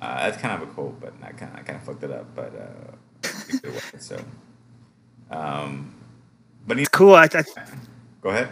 Uh, 0.00 0.30
that's 0.30 0.40
kind 0.40 0.62
of 0.62 0.68
a 0.68 0.72
quote, 0.72 1.00
but 1.00 1.12
I 1.22 1.32
kind 1.32 1.52
of 1.52 1.58
I 1.58 1.62
kind 1.62 1.76
of 1.76 1.82
fucked 1.82 2.04
it 2.04 2.12
up, 2.12 2.26
but 2.34 2.52
uh, 2.54 3.28
so. 3.98 4.16
Um, 5.30 5.94
but 6.66 6.78
it's 6.78 6.88
cool. 6.88 7.14
I, 7.14 7.24
I, 7.24 7.42
go 8.22 8.30
ahead. 8.30 8.48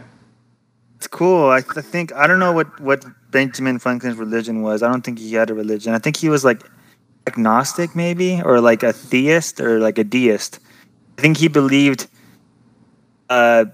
It's 0.97 1.07
cool. 1.07 1.51
I, 1.51 1.59
I 1.59 1.83
think 1.83 2.13
I 2.13 2.27
don't 2.27 2.41
know 2.41 2.53
what 2.53 2.81
what 2.81 3.05
Benjamin 3.31 3.79
Franklin's 3.79 4.17
religion 4.17 4.63
was. 4.63 4.83
I 4.83 4.89
don't 4.89 5.03
think 5.03 5.19
he 5.19 5.35
had 5.35 5.51
a 5.51 5.55
religion. 5.55 5.95
I 5.95 5.99
think 5.99 6.17
he 6.17 6.29
was 6.29 6.45
like 6.45 6.63
agnostic, 7.27 7.95
maybe, 7.95 8.43
or 8.43 8.61
like 8.61 8.83
a 8.83 8.93
theist, 8.93 9.61
or 9.61 9.79
like 9.79 9.99
a 9.99 10.05
deist. 10.05 10.59
I 11.19 11.21
think 11.21 11.37
he 11.37 11.49
believed 11.49 12.09
uh, 13.31 13.67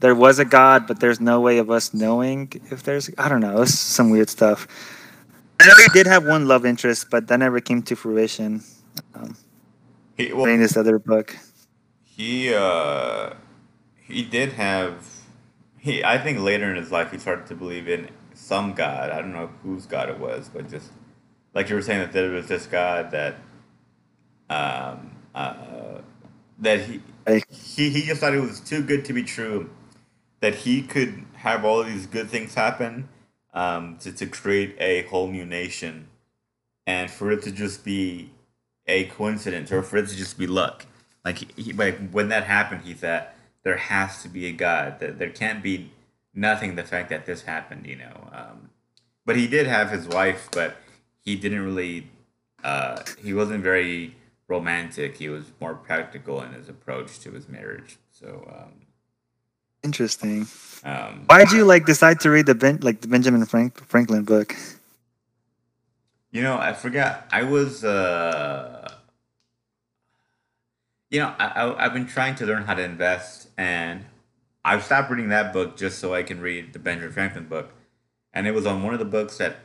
there 0.00 0.14
was 0.14 0.38
a 0.38 0.44
God, 0.44 0.86
but 0.86 1.00
there's 1.00 1.20
no 1.20 1.40
way 1.40 1.58
of 1.58 1.70
us 1.70 1.92
knowing 1.92 2.52
if 2.70 2.82
there's. 2.82 3.10
I 3.18 3.28
don't 3.28 3.40
know. 3.40 3.62
It's 3.62 3.74
some 3.74 4.10
weird 4.10 4.30
stuff. 4.30 4.66
I 5.62 5.66
know 5.66 5.74
he 5.76 5.88
did 5.90 6.08
have 6.08 6.26
one 6.26 6.48
love 6.48 6.66
interest, 6.66 7.06
but 7.08 7.28
that 7.28 7.36
never 7.36 7.60
came 7.60 7.82
to 7.82 7.94
fruition. 7.94 8.64
Um, 9.14 9.36
he, 10.16 10.32
well, 10.32 10.46
in 10.46 10.58
this 10.58 10.76
other 10.76 10.98
book, 10.98 11.36
he 12.04 12.52
uh, 12.52 13.34
he 14.00 14.24
did 14.24 14.54
have. 14.54 15.06
He, 15.78 16.02
I 16.02 16.18
think 16.18 16.40
later 16.40 16.68
in 16.68 16.76
his 16.76 16.90
life, 16.90 17.12
he 17.12 17.18
started 17.18 17.46
to 17.46 17.54
believe 17.54 17.88
in 17.88 18.08
some 18.34 18.72
God. 18.72 19.10
I 19.10 19.20
don't 19.20 19.32
know 19.32 19.50
whose 19.62 19.86
God 19.86 20.08
it 20.08 20.18
was, 20.18 20.50
but 20.52 20.68
just 20.68 20.90
like 21.54 21.68
you 21.68 21.76
were 21.76 21.82
saying 21.82 22.00
that 22.00 22.12
there 22.12 22.30
was 22.30 22.48
this 22.48 22.66
God 22.66 23.12
that 23.12 23.36
um, 24.50 25.12
uh, 25.32 25.98
that 26.58 26.80
he 26.80 27.00
he 27.52 27.90
he 27.90 28.02
just 28.02 28.20
thought 28.20 28.34
it 28.34 28.40
was 28.40 28.58
too 28.58 28.82
good 28.82 29.04
to 29.04 29.12
be 29.12 29.22
true 29.22 29.70
that 30.40 30.56
he 30.56 30.82
could 30.82 31.24
have 31.34 31.64
all 31.64 31.84
these 31.84 32.06
good 32.08 32.28
things 32.28 32.54
happen 32.54 33.08
um, 33.52 33.96
to, 33.98 34.12
to 34.12 34.26
create 34.26 34.76
a 34.78 35.02
whole 35.02 35.28
new 35.28 35.44
nation 35.44 36.08
and 36.86 37.10
for 37.10 37.30
it 37.30 37.42
to 37.42 37.52
just 37.52 37.84
be 37.84 38.30
a 38.86 39.04
coincidence 39.04 39.70
or 39.70 39.82
for 39.82 39.98
it 39.98 40.08
to 40.08 40.16
just 40.16 40.38
be 40.38 40.46
luck 40.46 40.86
like 41.24 41.38
he, 41.56 41.72
like 41.72 42.10
when 42.10 42.28
that 42.28 42.44
happened 42.44 42.82
he 42.82 42.94
thought 42.94 43.28
there 43.62 43.76
has 43.76 44.22
to 44.22 44.28
be 44.28 44.46
a 44.46 44.52
god 44.52 44.98
that 44.98 45.18
there 45.18 45.30
can't 45.30 45.62
be 45.62 45.92
nothing 46.34 46.74
the 46.74 46.82
fact 46.82 47.08
that 47.10 47.26
this 47.26 47.42
happened 47.42 47.86
you 47.86 47.96
know 47.96 48.30
um, 48.32 48.70
but 49.24 49.36
he 49.36 49.46
did 49.46 49.66
have 49.66 49.90
his 49.90 50.08
wife 50.08 50.48
but 50.52 50.76
he 51.20 51.36
didn't 51.36 51.64
really 51.64 52.08
uh, 52.64 53.02
he 53.22 53.34
wasn't 53.34 53.62
very 53.62 54.14
romantic. 54.48 55.16
He 55.16 55.28
was 55.28 55.52
more 55.60 55.74
practical 55.74 56.42
in 56.42 56.52
his 56.52 56.68
approach 56.68 57.18
to 57.20 57.32
his 57.32 57.48
marriage. 57.48 57.98
So 58.10 58.48
um, 58.54 58.81
interesting. 59.82 60.46
Um, 60.84 61.24
Why 61.26 61.38
did 61.44 61.52
you 61.52 61.64
like 61.64 61.86
decide 61.86 62.20
to 62.20 62.30
read 62.30 62.46
the 62.46 62.54
ben, 62.54 62.78
like 62.82 63.00
the 63.00 63.08
Benjamin 63.08 63.44
Frank, 63.46 63.84
Franklin 63.86 64.24
book? 64.24 64.56
You 66.30 66.42
know, 66.42 66.58
I 66.58 66.72
forgot. 66.72 67.26
I 67.30 67.42
was, 67.42 67.84
uh, 67.84 68.88
you 71.10 71.20
know, 71.20 71.34
I, 71.38 71.46
I 71.46 71.84
I've 71.84 71.92
been 71.92 72.06
trying 72.06 72.34
to 72.36 72.46
learn 72.46 72.64
how 72.64 72.74
to 72.74 72.82
invest, 72.82 73.48
and 73.56 74.06
I've 74.64 74.82
stopped 74.82 75.10
reading 75.10 75.28
that 75.28 75.52
book 75.52 75.76
just 75.76 75.98
so 75.98 76.14
I 76.14 76.22
can 76.22 76.40
read 76.40 76.72
the 76.72 76.78
Benjamin 76.78 77.12
Franklin 77.12 77.46
book, 77.46 77.72
and 78.32 78.46
it 78.46 78.52
was 78.52 78.66
on 78.66 78.82
one 78.82 78.94
of 78.94 78.98
the 78.98 79.04
books 79.04 79.38
that 79.38 79.56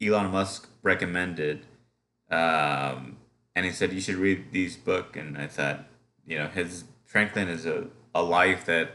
Elon 0.00 0.30
Musk 0.30 0.68
recommended. 0.82 1.66
Um, 2.30 3.16
and 3.54 3.66
he 3.66 3.72
said 3.72 3.92
you 3.92 4.00
should 4.00 4.16
read 4.16 4.52
these 4.52 4.76
book 4.76 5.16
and 5.16 5.36
i 5.36 5.46
thought 5.46 5.84
you 6.26 6.38
know 6.38 6.48
his 6.48 6.84
franklin 7.04 7.48
is 7.48 7.66
a, 7.66 7.86
a 8.14 8.22
life 8.22 8.64
that 8.66 8.92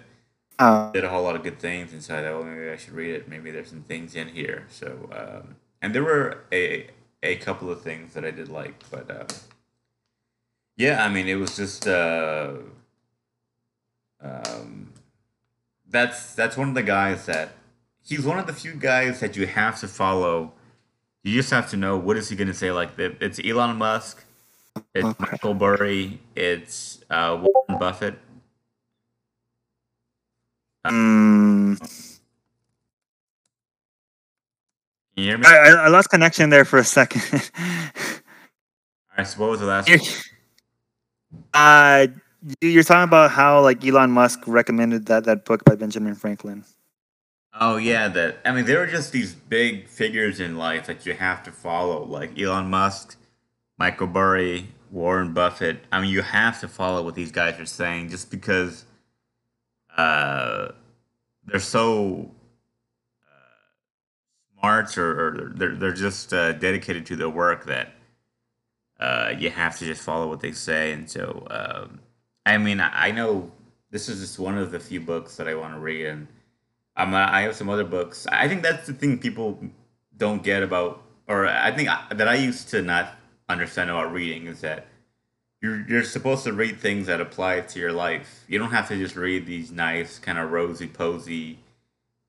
uh, 0.59 0.91
did 0.91 1.03
a 1.03 1.09
whole 1.09 1.23
lot 1.23 1.35
of 1.35 1.43
good 1.43 1.59
things 1.59 1.93
and 1.93 2.03
so 2.03 2.15
i 2.17 2.21
thought 2.21 2.33
well 2.33 2.43
maybe 2.43 2.69
i 2.69 2.75
should 2.75 2.93
read 2.93 3.13
it 3.13 3.27
maybe 3.27 3.51
there's 3.51 3.69
some 3.69 3.83
things 3.83 4.15
in 4.15 4.27
here 4.27 4.65
so 4.69 5.09
um, 5.11 5.55
and 5.81 5.93
there 5.93 6.03
were 6.03 6.43
a 6.51 6.87
a 7.23 7.35
couple 7.37 7.69
of 7.69 7.81
things 7.81 8.13
that 8.13 8.25
i 8.25 8.31
did 8.31 8.49
like 8.49 8.83
but 8.89 9.09
uh, 9.09 9.25
yeah 10.75 11.03
i 11.03 11.09
mean 11.09 11.27
it 11.27 11.35
was 11.35 11.55
just 11.55 11.87
uh, 11.87 12.53
um, 14.21 14.93
that's 15.89 16.33
that's 16.35 16.57
one 16.57 16.69
of 16.69 16.75
the 16.75 16.83
guys 16.83 17.25
that 17.25 17.51
he's 18.03 18.25
one 18.25 18.39
of 18.39 18.47
the 18.47 18.53
few 18.53 18.73
guys 18.73 19.19
that 19.19 19.35
you 19.35 19.45
have 19.47 19.79
to 19.79 19.87
follow 19.87 20.53
you 21.23 21.33
just 21.33 21.51
have 21.51 21.69
to 21.69 21.77
know 21.77 21.97
what 21.97 22.17
is 22.17 22.29
he 22.29 22.35
going 22.35 22.47
to 22.47 22.53
say 22.53 22.71
like 22.71 22.89
it's 22.97 23.39
elon 23.43 23.75
musk 23.77 24.23
it's 24.93 25.05
okay. 25.05 25.31
Michael 25.31 25.53
Burry. 25.53 26.19
It's 26.35 26.99
uh, 27.09 27.41
Warren 27.41 27.79
Buffett. 27.79 28.19
Um, 30.87 31.77
Can 31.77 31.87
you 35.15 35.23
hear 35.23 35.37
me? 35.37 35.45
I, 35.47 35.85
I 35.85 35.87
lost 35.87 36.09
connection 36.09 36.49
there 36.49 36.65
for 36.65 36.77
a 36.79 36.83
second. 36.83 37.51
I 39.17 39.23
suppose 39.23 39.59
the 39.59 39.65
last. 39.65 39.89
You're, 39.89 39.99
uh, 41.53 42.07
you're 42.61 42.83
talking 42.83 43.03
about 43.03 43.31
how 43.31 43.61
like 43.61 43.83
Elon 43.83 44.11
Musk 44.11 44.41
recommended 44.45 45.07
that 45.07 45.25
that 45.25 45.45
book 45.45 45.65
by 45.65 45.75
Benjamin 45.75 46.15
Franklin. 46.15 46.63
Oh 47.59 47.77
yeah, 47.77 48.07
that 48.09 48.37
I 48.45 48.51
mean 48.51 48.65
there 48.65 48.81
are 48.81 48.87
just 48.87 49.11
these 49.11 49.33
big 49.33 49.87
figures 49.87 50.39
in 50.39 50.57
life 50.57 50.85
that 50.85 51.05
you 51.05 51.13
have 51.13 51.43
to 51.43 51.51
follow, 51.51 52.03
like 52.03 52.39
Elon 52.39 52.69
Musk, 52.69 53.17
Michael 53.79 54.07
Burry, 54.07 54.67
Warren 54.91 55.33
Buffett. 55.33 55.79
I 55.91 55.99
mean, 55.99 56.11
you 56.11 56.21
have 56.21 56.59
to 56.61 56.67
follow 56.67 57.03
what 57.03 57.15
these 57.15 57.31
guys 57.31 57.59
are 57.59 57.65
saying 57.65 58.09
just 58.09 58.29
because 58.29 58.85
uh, 59.97 60.69
they're 61.45 61.59
so 61.59 62.31
uh, 63.23 64.59
smart 64.59 64.97
or, 64.97 65.11
or, 65.11 65.53
they're, 65.55 65.75
they're 65.75 65.93
just 65.93 66.33
uh, 66.33 66.53
dedicated 66.53 67.05
to 67.07 67.15
their 67.15 67.29
work 67.29 67.65
that 67.65 67.93
uh, 68.99 69.33
you 69.37 69.49
have 69.49 69.77
to 69.79 69.85
just 69.85 70.01
follow 70.01 70.27
what 70.27 70.39
they 70.39 70.51
say. 70.51 70.91
And 70.91 71.09
so, 71.09 71.47
um, 71.49 71.99
I 72.45 72.57
mean, 72.57 72.79
I, 72.79 73.11
know 73.11 73.51
this 73.91 74.09
is 74.09 74.21
just 74.21 74.39
one 74.39 74.57
of 74.57 74.71
the 74.71 74.79
few 74.79 74.99
books 74.99 75.35
that 75.37 75.47
I 75.47 75.55
want 75.55 75.73
to 75.73 75.79
read, 75.79 76.05
and 76.05 76.27
I'm, 76.95 77.13
I 77.13 77.41
have 77.41 77.55
some 77.55 77.69
other 77.69 77.83
books. 77.83 78.25
I 78.31 78.47
think 78.47 78.63
that's 78.63 78.87
the 78.87 78.93
thing 78.93 79.19
people 79.19 79.59
don't 80.15 80.43
get 80.43 80.63
about, 80.63 81.03
or 81.27 81.45
I 81.45 81.71
think 81.71 81.89
I, 81.89 82.05
that 82.13 82.27
I 82.27 82.35
used 82.35 82.69
to 82.69 82.81
not 82.81 83.15
understand 83.49 83.89
about 83.89 84.11
reading 84.11 84.47
is 84.47 84.61
that 84.61 84.87
you're 85.61 85.87
you're 85.87 86.03
supposed 86.03 86.43
to 86.43 86.53
read 86.53 86.79
things 86.79 87.07
that 87.07 87.19
apply 87.19 87.61
to 87.61 87.79
your 87.79 87.91
life. 87.91 88.43
You 88.47 88.59
don't 88.59 88.71
have 88.71 88.87
to 88.89 88.97
just 88.97 89.15
read 89.15 89.45
these 89.45 89.71
nice 89.71 90.19
kind 90.19 90.37
of 90.37 90.51
rosy 90.51 90.87
posy, 90.87 91.59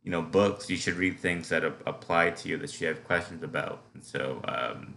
you 0.02 0.10
know, 0.10 0.22
books. 0.22 0.70
You 0.70 0.76
should 0.76 0.94
read 0.94 1.18
things 1.18 1.48
that 1.50 1.64
a- 1.64 1.74
apply 1.86 2.30
to 2.30 2.48
you 2.48 2.56
that 2.58 2.80
you 2.80 2.86
have 2.86 3.04
questions 3.04 3.42
about. 3.42 3.82
And 3.94 4.02
so, 4.02 4.40
um, 4.44 4.94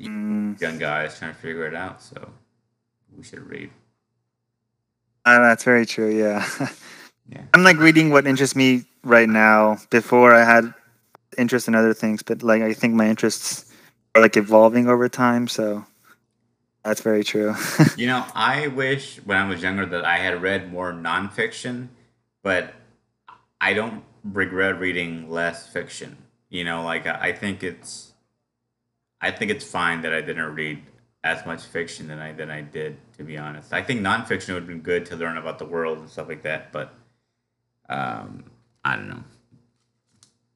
mm. 0.00 0.60
young 0.60 0.78
guys 0.78 1.18
trying 1.18 1.34
to 1.34 1.40
figure 1.40 1.66
it 1.66 1.74
out. 1.74 2.00
So 2.00 2.30
we 3.16 3.24
should 3.24 3.48
read. 3.48 3.70
Uh, 5.24 5.40
that's 5.40 5.64
very 5.64 5.86
true. 5.86 6.10
Yeah. 6.10 6.46
yeah. 7.28 7.42
I'm 7.54 7.64
like 7.64 7.78
reading 7.78 8.10
what 8.10 8.26
interests 8.26 8.54
me 8.54 8.84
right 9.02 9.28
now. 9.28 9.78
Before 9.90 10.32
I 10.32 10.44
had 10.44 10.72
interest 11.38 11.66
in 11.66 11.74
other 11.74 11.94
things, 11.94 12.22
but 12.22 12.42
like 12.42 12.62
I 12.62 12.72
think 12.72 12.94
my 12.94 13.08
interests 13.08 13.72
are 14.14 14.22
like 14.22 14.36
evolving 14.36 14.88
over 14.88 15.08
time. 15.08 15.48
So 15.48 15.84
that's 16.84 17.00
very 17.02 17.24
true. 17.24 17.54
you 17.96 18.06
know, 18.06 18.24
I 18.34 18.68
wish 18.68 19.18
when 19.24 19.38
I 19.38 19.48
was 19.48 19.62
younger 19.62 19.86
that 19.86 20.04
I 20.04 20.18
had 20.18 20.42
read 20.42 20.72
more 20.72 20.92
nonfiction, 20.92 21.88
but 22.42 22.74
I 23.60 23.74
don't 23.74 24.04
regret 24.24 24.78
reading 24.80 25.30
less 25.30 25.68
fiction. 25.68 26.16
You 26.50 26.64
know, 26.64 26.82
like 26.84 27.06
I 27.06 27.32
think 27.32 27.62
it's, 27.62 28.12
I 29.20 29.30
think 29.30 29.50
it's 29.50 29.64
fine 29.64 30.02
that 30.02 30.12
I 30.12 30.20
didn't 30.20 30.54
read 30.54 30.82
as 31.24 31.46
much 31.46 31.62
fiction 31.64 32.08
than 32.08 32.18
I 32.18 32.32
than 32.32 32.50
I 32.50 32.62
did, 32.62 32.96
to 33.18 33.24
be 33.24 33.38
honest. 33.38 33.72
I 33.72 33.82
think 33.82 34.00
nonfiction 34.00 34.54
would 34.54 34.64
have 34.64 34.66
been 34.66 34.80
good 34.80 35.06
to 35.06 35.16
learn 35.16 35.36
about 35.38 35.58
the 35.58 35.66
world 35.66 35.98
and 35.98 36.08
stuff 36.10 36.28
like 36.28 36.42
that, 36.42 36.72
but 36.72 36.94
Um, 37.88 38.44
I 38.84 38.96
don't 38.96 39.08
know. 39.08 39.24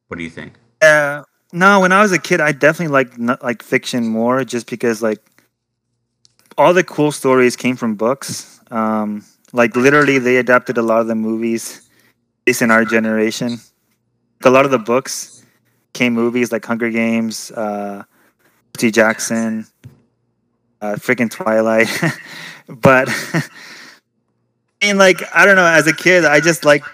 What 0.08 0.18
do 0.18 0.24
you 0.24 0.30
think? 0.30 0.54
Yeah. 0.82 1.22
No, 1.52 1.80
when 1.80 1.92
I 1.92 2.02
was 2.02 2.12
a 2.12 2.18
kid, 2.18 2.40
I 2.40 2.52
definitely 2.52 2.92
liked 2.92 3.18
like 3.42 3.62
fiction 3.62 4.08
more, 4.08 4.44
just 4.44 4.68
because 4.68 5.02
like 5.02 5.20
all 6.58 6.72
the 6.72 6.84
cool 6.84 7.12
stories 7.12 7.56
came 7.56 7.76
from 7.76 7.94
books. 7.94 8.60
Um, 8.70 9.24
like 9.52 9.76
literally, 9.76 10.18
they 10.18 10.36
adapted 10.36 10.78
a 10.78 10.82
lot 10.82 11.00
of 11.00 11.06
the 11.06 11.14
movies 11.14 11.88
based 12.44 12.62
in 12.62 12.70
our 12.70 12.84
generation. 12.84 13.58
A 14.44 14.50
lot 14.50 14.64
of 14.64 14.70
the 14.70 14.78
books 14.78 15.44
came 15.92 16.12
movies 16.14 16.52
like 16.52 16.64
Hunger 16.64 16.90
Games, 16.90 17.50
uh, 17.52 18.04
Percy 18.72 18.90
Jackson, 18.90 19.66
uh, 20.80 20.94
freaking 20.94 21.30
Twilight. 21.30 21.88
but 22.68 23.08
I 23.34 23.42
mean, 24.82 24.98
like 24.98 25.22
I 25.34 25.46
don't 25.46 25.56
know. 25.56 25.66
As 25.66 25.86
a 25.86 25.94
kid, 25.94 26.24
I 26.24 26.40
just 26.40 26.64
like 26.64 26.84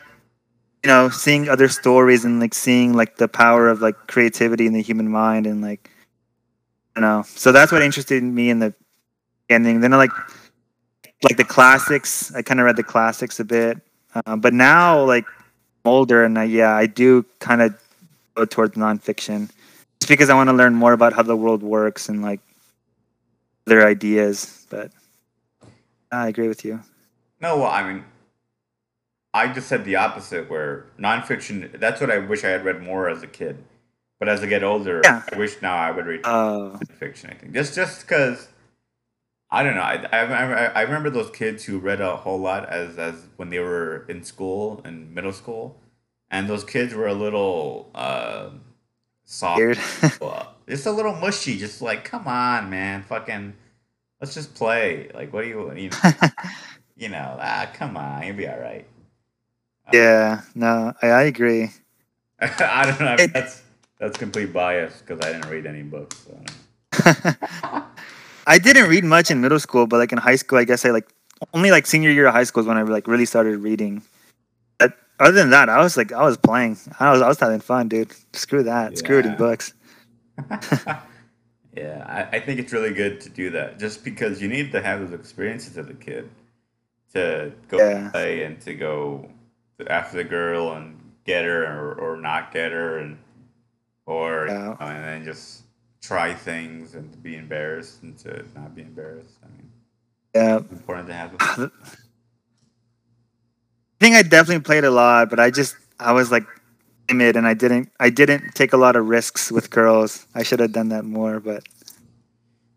you 0.84 0.88
know 0.88 1.08
seeing 1.08 1.48
other 1.48 1.68
stories 1.68 2.24
and 2.24 2.40
like 2.40 2.54
seeing 2.54 2.94
like 2.94 3.16
the 3.16 3.28
power 3.28 3.68
of 3.68 3.80
like 3.80 3.94
creativity 4.06 4.66
in 4.66 4.72
the 4.72 4.82
human 4.82 5.08
mind 5.08 5.46
and 5.46 5.62
like 5.62 5.90
I 6.94 7.00
don't 7.00 7.08
know. 7.08 7.22
So 7.26 7.52
that's 7.52 7.72
what 7.72 7.82
interested 7.82 8.22
me 8.22 8.50
in 8.50 8.58
the 8.60 8.74
ending. 9.53 9.80
Then 9.80 9.92
I 9.92 9.96
like 9.96 10.11
like 11.22 11.36
the 11.36 11.44
classics. 11.44 12.34
I 12.34 12.42
kind 12.42 12.59
of 12.61 12.66
read 12.66 12.76
the 12.76 12.82
classics 12.82 13.38
a 13.40 13.44
bit, 13.44 13.78
um, 14.26 14.40
but 14.40 14.53
now 14.53 15.03
like 15.05 15.26
I'm 15.84 15.90
older 15.90 16.24
and 16.24 16.38
I, 16.38 16.44
yeah, 16.44 16.74
I 16.74 16.86
do 16.86 17.24
kind 17.38 17.62
of 17.62 17.74
go 18.34 18.44
towards 18.44 18.76
nonfiction 18.76 19.50
just 20.00 20.09
because 20.09 20.30
I 20.30 20.34
want 20.34 20.48
to 20.48 20.55
learn 20.55 20.74
more 20.74 20.92
about 20.92 21.12
how 21.12 21.22
the 21.22 21.36
world 21.36 21.62
works 21.62 22.09
and 22.09 22.22
like 22.22 22.40
their 23.66 23.86
ideas. 23.86 24.66
But 24.70 24.90
I 26.11 26.28
agree 26.28 26.48
with 26.48 26.64
you. 26.64 26.80
No, 27.40 27.59
well, 27.59 27.70
I 27.70 27.82
mean, 27.86 28.05
I 29.34 29.53
just 29.53 29.68
said 29.68 29.84
the 29.84 29.96
opposite. 29.96 30.50
Where 30.50 30.86
nonfiction, 30.98 31.78
that's 31.78 32.00
what 32.00 32.11
I 32.11 32.18
wish 32.18 32.44
I 32.44 32.48
had 32.48 32.64
read 32.64 32.82
more 32.82 33.09
as 33.09 33.22
a 33.22 33.26
kid. 33.26 33.62
But 34.18 34.28
as 34.28 34.40
I 34.40 34.46
get 34.46 34.62
older, 34.62 35.00
Yeah. 35.03 35.22
I 35.32 35.36
wish 35.36 35.61
now 35.62 35.74
I 35.74 35.90
would 35.90 36.07
read 36.07 36.20
Uh, 36.24 36.78
fiction. 36.98 37.30
I 37.30 37.34
think 37.34 37.53
just 37.55 37.74
just 37.74 38.03
because 38.03 38.48
I 39.53 39.64
don't 39.64 39.76
know. 39.76 39.82
I, 39.82 40.07
I 40.12 40.20
I 40.22 40.66
I 40.66 40.82
remember 40.82 41.11
those 41.11 41.30
kids 41.30 41.64
who 41.66 41.80
read 41.80 42.03
a 42.03 42.16
whole 42.18 42.40
lot 42.40 42.68
as 42.70 42.98
as 42.98 43.16
when 43.38 43.50
they 43.50 43.61
were 43.61 44.07
in 44.09 44.24
school 44.24 44.82
in 44.86 45.14
middle 45.14 45.32
school, 45.34 45.80
and 46.30 46.50
those 46.50 46.64
kids 46.64 46.94
were 46.94 47.09
a 47.09 47.14
little 47.14 47.90
uh, 47.94 48.50
soft, 49.24 49.74
just 50.68 50.86
a 50.86 50.92
little 50.92 51.14
mushy. 51.14 51.59
Just 51.59 51.82
like, 51.82 52.05
come 52.05 52.28
on, 52.28 52.70
man, 52.70 53.03
fucking, 53.05 53.55
let's 54.20 54.34
just 54.34 54.55
play. 54.55 55.11
Like, 55.14 55.32
what 55.32 55.42
do 55.44 55.48
you 55.48 55.72
you 55.74 55.90
know? 55.90 55.98
you 56.96 57.09
know 57.11 57.38
ah, 57.40 57.70
come 57.74 57.96
on, 57.96 58.24
you'll 58.26 58.36
be 58.36 58.48
all 58.48 58.61
right. 58.61 58.86
yeah, 59.92 60.42
no, 60.55 60.94
I, 61.03 61.09
I 61.09 61.22
agree. 61.24 61.70
I 62.40 62.86
don't 62.86 63.00
know. 63.00 63.18
It- 63.18 63.32
That's 63.34 63.62
that's 63.98 64.18
complete 64.18 64.53
bias 64.53 65.00
because 65.03 65.20
I 65.22 65.32
didn't 65.32 65.50
read 65.50 65.66
any 65.66 65.82
books. 65.82 66.26
So. 66.26 66.44
I 68.47 68.59
don't 68.59 68.64
know. 68.64 68.70
I 68.70 68.72
didn't 68.72 68.90
read 68.90 69.05
much 69.05 69.30
in 69.30 69.40
middle 69.40 69.61
school, 69.61 69.86
but 69.86 69.99
like 69.99 70.12
in 70.12 70.18
high 70.18 70.36
school, 70.36 70.59
I 70.59 70.64
guess 70.64 70.84
I 70.84 70.90
like 70.90 71.09
only 71.55 71.70
like 71.70 71.86
senior 71.86 72.11
year 72.11 72.26
of 72.26 72.34
high 72.34 72.45
school 72.45 72.61
is 72.62 72.66
when 72.66 72.76
I 72.76 72.82
like 72.82 73.07
really 73.07 73.26
started 73.26 73.59
reading. 73.59 74.03
But 74.78 74.97
other 75.20 75.32
than 75.32 75.51
that, 75.51 75.68
I 75.68 75.78
was 75.82 75.97
like 75.97 76.12
I 76.12 76.22
was 76.22 76.36
playing. 76.36 76.78
I 77.01 77.12
was 77.12 77.22
I 77.22 77.28
was 77.28 77.38
having 77.40 77.61
fun, 77.61 77.88
dude. 77.88 78.12
Screw 78.32 78.62
that. 78.64 78.99
Screw 78.99 79.16
reading 79.16 79.32
Yeah. 79.32 79.36
books. 79.38 79.74
yeah, 81.76 82.05
I, 82.32 82.36
I 82.36 82.40
think 82.40 82.59
it's 82.61 82.72
really 82.72 82.93
good 82.93 83.20
to 83.22 83.28
do 83.28 83.51
that 83.51 83.78
just 83.78 84.05
because 84.05 84.40
you 84.43 84.49
need 84.49 84.72
to 84.72 84.82
have 84.82 85.01
those 85.01 85.12
experiences 85.12 85.76
as 85.78 85.88
a 85.88 85.95
kid 85.95 86.28
to 87.14 87.53
go 87.68 87.78
Yeah. 87.78 88.11
play 88.11 88.45
and 88.45 88.61
to 88.62 88.74
go 88.74 89.28
after 89.88 90.16
the 90.16 90.24
girl 90.24 90.72
and 90.72 90.99
get 91.24 91.45
her 91.45 91.64
or, 91.64 91.95
or 91.95 92.16
not 92.16 92.53
get 92.53 92.72
her 92.72 92.99
and 92.99 93.18
or 94.07 94.47
you 94.49 94.53
Yeah. 94.53 94.59
know, 94.64 94.76
and 94.80 95.05
then 95.05 95.24
just 95.24 95.61
try 96.03 96.34
things 96.34 96.94
and 96.94 97.11
to 97.12 97.18
be 97.18 97.36
embarrassed 97.36 98.03
and 98.03 98.18
to 98.18 98.44
not 98.55 98.74
be 98.74 98.82
embarrassed. 98.82 99.38
I 99.42 99.46
mean, 99.48 99.70
Yeah. 100.34 100.57
it's 100.59 100.72
important 100.72 101.09
to 101.09 101.14
have. 101.14 101.36
I 101.40 101.70
think 104.00 104.16
I 104.16 104.22
definitely 104.22 104.62
played 104.62 104.84
a 104.84 104.90
lot, 104.90 105.30
but 105.30 105.38
I 105.38 105.50
just 105.50 105.76
I 106.00 106.12
was 106.12 106.30
like 106.32 106.44
timid 107.09 107.36
and 107.36 107.46
I 107.46 107.55
didn't 107.55 107.90
I 108.00 108.11
didn't 108.11 108.55
take 108.55 108.72
a 108.72 108.76
lot 108.76 108.96
of 108.96 109.07
risks 109.07 109.53
with 109.53 109.70
girls. 109.70 110.26
I 110.34 110.42
should 110.42 110.59
have 110.61 110.72
done 110.72 110.88
that 110.88 111.05
more, 111.05 111.38
but 111.40 111.62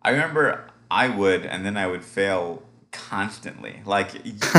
I 0.04 0.12
remember 0.12 0.70
I 0.92 1.10
would, 1.10 1.46
and 1.48 1.66
then 1.66 1.78
I 1.78 1.88
would 1.88 2.04
fail 2.04 2.62
constantly. 2.92 3.82
Like 3.86 4.12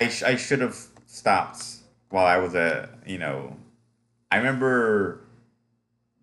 I, 0.00 0.08
sh- 0.10 0.24
I 0.24 0.34
should 0.36 0.60
have 0.60 0.76
stopped 1.06 1.64
while 2.10 2.26
I 2.26 2.38
was 2.38 2.54
a, 2.56 2.88
you 3.06 3.18
know, 3.18 3.56
I 4.32 4.38
remember 4.38 5.20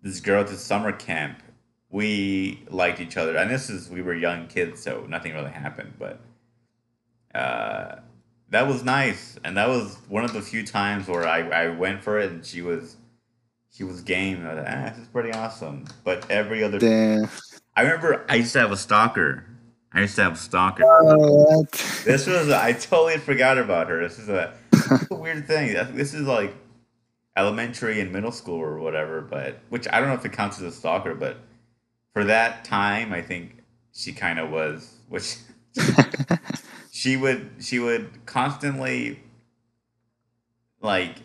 this 0.02 0.20
girl 0.20 0.42
at 0.42 0.48
the 0.48 0.58
summer 0.58 0.92
camp. 0.92 1.42
We 1.94 2.64
liked 2.72 3.00
each 3.00 3.18
other, 3.18 3.38
and 3.38 3.52
this 3.52 3.70
is 3.70 3.88
we 3.88 4.02
were 4.02 4.16
young 4.16 4.48
kids, 4.48 4.82
so 4.82 5.06
nothing 5.08 5.34
really 5.34 5.52
happened. 5.52 5.94
But 6.00 6.20
uh, 7.36 7.98
that 8.50 8.68
was 8.68 8.84
nice, 8.84 9.38
and 9.44 9.56
that 9.58 9.70
was 9.70 9.98
one 10.10 10.26
of 10.26 10.34
the 10.34 10.42
few 10.42 10.66
times 10.66 11.08
where 11.08 11.28
I, 11.28 11.48
I 11.50 11.68
went 11.70 12.04
for 12.04 12.18
it, 12.18 12.32
and 12.32 12.44
she 12.44 12.64
was 12.64 12.98
she 13.72 13.84
was 13.84 14.02
game. 14.02 14.44
I 14.44 14.56
was 14.56 14.64
like, 14.64 14.76
ah, 14.76 14.90
this 14.90 14.98
is 15.04 15.08
pretty 15.08 15.34
awesome. 15.34 15.86
But 16.04 16.32
every 16.32 16.64
other 16.64 16.80
damn. 16.80 17.30
I 17.76 17.84
remember 17.84 18.26
I 18.28 18.36
used 18.36 18.54
to 18.54 18.60
have 18.60 18.72
a 18.72 18.78
stalker. 18.78 19.46
I 19.94 20.02
used 20.02 20.16
to 20.16 20.24
have 20.24 20.34
a 20.34 20.38
stalker. 20.38 20.84
Oh? 20.86 21.64
This 22.06 22.26
was 22.26 22.50
I 22.50 22.74
totally 22.74 23.20
forgot 23.20 23.60
about 23.60 23.90
her. 23.90 24.02
This 24.02 24.18
is 24.18 24.30
a, 24.30 24.52
a 25.12 25.16
weird 25.16 25.46
thing. 25.46 25.74
This 25.96 26.16
is 26.16 26.26
like 26.26 26.56
elementary 27.38 28.02
and 28.02 28.12
middle 28.12 28.32
school 28.32 28.60
or 28.60 28.80
whatever, 28.80 29.22
but 29.22 29.60
which 29.70 29.88
I 29.92 30.00
don't 30.00 30.10
know 30.10 30.16
if 30.16 30.26
it 30.26 30.34
counts 30.34 30.58
as 30.58 30.64
a 30.64 30.72
stalker, 30.72 31.14
but 31.14 31.38
for 32.14 32.24
that 32.26 32.66
time, 32.66 33.14
I 33.14 33.22
think 33.22 33.58
she 33.94 34.14
kind 34.14 34.40
of 34.40 34.52
was. 34.52 34.96
Which 35.10 35.38
she 36.92 37.18
would 37.18 37.52
she 37.60 37.80
would 37.80 38.26
constantly 38.26 39.20
like 40.82 41.18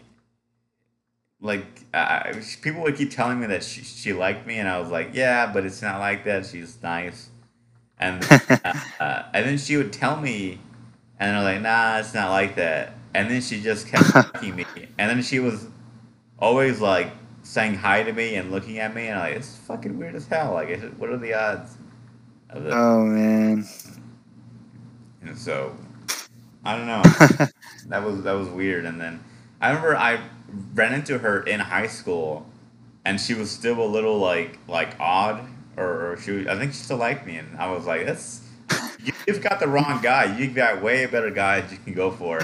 like 1.40 1.66
uh, 1.94 2.32
people 2.62 2.82
would 2.82 2.96
keep 2.96 3.10
telling 3.10 3.40
me 3.40 3.46
that 3.46 3.62
she, 3.64 3.82
she 3.82 4.12
liked 4.12 4.46
me 4.46 4.58
and 4.58 4.68
i 4.68 4.78
was 4.80 4.90
like 4.90 5.10
yeah 5.12 5.50
but 5.52 5.64
it's 5.64 5.82
not 5.82 6.00
like 6.00 6.24
that. 6.24 6.46
She's 6.46 6.82
nice. 6.82 7.30
And 7.98 8.24
uh, 8.64 8.74
uh, 9.00 9.22
and 9.34 9.46
then 9.46 9.58
she 9.58 9.76
would 9.76 9.92
tell 9.92 10.20
me 10.20 10.60
and 11.20 11.36
i'm 11.36 11.44
like 11.44 11.62
nah 11.62 11.98
it's 11.98 12.14
not 12.14 12.30
like 12.30 12.56
that. 12.56 12.94
And 13.14 13.30
then 13.30 13.40
she 13.42 13.60
just 13.62 13.88
kept 13.88 14.04
fucking 14.12 14.56
me. 14.56 14.66
And 14.98 15.10
then 15.10 15.22
she 15.22 15.40
was 15.40 15.66
always 16.38 16.80
like 16.80 17.12
saying 17.48 17.74
hi 17.74 18.02
to 18.02 18.12
me 18.12 18.34
and 18.36 18.50
looking 18.50 18.78
at 18.78 18.94
me 18.94 19.06
and 19.08 19.18
I'm 19.18 19.30
like 19.30 19.36
it's 19.36 19.56
fucking 19.56 19.98
weird 19.98 20.14
as 20.14 20.26
hell 20.26 20.52
like 20.54 20.78
what 20.98 21.10
are 21.10 21.16
the 21.18 21.34
odds 21.34 21.76
oh 22.54 23.04
man. 23.04 23.64
And 25.22 25.36
so 25.36 25.76
I 26.64 26.76
don't 26.76 26.86
know. 26.86 27.02
that 27.88 28.04
was 28.04 28.22
that 28.22 28.32
was 28.32 28.48
weird. 28.48 28.84
And 28.84 29.00
then 29.00 29.22
I 29.60 29.68
remember 29.68 29.96
I 29.96 30.20
ran 30.74 30.94
into 30.94 31.18
her 31.18 31.42
in 31.42 31.60
high 31.60 31.86
school, 31.86 32.46
and 33.04 33.20
she 33.20 33.34
was 33.34 33.50
still 33.50 33.82
a 33.82 33.86
little 33.86 34.18
like 34.18 34.58
like 34.68 34.98
odd, 35.00 35.44
or, 35.76 36.12
or 36.12 36.16
she 36.18 36.32
was, 36.32 36.46
I 36.46 36.56
think 36.58 36.72
she 36.72 36.78
still 36.78 36.96
liked 36.98 37.26
me, 37.26 37.36
and 37.38 37.56
I 37.58 37.70
was 37.70 37.86
like, 37.86 38.06
that's. 38.06 38.42
you- 39.04 39.12
You've 39.26 39.42
got 39.42 39.60
the 39.60 39.68
wrong 39.68 40.00
guy. 40.02 40.36
You've 40.38 40.54
got 40.54 40.82
way 40.82 41.06
better 41.06 41.30
guys 41.30 41.70
you 41.70 41.78
can 41.78 41.94
go 41.94 42.10
for. 42.10 42.40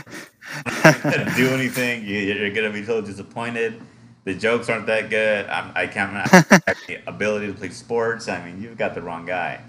You're 0.66 0.84
not 0.84 1.02
gonna 1.02 1.32
do 1.36 1.48
anything. 1.50 2.04
You, 2.04 2.18
you're 2.18 2.50
gonna 2.54 2.70
be 2.72 2.84
so 2.84 3.00
disappointed. 3.00 3.80
The 4.24 4.34
jokes 4.34 4.70
aren't 4.70 4.86
that 4.86 5.10
good. 5.10 5.46
I'm, 5.46 5.70
I 5.74 5.86
can't 5.86 6.16
I 6.16 6.26
have 6.66 6.76
the 6.86 6.98
ability 7.06 7.46
to 7.48 7.52
play 7.52 7.68
sports. 7.68 8.28
I 8.28 8.44
mean, 8.44 8.60
you've 8.62 8.78
got 8.78 8.94
the 8.94 9.02
wrong 9.02 9.26
guy. 9.26 9.60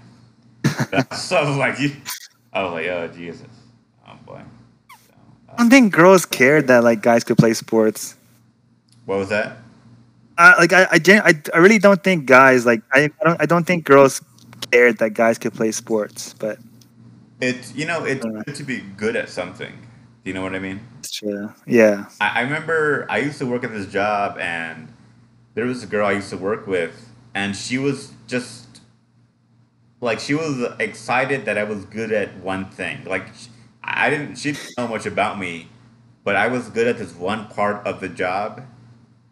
so 1.16 1.36
I 1.36 1.48
was 1.48 1.56
like, 1.56 1.78
you, 1.78 1.92
I 2.52 2.62
was 2.64 2.72
like, 2.72 2.86
oh 2.86 3.08
Jesus, 3.08 3.48
oh 4.08 4.14
boy. 4.24 4.40
So, 5.06 5.14
I 5.48 5.52
uh, 5.52 5.56
don't 5.58 5.70
think 5.70 5.92
girls 5.92 6.24
cared 6.24 6.68
that 6.68 6.84
like 6.84 7.02
guys 7.02 7.22
could 7.22 7.36
play 7.36 7.52
sports. 7.52 8.16
what 9.04 9.18
was 9.18 9.28
that? 9.28 9.58
Uh, 10.38 10.54
like 10.58 10.72
I, 10.72 10.86
I, 10.92 10.98
gen- 10.98 11.22
I, 11.24 11.34
I 11.54 11.58
really 11.58 11.78
don't 11.78 12.02
think 12.02 12.26
guys 12.26 12.66
like 12.66 12.82
I, 12.92 13.10
I 13.20 13.24
don't, 13.24 13.42
I 13.42 13.46
don't 13.46 13.66
think 13.66 13.84
girls 13.84 14.22
cared 14.70 14.98
that 14.98 15.10
guys 15.10 15.38
could 15.38 15.54
play 15.54 15.72
sports. 15.72 16.34
But 16.34 16.58
It's 17.40 17.74
you 17.74 17.86
know 17.86 18.04
it's 18.04 18.24
good 18.24 18.54
to 18.54 18.64
be 18.64 18.80
good 18.96 19.16
at 19.16 19.28
something. 19.28 19.85
Do 20.26 20.30
you 20.30 20.34
know 20.34 20.42
what 20.42 20.56
I 20.56 20.58
mean? 20.58 20.80
true. 21.12 21.52
Yeah. 21.68 22.06
I, 22.20 22.40
I 22.40 22.42
remember 22.42 23.06
I 23.08 23.18
used 23.18 23.38
to 23.38 23.46
work 23.46 23.62
at 23.62 23.70
this 23.70 23.86
job, 23.86 24.38
and 24.40 24.92
there 25.54 25.66
was 25.66 25.84
a 25.84 25.86
girl 25.86 26.08
I 26.08 26.14
used 26.14 26.30
to 26.30 26.36
work 26.36 26.66
with, 26.66 27.12
and 27.32 27.54
she 27.54 27.78
was 27.78 28.12
just 28.26 28.80
like 30.00 30.18
she 30.18 30.34
was 30.34 30.74
excited 30.80 31.44
that 31.44 31.56
I 31.56 31.64
was 31.64 31.84
good 31.84 32.10
at 32.12 32.36
one 32.38 32.70
thing. 32.70 33.04
Like 33.04 33.28
I 33.84 34.10
didn't, 34.10 34.34
she 34.36 34.50
didn't 34.50 34.76
know 34.76 34.88
much 34.88 35.06
about 35.06 35.38
me, 35.38 35.68
but 36.24 36.34
I 36.34 36.48
was 36.48 36.70
good 36.70 36.88
at 36.88 36.98
this 36.98 37.14
one 37.14 37.46
part 37.46 37.86
of 37.86 38.00
the 38.00 38.08
job, 38.08 38.64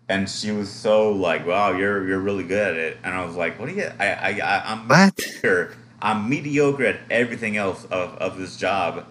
and 0.09 0.30
she 0.30 0.53
was 0.53 0.70
so 0.70 1.11
like, 1.11 1.45
"Wow, 1.45 1.72
you're 1.72 2.07
you're 2.07 2.20
really 2.20 2.45
good 2.45 2.68
at 2.72 2.76
it," 2.76 2.99
and 3.03 3.14
I 3.14 3.24
was 3.26 3.34
like, 3.34 3.59
"What 3.59 3.68
do 3.68 3.74
you? 3.74 3.90
I 3.99 4.07
I, 4.12 4.30
I 4.45 4.72
I'm 4.72 4.86
What? 4.88 5.18
mediocre. 5.18 5.76
I'm 6.01 6.28
mediocre 6.30 6.84
at 6.84 7.01
everything 7.11 7.57
else 7.57 7.84
of, 7.86 8.16
of 8.18 8.38
this 8.38 8.57
job, 8.59 9.07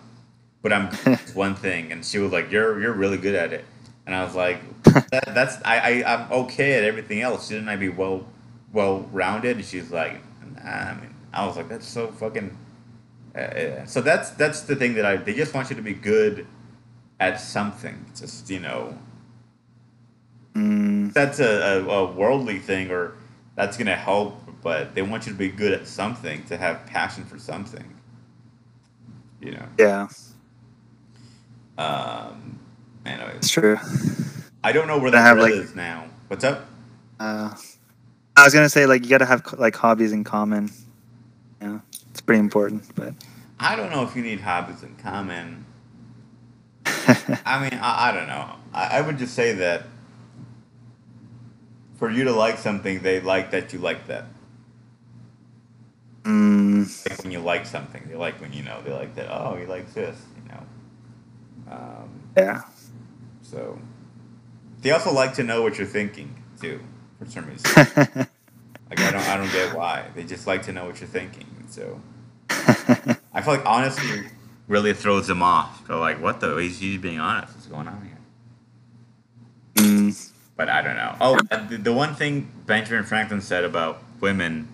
but 0.64 0.74
I'm 0.74 0.90
one 1.36 1.56
thing." 1.56 1.94
And 1.94 2.06
she 2.06 2.20
was 2.20 2.34
like, 2.34 2.52
"You're 2.52 2.82
you're 2.82 2.94
really 2.94 3.20
good 3.20 3.36
at 3.36 3.54
it." 3.54 3.66
and 4.08 4.16
I 4.16 4.26
was 4.26 4.36
like, 4.36 4.62
that, 5.12 5.36
"That's 5.36 5.58
I, 5.66 6.04
I 6.04 6.16
I'm 6.16 6.34
okay 6.34 6.76
at 6.76 6.86
everything 6.86 7.22
else. 7.22 7.50
Shouldn't 7.50 7.70
I 7.70 7.78
be 7.78 7.90
well 7.90 8.26
well 8.74 9.02
rounded?" 9.14 9.58
And 9.58 9.66
she's 9.66 9.92
like, 9.92 10.22
nah, 10.56 10.70
"I 10.72 10.96
mean, 11.02 11.16
I 11.34 11.48
was 11.48 11.58
like, 11.58 11.70
that's 11.70 11.88
so 11.88 12.10
fucking." 12.10 12.58
Uh, 13.36 13.40
uh, 13.40 13.86
so 13.86 14.02
that's 14.02 14.32
that's 14.32 14.62
the 14.64 14.76
thing 14.76 14.96
that 14.96 15.06
I 15.06 15.18
they 15.18 15.34
just 15.36 15.54
want 15.54 15.70
you 15.72 15.76
to 15.78 15.82
be 15.84 15.94
good 15.94 16.48
at 17.20 17.40
something. 17.42 18.06
Just 18.16 18.50
you 18.50 18.60
know, 18.62 18.98
Mm, 20.56 21.14
that's 21.14 21.40
a, 21.40 21.80
a, 21.80 21.86
a 21.88 22.12
worldly 22.14 22.60
thing 22.60 22.92
or 22.92 23.14
that's 23.56 23.78
gonna 23.78 23.96
help, 23.96 24.38
but 24.64 24.96
they 24.96 25.02
want 25.04 25.28
you 25.28 25.34
to 25.34 25.38
be 25.38 25.50
good 25.50 25.74
at 25.74 25.88
something 25.88 26.44
to 26.46 26.58
have 26.58 26.86
passion 26.88 27.26
for 27.26 27.40
something. 27.40 27.86
You 29.42 29.52
know. 29.54 29.68
yeah, 29.80 30.08
Um. 31.78 32.60
Anyways. 33.06 33.36
it's 33.38 33.50
true. 33.50 33.78
I 34.64 34.72
don't 34.72 34.88
know 34.88 34.98
where 34.98 35.12
that 35.12 35.22
have, 35.22 35.38
like- 35.40 35.52
is 35.52 35.76
now. 35.76 36.06
What's 36.28 36.44
up? 36.46 36.66
Uh, 37.20 37.54
I 38.36 38.44
was 38.46 38.54
gonna 38.54 38.70
say 38.70 38.86
like 38.86 39.04
you 39.04 39.10
gotta 39.10 39.26
have 39.26 39.54
like 39.58 39.76
hobbies 39.76 40.12
in 40.12 40.24
common. 40.24 40.72
Yeah, 41.62 41.80
it's 42.12 42.22
pretty 42.22 42.40
important. 42.40 42.84
But 42.96 43.14
I 43.60 43.76
don't 43.76 43.92
know 43.92 44.04
if 44.04 44.16
you 44.16 44.24
need 44.24 44.40
hobbies 44.42 44.84
in 44.84 44.96
common. 44.96 45.66
I 46.86 47.60
mean, 47.70 47.80
I, 47.82 48.10
I 48.10 48.12
don't 48.14 48.28
know. 48.28 48.56
I, 48.74 48.98
I 48.98 49.02
would 49.02 49.18
just 49.18 49.34
say 49.36 49.54
that 49.54 49.84
for 51.98 52.10
you 52.10 52.24
to 52.26 52.32
like 52.32 52.58
something, 52.58 53.02
they 53.02 53.20
like 53.22 53.52
that 53.52 53.72
you 53.74 53.80
like 53.80 54.08
that. 54.08 54.26
mm, 56.24 57.10
Like 57.10 57.22
when 57.24 57.32
you 57.32 57.40
like 57.40 57.66
something, 57.66 58.04
they 58.10 58.16
like 58.16 58.40
when 58.42 58.54
you 58.54 58.64
know 58.64 58.82
they 58.82 58.92
like 58.92 59.16
that. 59.16 59.28
Oh, 59.30 59.56
he 59.56 59.66
likes 59.66 59.94
this. 59.94 60.18
Um, 61.72 62.22
yeah, 62.38 62.64
so 63.42 63.80
they 64.82 64.92
also 64.92 65.14
like 65.14 65.36
to 65.36 65.44
know 65.44 65.62
what 65.64 65.78
you're 65.78 65.88
thinking 65.88 66.36
too, 66.62 66.82
for 67.20 67.26
some 67.28 67.48
reason. 67.48 67.72
Like 68.90 69.02
I 69.02 69.12
don't, 69.12 69.28
I 69.28 69.38
don't 69.38 69.52
get 69.52 69.76
why. 69.76 70.06
They 70.16 70.24
just 70.24 70.48
like 70.48 70.64
to 70.64 70.74
know 70.74 70.86
what 70.86 71.00
you're 71.02 71.10
thinking. 71.10 71.46
So 71.70 72.02
I 72.50 73.42
feel 73.42 73.56
like 73.56 73.66
honesty 73.66 74.24
really 74.68 74.94
throws 74.94 75.28
them 75.28 75.44
off. 75.44 75.88
They're 75.88 75.98
like, 75.98 76.22
"What 76.22 76.40
the? 76.42 76.56
He's, 76.58 76.80
he's 76.80 77.00
being 77.02 77.20
honest. 77.20 77.54
What's 77.56 77.68
going 77.68 77.88
on 77.88 78.02
here?" 78.04 78.18
mm, 79.78 80.32
But 80.58 80.70
I 80.70 80.82
don't 80.82 80.96
know. 80.98 81.16
Oh, 81.22 81.40
the, 81.70 81.78
the 81.78 81.94
one 81.94 82.16
thing 82.16 82.52
Benjamin 82.66 83.06
Franklin 83.06 83.42
said 83.42 83.64
about 83.64 84.04
women 84.22 84.68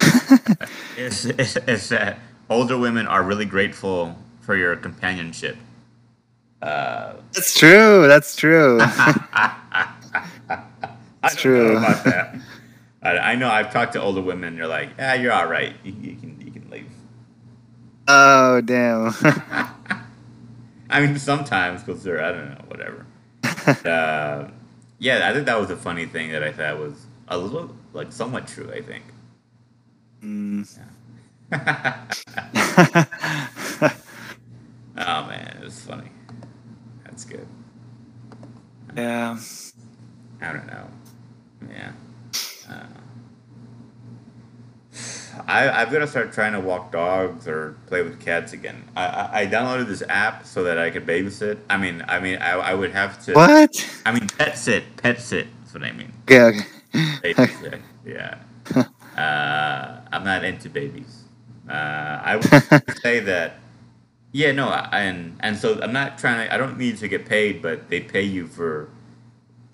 is, 0.96 1.26
is, 1.26 1.56
is 1.68 1.88
that 1.90 2.18
older 2.50 2.78
women 2.78 3.06
are 3.06 3.22
really 3.22 3.46
grateful 3.46 4.16
for 4.40 4.56
your 4.56 4.76
companionship. 4.76 5.56
Uh, 6.60 7.14
that's 7.32 7.58
true. 7.58 8.08
That's 8.08 8.34
true. 8.36 8.78
Don't 11.22 11.36
true. 11.36 11.76
about 11.76 12.04
that. 12.04 12.36
I, 13.02 13.18
I 13.18 13.34
know 13.36 13.48
I've 13.48 13.72
talked 13.72 13.92
to 13.94 14.00
older 14.00 14.20
women. 14.20 14.56
They're 14.56 14.66
like, 14.66 14.90
"Yeah, 14.98 15.14
you're 15.14 15.32
all 15.32 15.46
right. 15.46 15.74
You, 15.84 15.92
you 15.92 16.16
can 16.16 16.40
you 16.44 16.50
can 16.50 16.68
leave." 16.70 16.90
oh 18.08 18.60
damn. 18.62 19.14
I 20.90 21.00
mean, 21.00 21.18
sometimes 21.18 21.82
because 21.82 22.02
they're 22.02 22.22
I 22.22 22.32
don't 22.32 22.50
know 22.50 22.64
whatever. 22.68 23.06
uh, 23.88 24.48
yeah, 24.98 25.28
I 25.28 25.32
think 25.32 25.46
that 25.46 25.60
was 25.60 25.70
a 25.70 25.76
funny 25.76 26.06
thing 26.06 26.32
that 26.32 26.42
I 26.42 26.52
thought 26.52 26.78
was 26.78 27.06
a 27.28 27.38
little 27.38 27.74
like 27.92 28.12
somewhat 28.12 28.48
true. 28.48 28.72
I 28.72 28.82
think. 28.82 29.04
Mm. 30.22 30.68
oh 34.96 35.26
man, 35.26 35.56
it 35.60 35.64
was 35.64 35.80
funny. 35.80 36.08
That's 37.18 37.24
good. 37.24 37.48
yeah. 38.96 39.36
I 40.40 40.52
don't 40.52 40.66
know. 40.68 40.86
Yeah. 41.68 41.92
Uh, 42.70 42.86
I 45.48 45.68
I've 45.82 45.90
got 45.90 45.98
to 45.98 46.06
start 46.06 46.32
trying 46.32 46.52
to 46.52 46.60
walk 46.60 46.92
dogs 46.92 47.48
or 47.48 47.76
play 47.88 48.02
with 48.02 48.20
cats 48.20 48.52
again. 48.52 48.84
I, 48.94 49.06
I, 49.06 49.40
I 49.40 49.46
downloaded 49.48 49.88
this 49.88 50.04
app 50.08 50.46
so 50.46 50.62
that 50.62 50.78
I 50.78 50.90
could 50.90 51.06
babysit. 51.06 51.58
I 51.68 51.76
mean, 51.76 52.04
I 52.06 52.20
mean, 52.20 52.38
I, 52.38 52.52
I 52.52 52.74
would 52.74 52.92
have 52.92 53.20
to. 53.24 53.32
What? 53.32 54.00
I 54.06 54.12
mean, 54.12 54.28
pet 54.28 54.56
sit, 54.56 54.84
pet 54.96 55.20
sit. 55.20 55.48
That's 55.62 55.74
what 55.74 55.82
I 55.82 55.90
mean. 55.90 56.12
Okay. 56.30 56.60
Okay. 57.24 57.34
Babysit. 57.34 57.80
yeah. 58.06 58.38
Uh, 59.18 60.00
I'm 60.12 60.22
not 60.22 60.44
into 60.44 60.70
babies. 60.70 61.24
Uh, 61.68 61.72
I 61.72 62.36
would 62.78 62.98
say 63.02 63.18
that. 63.18 63.56
Yeah, 64.32 64.52
no, 64.52 64.68
I- 64.68 64.88
and 65.00 65.36
and 65.40 65.56
so 65.56 65.80
I'm 65.82 65.92
not 65.92 66.18
trying 66.18 66.46
to. 66.48 66.54
I 66.54 66.58
don't 66.58 66.78
need 66.78 66.98
to 66.98 67.08
get 67.08 67.26
paid, 67.26 67.62
but 67.62 67.88
they 67.90 68.00
pay 68.00 68.22
you 68.22 68.46
for 68.46 68.90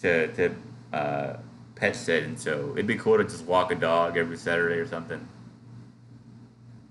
to 0.01 0.29
to 0.35 0.55
uh, 0.93 1.37
pet 1.75 1.97
sit, 1.97 2.25
and 2.25 2.39
so 2.39 2.73
it'd 2.75 2.87
be 2.87 2.97
cool 2.97 3.19
to 3.19 3.25
just 3.25 3.45
walk 3.47 3.73
a 3.73 3.75
dog 3.75 4.17
every 4.17 4.37
Saturday 4.37 4.77
or 4.77 4.87
something. 4.87 5.27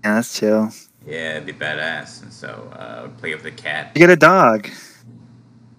Yeah, 0.04 0.14
that's 0.16 0.38
chill. 0.38 0.70
Yeah, 1.06 1.32
it'd 1.36 1.46
be 1.46 1.52
badass. 1.52 2.22
And 2.22 2.32
so 2.32 2.70
uh, 2.74 3.08
play 3.18 3.34
with 3.34 3.42
the 3.44 3.50
cat. 3.50 3.92
You 3.94 4.00
get 4.00 4.10
a 4.10 4.16
dog. 4.16 4.68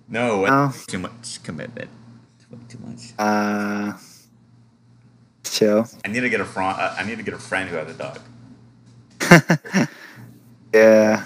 No, 0.08 0.46
No. 0.46 0.74
too 0.88 1.00
much 1.00 1.42
commitment. 1.44 1.90
Too 2.70 2.80
much. 2.80 3.14
Uh, 3.20 3.94
chill. 5.44 5.88
I 6.06 6.10
need 6.10 6.22
to 6.22 6.30
get 6.30 6.42
a 6.42 6.46
friend. 6.46 6.76
I 6.80 7.04
need 7.06 7.18
to 7.18 7.24
get 7.24 7.34
a 7.34 7.40
friend 7.40 7.70
who 7.70 7.76
has 7.78 7.90
a 7.90 7.94
dog. 7.94 8.20
yeah. 10.74 11.24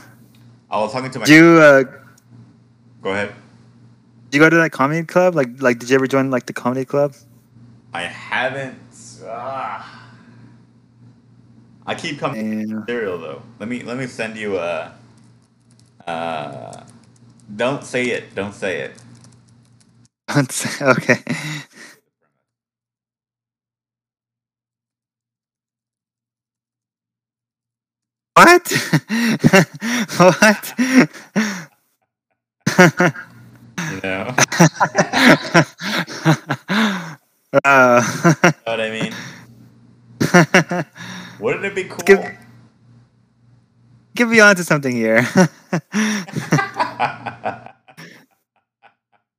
I 0.71 0.79
was 0.79 0.91
talking 0.93 1.11
to 1.11 1.19
my. 1.19 1.25
Did 1.25 1.35
you 1.35 1.45
uh, 1.61 1.83
Go 3.01 3.11
ahead. 3.11 3.33
did 4.31 4.37
you 4.37 4.39
go 4.41 4.49
to 4.49 4.57
that 4.57 4.71
comedy 4.71 5.05
club? 5.05 5.35
Like 5.35 5.49
like 5.61 5.79
did 5.79 5.89
you 5.89 5.95
ever 5.95 6.07
join 6.07 6.31
like 6.31 6.45
the 6.47 6.53
comedy 6.53 6.85
club? 6.85 7.15
I 7.93 8.03
haven't. 8.03 8.79
Ah. 9.25 10.11
I 11.85 11.95
keep 11.95 12.19
coming 12.19 12.35
Yeah. 12.35 12.85
cereal 12.87 13.17
though. 13.19 13.41
Let 13.59 13.69
me 13.69 13.83
let 13.83 13.97
me 13.97 14.07
send 14.07 14.37
you 14.37 14.57
a. 14.57 14.93
Uh, 16.07 16.83
don't 17.55 17.83
say 17.83 18.07
it. 18.07 18.35
Don't 18.35 18.53
say 18.53 18.81
it. 18.81 18.93
okay. 20.81 21.23
What? 28.39 28.71
what? 30.17 30.73
You 33.91 33.99
know. 34.03 34.35
uh, 37.65 38.01
what 38.63 38.79
I 38.79 38.89
mean? 38.91 39.13
Wouldn't 41.39 41.65
it 41.65 41.73
be 41.75 41.83
cool? 41.85 41.97
Give- 42.05 42.37
Get 44.15 44.27
me 44.29 44.39
onto 44.39 44.63
something 44.63 44.95
here. 44.95 45.27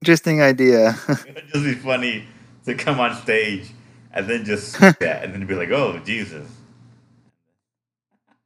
Interesting 0.03 0.43
idea. 0.43 0.97
It'd 1.09 1.49
just 1.53 1.65
be 1.65 1.75
funny 1.75 2.25
to 2.67 2.75
come 2.75 2.99
on 3.01 3.15
stage 3.23 3.71
and 4.13 4.29
then 4.29 4.45
just 4.45 4.79
that 4.81 5.23
and 5.25 5.33
then 5.33 5.47
be 5.47 5.55
like, 5.55 5.71
"Oh 5.71 5.99
Jesus." 6.05 6.60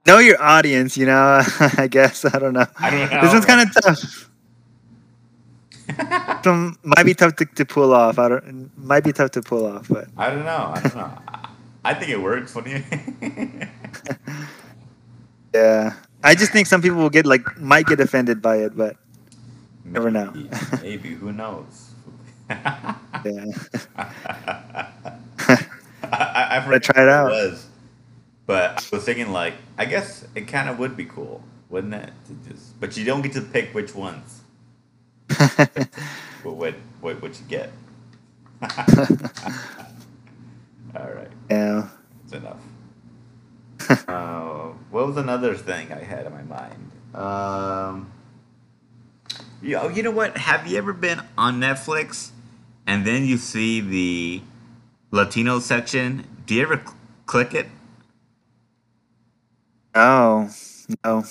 Know 0.06 0.18
your 0.18 0.40
audience, 0.42 0.96
you 0.96 1.06
know. 1.06 1.42
I 1.78 1.88
guess 1.90 2.24
I 2.24 2.38
don't 2.38 2.52
know. 2.52 2.66
I 2.78 2.90
don't 2.90 3.10
know. 3.10 3.20
This 3.22 3.32
one's 3.32 3.46
kind 3.46 3.68
of 3.68 3.74
tough. 3.82 4.30
Some 6.44 6.78
might 6.82 7.04
be 7.04 7.14
tough 7.14 7.36
to, 7.36 7.44
to 7.44 7.64
pull 7.64 7.92
off. 7.92 8.18
I 8.18 8.28
don't. 8.28 8.70
Might 8.78 9.04
be 9.04 9.12
tough 9.12 9.30
to 9.32 9.42
pull 9.42 9.66
off, 9.66 9.88
but 9.88 10.08
I 10.16 10.30
don't 10.30 10.44
know. 10.44 10.72
I 10.74 10.80
don't 10.80 10.96
know. 10.96 11.18
I- 11.84 11.94
think 11.94 12.10
it 12.10 12.20
works. 12.22 12.54
What 12.54 12.64
do 12.64 12.70
you? 12.70 12.82
yeah. 15.54 15.94
I 16.22 16.34
just 16.34 16.52
think 16.52 16.66
some 16.66 16.80
people 16.80 16.96
will 16.98 17.10
get 17.10 17.26
like 17.26 17.58
might 17.60 17.86
get 17.86 18.00
offended 18.00 18.40
by 18.40 18.56
it, 18.56 18.74
but 18.76 18.96
Never 19.84 20.10
know. 20.10 20.30
Maybe, 20.32 20.48
maybe 20.82 21.08
who 21.10 21.32
knows? 21.32 21.90
yeah. 22.48 23.44
I, 23.96 24.86
I, 26.02 26.56
I 26.56 26.60
forgot 26.64 26.82
try 26.82 27.02
it 27.02 27.08
out. 27.08 27.30
was, 27.30 27.66
but 28.46 28.86
I 28.92 28.96
was 28.96 29.04
thinking 29.04 29.32
like, 29.32 29.54
I 29.78 29.84
guess 29.86 30.26
it 30.34 30.42
kind 30.48 30.68
of 30.68 30.78
would 30.78 30.96
be 30.96 31.04
cool, 31.04 31.42
wouldn't 31.70 31.94
it? 31.94 32.10
To 32.26 32.50
just, 32.50 32.78
but 32.80 32.96
you 32.96 33.04
don't 33.04 33.22
get 33.22 33.32
to 33.34 33.40
pick 33.40 33.74
which 33.74 33.94
ones. 33.94 34.42
What 36.44 36.56
what 36.56 36.74
what, 37.00 37.22
what 37.22 37.40
you 37.40 37.46
get? 37.48 37.72
All 38.62 38.68
right, 41.10 41.28
yeah. 41.50 41.88
that's 42.22 42.34
enough. 42.34 42.60
uh, 44.08 44.72
what 44.90 45.06
was 45.06 45.16
another 45.16 45.54
thing 45.54 45.90
I 45.90 46.00
had 46.04 46.26
in 46.26 46.32
my 46.32 46.42
mind? 46.42 46.90
Um, 47.14 48.12
you, 49.62 49.76
oh, 49.78 49.88
you 49.88 50.02
know 50.02 50.10
what? 50.10 50.36
Have 50.36 50.66
you 50.66 50.76
ever 50.76 50.92
been 50.92 51.22
on 51.38 51.60
Netflix 51.60 52.30
and 52.86 53.06
then 53.06 53.24
you 53.24 53.38
see 53.38 53.80
the 53.80 54.42
Latino 55.10 55.58
section? 55.60 56.26
Do 56.46 56.54
you 56.54 56.62
ever 56.62 56.76
cl- 56.76 56.96
click 57.26 57.54
it? 57.54 57.66
Oh 59.94 60.50
no. 61.04 61.24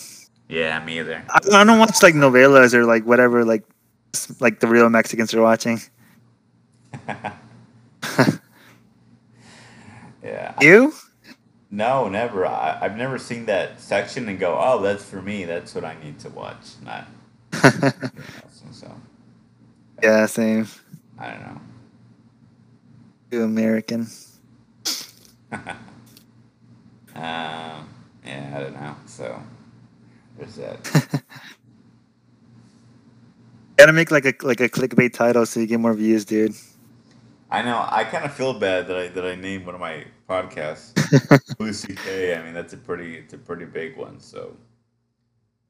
Yeah, 0.49 0.83
me 0.83 0.99
either. 0.99 1.23
I, 1.29 1.39
I 1.51 1.63
don't 1.63 1.79
watch 1.79 2.01
like 2.03 2.15
novelas 2.15 2.73
or 2.73 2.85
like 2.85 3.05
whatever 3.05 3.43
like 3.45 3.63
like 4.39 4.59
the 4.59 4.67
real 4.67 4.89
Mexicans 4.89 5.33
are 5.33 5.41
watching. 5.41 5.81
yeah. 10.23 10.53
You? 10.61 10.93
No, 11.71 12.07
never. 12.07 12.45
I, 12.45 12.77
I've 12.81 12.97
never 12.97 13.17
seen 13.17 13.45
that 13.47 13.81
section 13.81 14.29
and 14.29 14.39
go, 14.39 14.55
oh, 14.59 14.81
that's 14.81 15.03
for 15.03 15.21
me. 15.21 15.45
That's 15.45 15.73
what 15.73 15.83
I 15.83 15.95
need 16.03 16.19
to 16.19 16.29
watch. 16.29 16.67
Not. 16.83 17.07
so 18.71 18.93
yeah, 20.01 20.25
same. 20.27 20.67
I 21.17 21.31
don't 21.31 21.41
know. 21.41 21.61
Too 23.31 23.43
American. 23.43 24.07
um, 28.53 28.59
yeah, 28.59 28.59
I 28.59 28.63
don't 28.63 28.73
know. 28.73 28.95
So 29.05 29.41
there's 30.37 30.55
that. 30.55 31.23
Gotta 33.77 33.93
make 33.93 34.11
like 34.11 34.25
a 34.25 34.33
like 34.45 34.59
a 34.61 34.69
clickbait 34.69 35.13
title 35.13 35.45
so 35.45 35.59
you 35.59 35.67
get 35.67 35.79
more 35.79 35.93
views, 35.93 36.25
dude. 36.25 36.53
I 37.49 37.61
know. 37.61 37.85
I 37.87 38.03
kind 38.03 38.25
of 38.25 38.33
feel 38.33 38.53
bad 38.53 38.87
that 38.87 38.97
I 38.97 39.07
that 39.09 39.25
I 39.25 39.35
named 39.35 39.65
one 39.65 39.75
of 39.75 39.81
my 39.81 40.05
podcasts 40.29 40.93
Lucy 41.59 41.95
K. 41.95 42.35
I 42.35 42.43
mean, 42.43 42.53
that's 42.53 42.73
a 42.73 42.77
pretty 42.77 43.17
it's 43.17 43.33
a 43.33 43.37
pretty 43.37 43.65
big 43.65 43.97
one. 43.97 44.19
So 44.19 44.55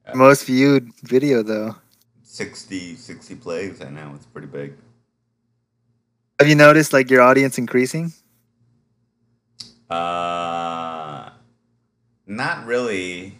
uh, 0.06 0.16
most 0.16 0.46
viewed 0.46 0.90
video 1.02 1.42
though. 1.42 1.76
60, 2.22 2.96
60 2.96 3.34
plays. 3.36 3.80
I 3.80 3.90
know 3.90 4.12
it's 4.14 4.26
pretty 4.26 4.48
big. 4.48 4.74
Have 6.40 6.48
you 6.48 6.56
noticed 6.56 6.92
like 6.92 7.10
your 7.10 7.22
audience 7.22 7.58
increasing? 7.58 8.12
Uh, 9.88 9.94
not 12.26 12.66
really. 12.66 13.38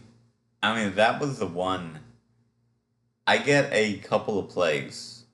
I 0.63 0.83
mean, 0.83 0.95
that 0.97 1.21
was 1.21 1.39
the 1.39 1.47
one. 1.47 2.01
I 3.27 3.39
get 3.39 3.69
a 3.73 3.99
couple 3.99 4.39
of 4.39 4.49
plays 4.49 5.25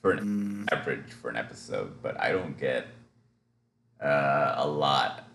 for 0.00 0.12
an 0.12 0.66
mm. 0.68 0.72
average 0.72 1.12
for 1.12 1.30
an 1.30 1.36
episode, 1.36 2.02
but 2.02 2.20
I 2.20 2.32
don't 2.32 2.58
get 2.58 2.86
uh, 4.02 4.54
a 4.56 4.66
lot. 4.66 5.28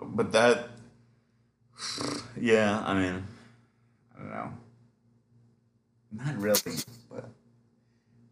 But 0.00 0.32
that, 0.32 0.68
yeah, 2.40 2.82
I 2.84 2.94
mean, 2.94 3.24
I 4.14 4.18
don't 4.18 4.30
know. 4.30 4.52
Not 6.12 6.38
really, 6.38 6.76
but 7.10 7.28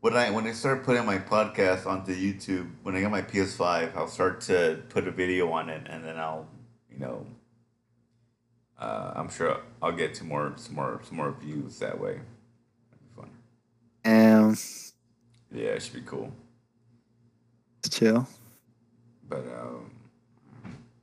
when 0.00 0.16
I 0.16 0.30
when 0.30 0.46
I 0.46 0.52
start 0.52 0.84
putting 0.84 1.04
my 1.04 1.18
podcast 1.18 1.86
onto 1.86 2.14
YouTube, 2.14 2.70
when 2.82 2.94
I 2.94 3.00
get 3.00 3.10
my 3.10 3.22
PS5, 3.22 3.96
I'll 3.96 4.06
start 4.06 4.40
to 4.42 4.82
put 4.88 5.08
a 5.08 5.10
video 5.10 5.50
on 5.50 5.68
it, 5.68 5.86
and 5.88 6.04
then 6.04 6.16
I'll, 6.16 6.46
you 6.90 6.98
know, 6.98 7.26
uh, 8.82 9.12
I'm 9.14 9.30
sure 9.30 9.60
I'll 9.80 9.92
get 9.92 10.12
to 10.14 10.24
more 10.24 10.54
some 10.56 10.74
more 10.74 11.00
some 11.04 11.16
more 11.16 11.30
views 11.40 11.78
that 11.78 12.00
way. 12.00 12.20
That'd 12.90 13.00
be 13.00 13.10
fun. 13.16 13.30
Um. 14.04 14.56
Yeah, 15.54 15.76
it 15.76 15.82
should 15.82 15.94
be 15.94 16.00
cool. 16.00 16.32
Chill. 17.88 18.26
But 19.28 19.44
um. 19.46 19.90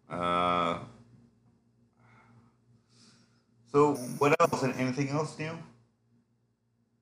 Uh. 0.09 0.79
So 3.71 3.93
what 4.17 4.35
else? 4.41 4.63
Anything 4.63 5.09
else 5.09 5.39
new? 5.39 5.57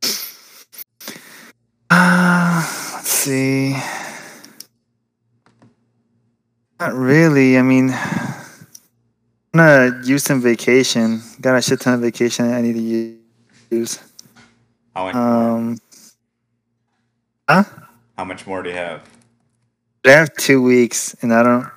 Uh, 1.90 2.62
let's 2.94 3.08
see. 3.08 3.74
Not 6.82 6.94
really. 6.94 7.58
I 7.58 7.62
mean, 7.62 7.96
I'm 9.60 9.90
gonna 9.90 10.06
use 10.06 10.24
some 10.24 10.40
vacation. 10.40 11.20
Got 11.42 11.56
a 11.56 11.62
shit 11.64 11.82
ton 11.82 11.96
of 11.96 12.02
vacation 12.02 12.54
I 12.54 12.62
need 12.62 12.74
to 12.74 13.18
use. 13.72 14.00
How 14.94 15.06
much? 15.06 15.16
Um. 15.16 15.80
Huh? 17.50 17.64
How 18.16 18.24
much 18.24 18.46
more 18.46 18.62
do 18.62 18.70
you 18.70 18.76
have? 18.76 19.04
I 20.06 20.12
have 20.12 20.32
two 20.36 20.62
weeks, 20.62 21.16
and 21.24 21.34
I 21.34 21.42
don't. 21.42 21.68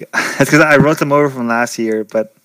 It's 0.40 0.50
because 0.50 0.60
I 0.60 0.76
wrote 0.76 0.98
them 0.98 1.10
over 1.10 1.30
from 1.30 1.48
last 1.48 1.78
year, 1.78 2.04
but 2.04 2.36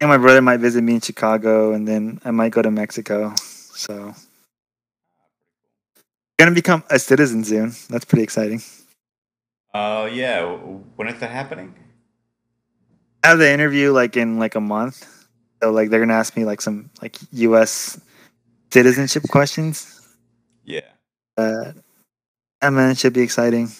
and 0.00 0.10
my 0.10 0.18
brother 0.18 0.42
might 0.42 0.60
visit 0.60 0.82
me 0.82 0.94
in 0.94 1.00
Chicago, 1.00 1.72
and 1.72 1.88
then 1.88 2.20
I 2.26 2.30
might 2.30 2.52
go 2.52 2.60
to 2.60 2.70
Mexico. 2.70 3.34
So 3.36 4.14
gonna 6.38 6.50
become 6.50 6.84
a 6.90 6.98
citizen 6.98 7.42
soon. 7.42 7.72
That's 7.88 8.04
pretty 8.04 8.22
exciting. 8.22 8.60
Oh 9.72 10.02
uh, 10.02 10.06
yeah, 10.06 10.44
when 10.44 11.08
is 11.08 11.18
that 11.20 11.30
happening? 11.30 11.74
I 13.24 13.28
have 13.28 13.38
the 13.38 13.50
interview 13.50 13.90
like 13.90 14.18
in 14.18 14.38
like 14.38 14.54
a 14.54 14.60
month. 14.60 15.26
So 15.62 15.70
like 15.72 15.88
they're 15.88 16.00
gonna 16.00 16.12
ask 16.12 16.36
me 16.36 16.44
like 16.44 16.60
some 16.60 16.90
like 17.00 17.16
U.S. 17.32 17.98
citizenship 18.70 19.22
questions. 19.30 20.02
Yeah. 20.62 20.82
Uh, 21.38 21.72
I 22.60 22.68
mean, 22.68 22.90
it 22.90 22.98
should 22.98 23.14
be 23.14 23.22
exciting. 23.22 23.70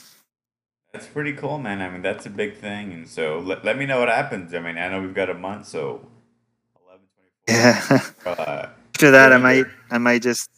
That's 0.92 1.06
pretty 1.06 1.34
cool, 1.34 1.58
man. 1.58 1.82
I 1.82 1.90
mean, 1.90 2.00
that's 2.02 2.24
a 2.24 2.30
big 2.30 2.56
thing, 2.56 2.92
and 2.92 3.08
so 3.08 3.40
let, 3.40 3.64
let 3.64 3.76
me 3.76 3.84
know 3.84 3.98
what 3.98 4.08
happens. 4.08 4.54
I 4.54 4.60
mean, 4.60 4.78
I 4.78 4.88
know 4.88 5.00
we've 5.02 5.14
got 5.14 5.28
a 5.28 5.34
month, 5.34 5.66
so 5.66 6.06
11, 6.86 7.02
Yeah. 7.48 8.00
uh, 8.26 8.68
After 8.94 9.10
that, 9.10 9.32
I 9.32 9.38
might, 9.38 9.66
I 9.90 9.98
might 9.98 10.22
just, 10.22 10.48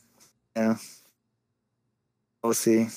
you 0.54 0.62
know. 0.62 0.76
We'll 2.44 2.54
see. 2.54 2.88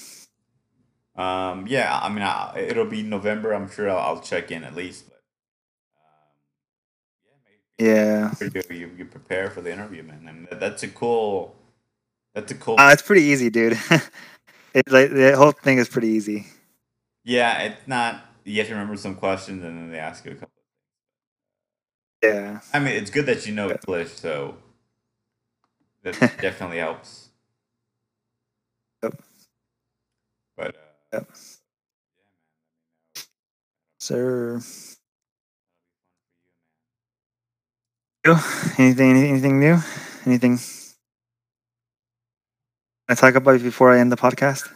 Um, 1.16 1.66
yeah, 1.68 1.98
I 2.02 2.10
mean, 2.10 2.24
I, 2.24 2.60
it'll 2.60 2.86
be 2.86 3.04
November. 3.04 3.54
I'm 3.54 3.72
sure 3.72 3.90
I'll, 3.90 4.00
I'll 4.00 4.22
check 4.22 4.52
in 4.52 4.64
at 4.66 4.76
least. 4.76 5.06
But 5.10 5.19
yeah. 7.80 8.34
You, 8.70 8.92
you 8.98 9.06
prepare 9.06 9.50
for 9.50 9.62
the 9.62 9.72
interview, 9.72 10.04
man. 10.04 10.26
I 10.28 10.32
mean, 10.32 10.48
that's 10.52 10.84
a 10.84 10.88
cool. 10.90 11.56
That's 12.34 12.52
a 12.52 12.56
cool. 12.56 12.80
Uh, 12.80 12.92
it's 12.92 13.02
pretty 13.02 13.24
easy, 13.24 13.50
dude. 13.50 13.74
it 14.74 14.92
like 14.92 15.12
the 15.12 15.34
whole 15.38 15.52
thing 15.52 15.78
is 15.78 15.90
pretty 15.90 16.10
easy. 16.10 16.48
Yeah, 17.24 17.62
it's 17.62 17.88
not. 17.88 18.26
You 18.44 18.58
have 18.58 18.68
to 18.68 18.74
remember 18.74 18.98
some 18.98 19.16
questions, 19.16 19.64
and 19.64 19.78
then 19.78 19.92
they 19.92 20.00
ask 20.00 20.26
you 20.26 20.32
a 20.32 20.36
couple. 20.36 20.52
Yeah. 22.24 22.60
I 22.74 22.80
mean, 22.80 22.96
it's 22.96 23.12
good 23.12 23.26
that 23.28 23.46
you 23.48 23.54
know 23.54 23.70
English, 23.70 24.14
so 24.14 24.58
that 26.04 26.20
definitely 26.42 26.80
helps. 26.80 27.30
Yep. 29.04 29.22
But 30.58 30.76
uh, 30.76 30.80
yep. 31.14 31.32
Sir. 34.00 34.62
Anything, 38.78 39.16
anything 39.16 39.60
new? 39.60 39.80
Anything 40.26 40.60
I 43.08 43.16
talk 43.16 43.36
about 43.36 43.62
before 43.62 43.92
I 43.92 44.00
end 44.00 44.12
the 44.12 44.18
podcast? 44.18 44.70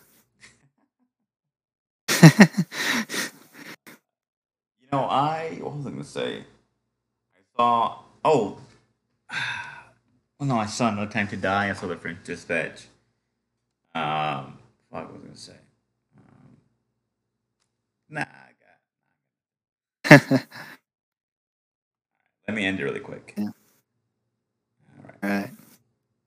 you 4.81 4.87
know, 4.91 5.03
I 5.03 5.57
what 5.61 5.75
was 5.75 5.87
I 5.87 5.89
gonna 5.89 6.03
say? 6.05 6.45
I 7.35 7.39
saw 7.57 7.99
oh 8.23 8.57
well 10.39 10.47
no, 10.47 10.57
I 10.57 10.65
saw 10.65 10.89
No 10.91 11.05
Time 11.05 11.27
to 11.27 11.37
Die, 11.37 11.69
I 11.69 11.73
saw 11.73 11.87
the 11.87 11.97
French 11.97 12.23
Dispatch. 12.23 12.87
Um 13.93 14.57
what 14.89 15.11
was 15.11 15.21
I 15.21 15.25
gonna 15.25 15.37
say? 15.37 15.53
Nah, 18.09 18.25
I 18.25 20.17
got. 20.19 20.47
Let 22.47 22.55
me 22.55 22.65
end 22.65 22.79
it 22.79 22.83
really 22.83 22.99
quick. 22.99 23.33
Yeah. 23.37 23.45
All 23.45 25.05
right. 25.05 25.15
All 25.23 25.29
right. 25.29 25.51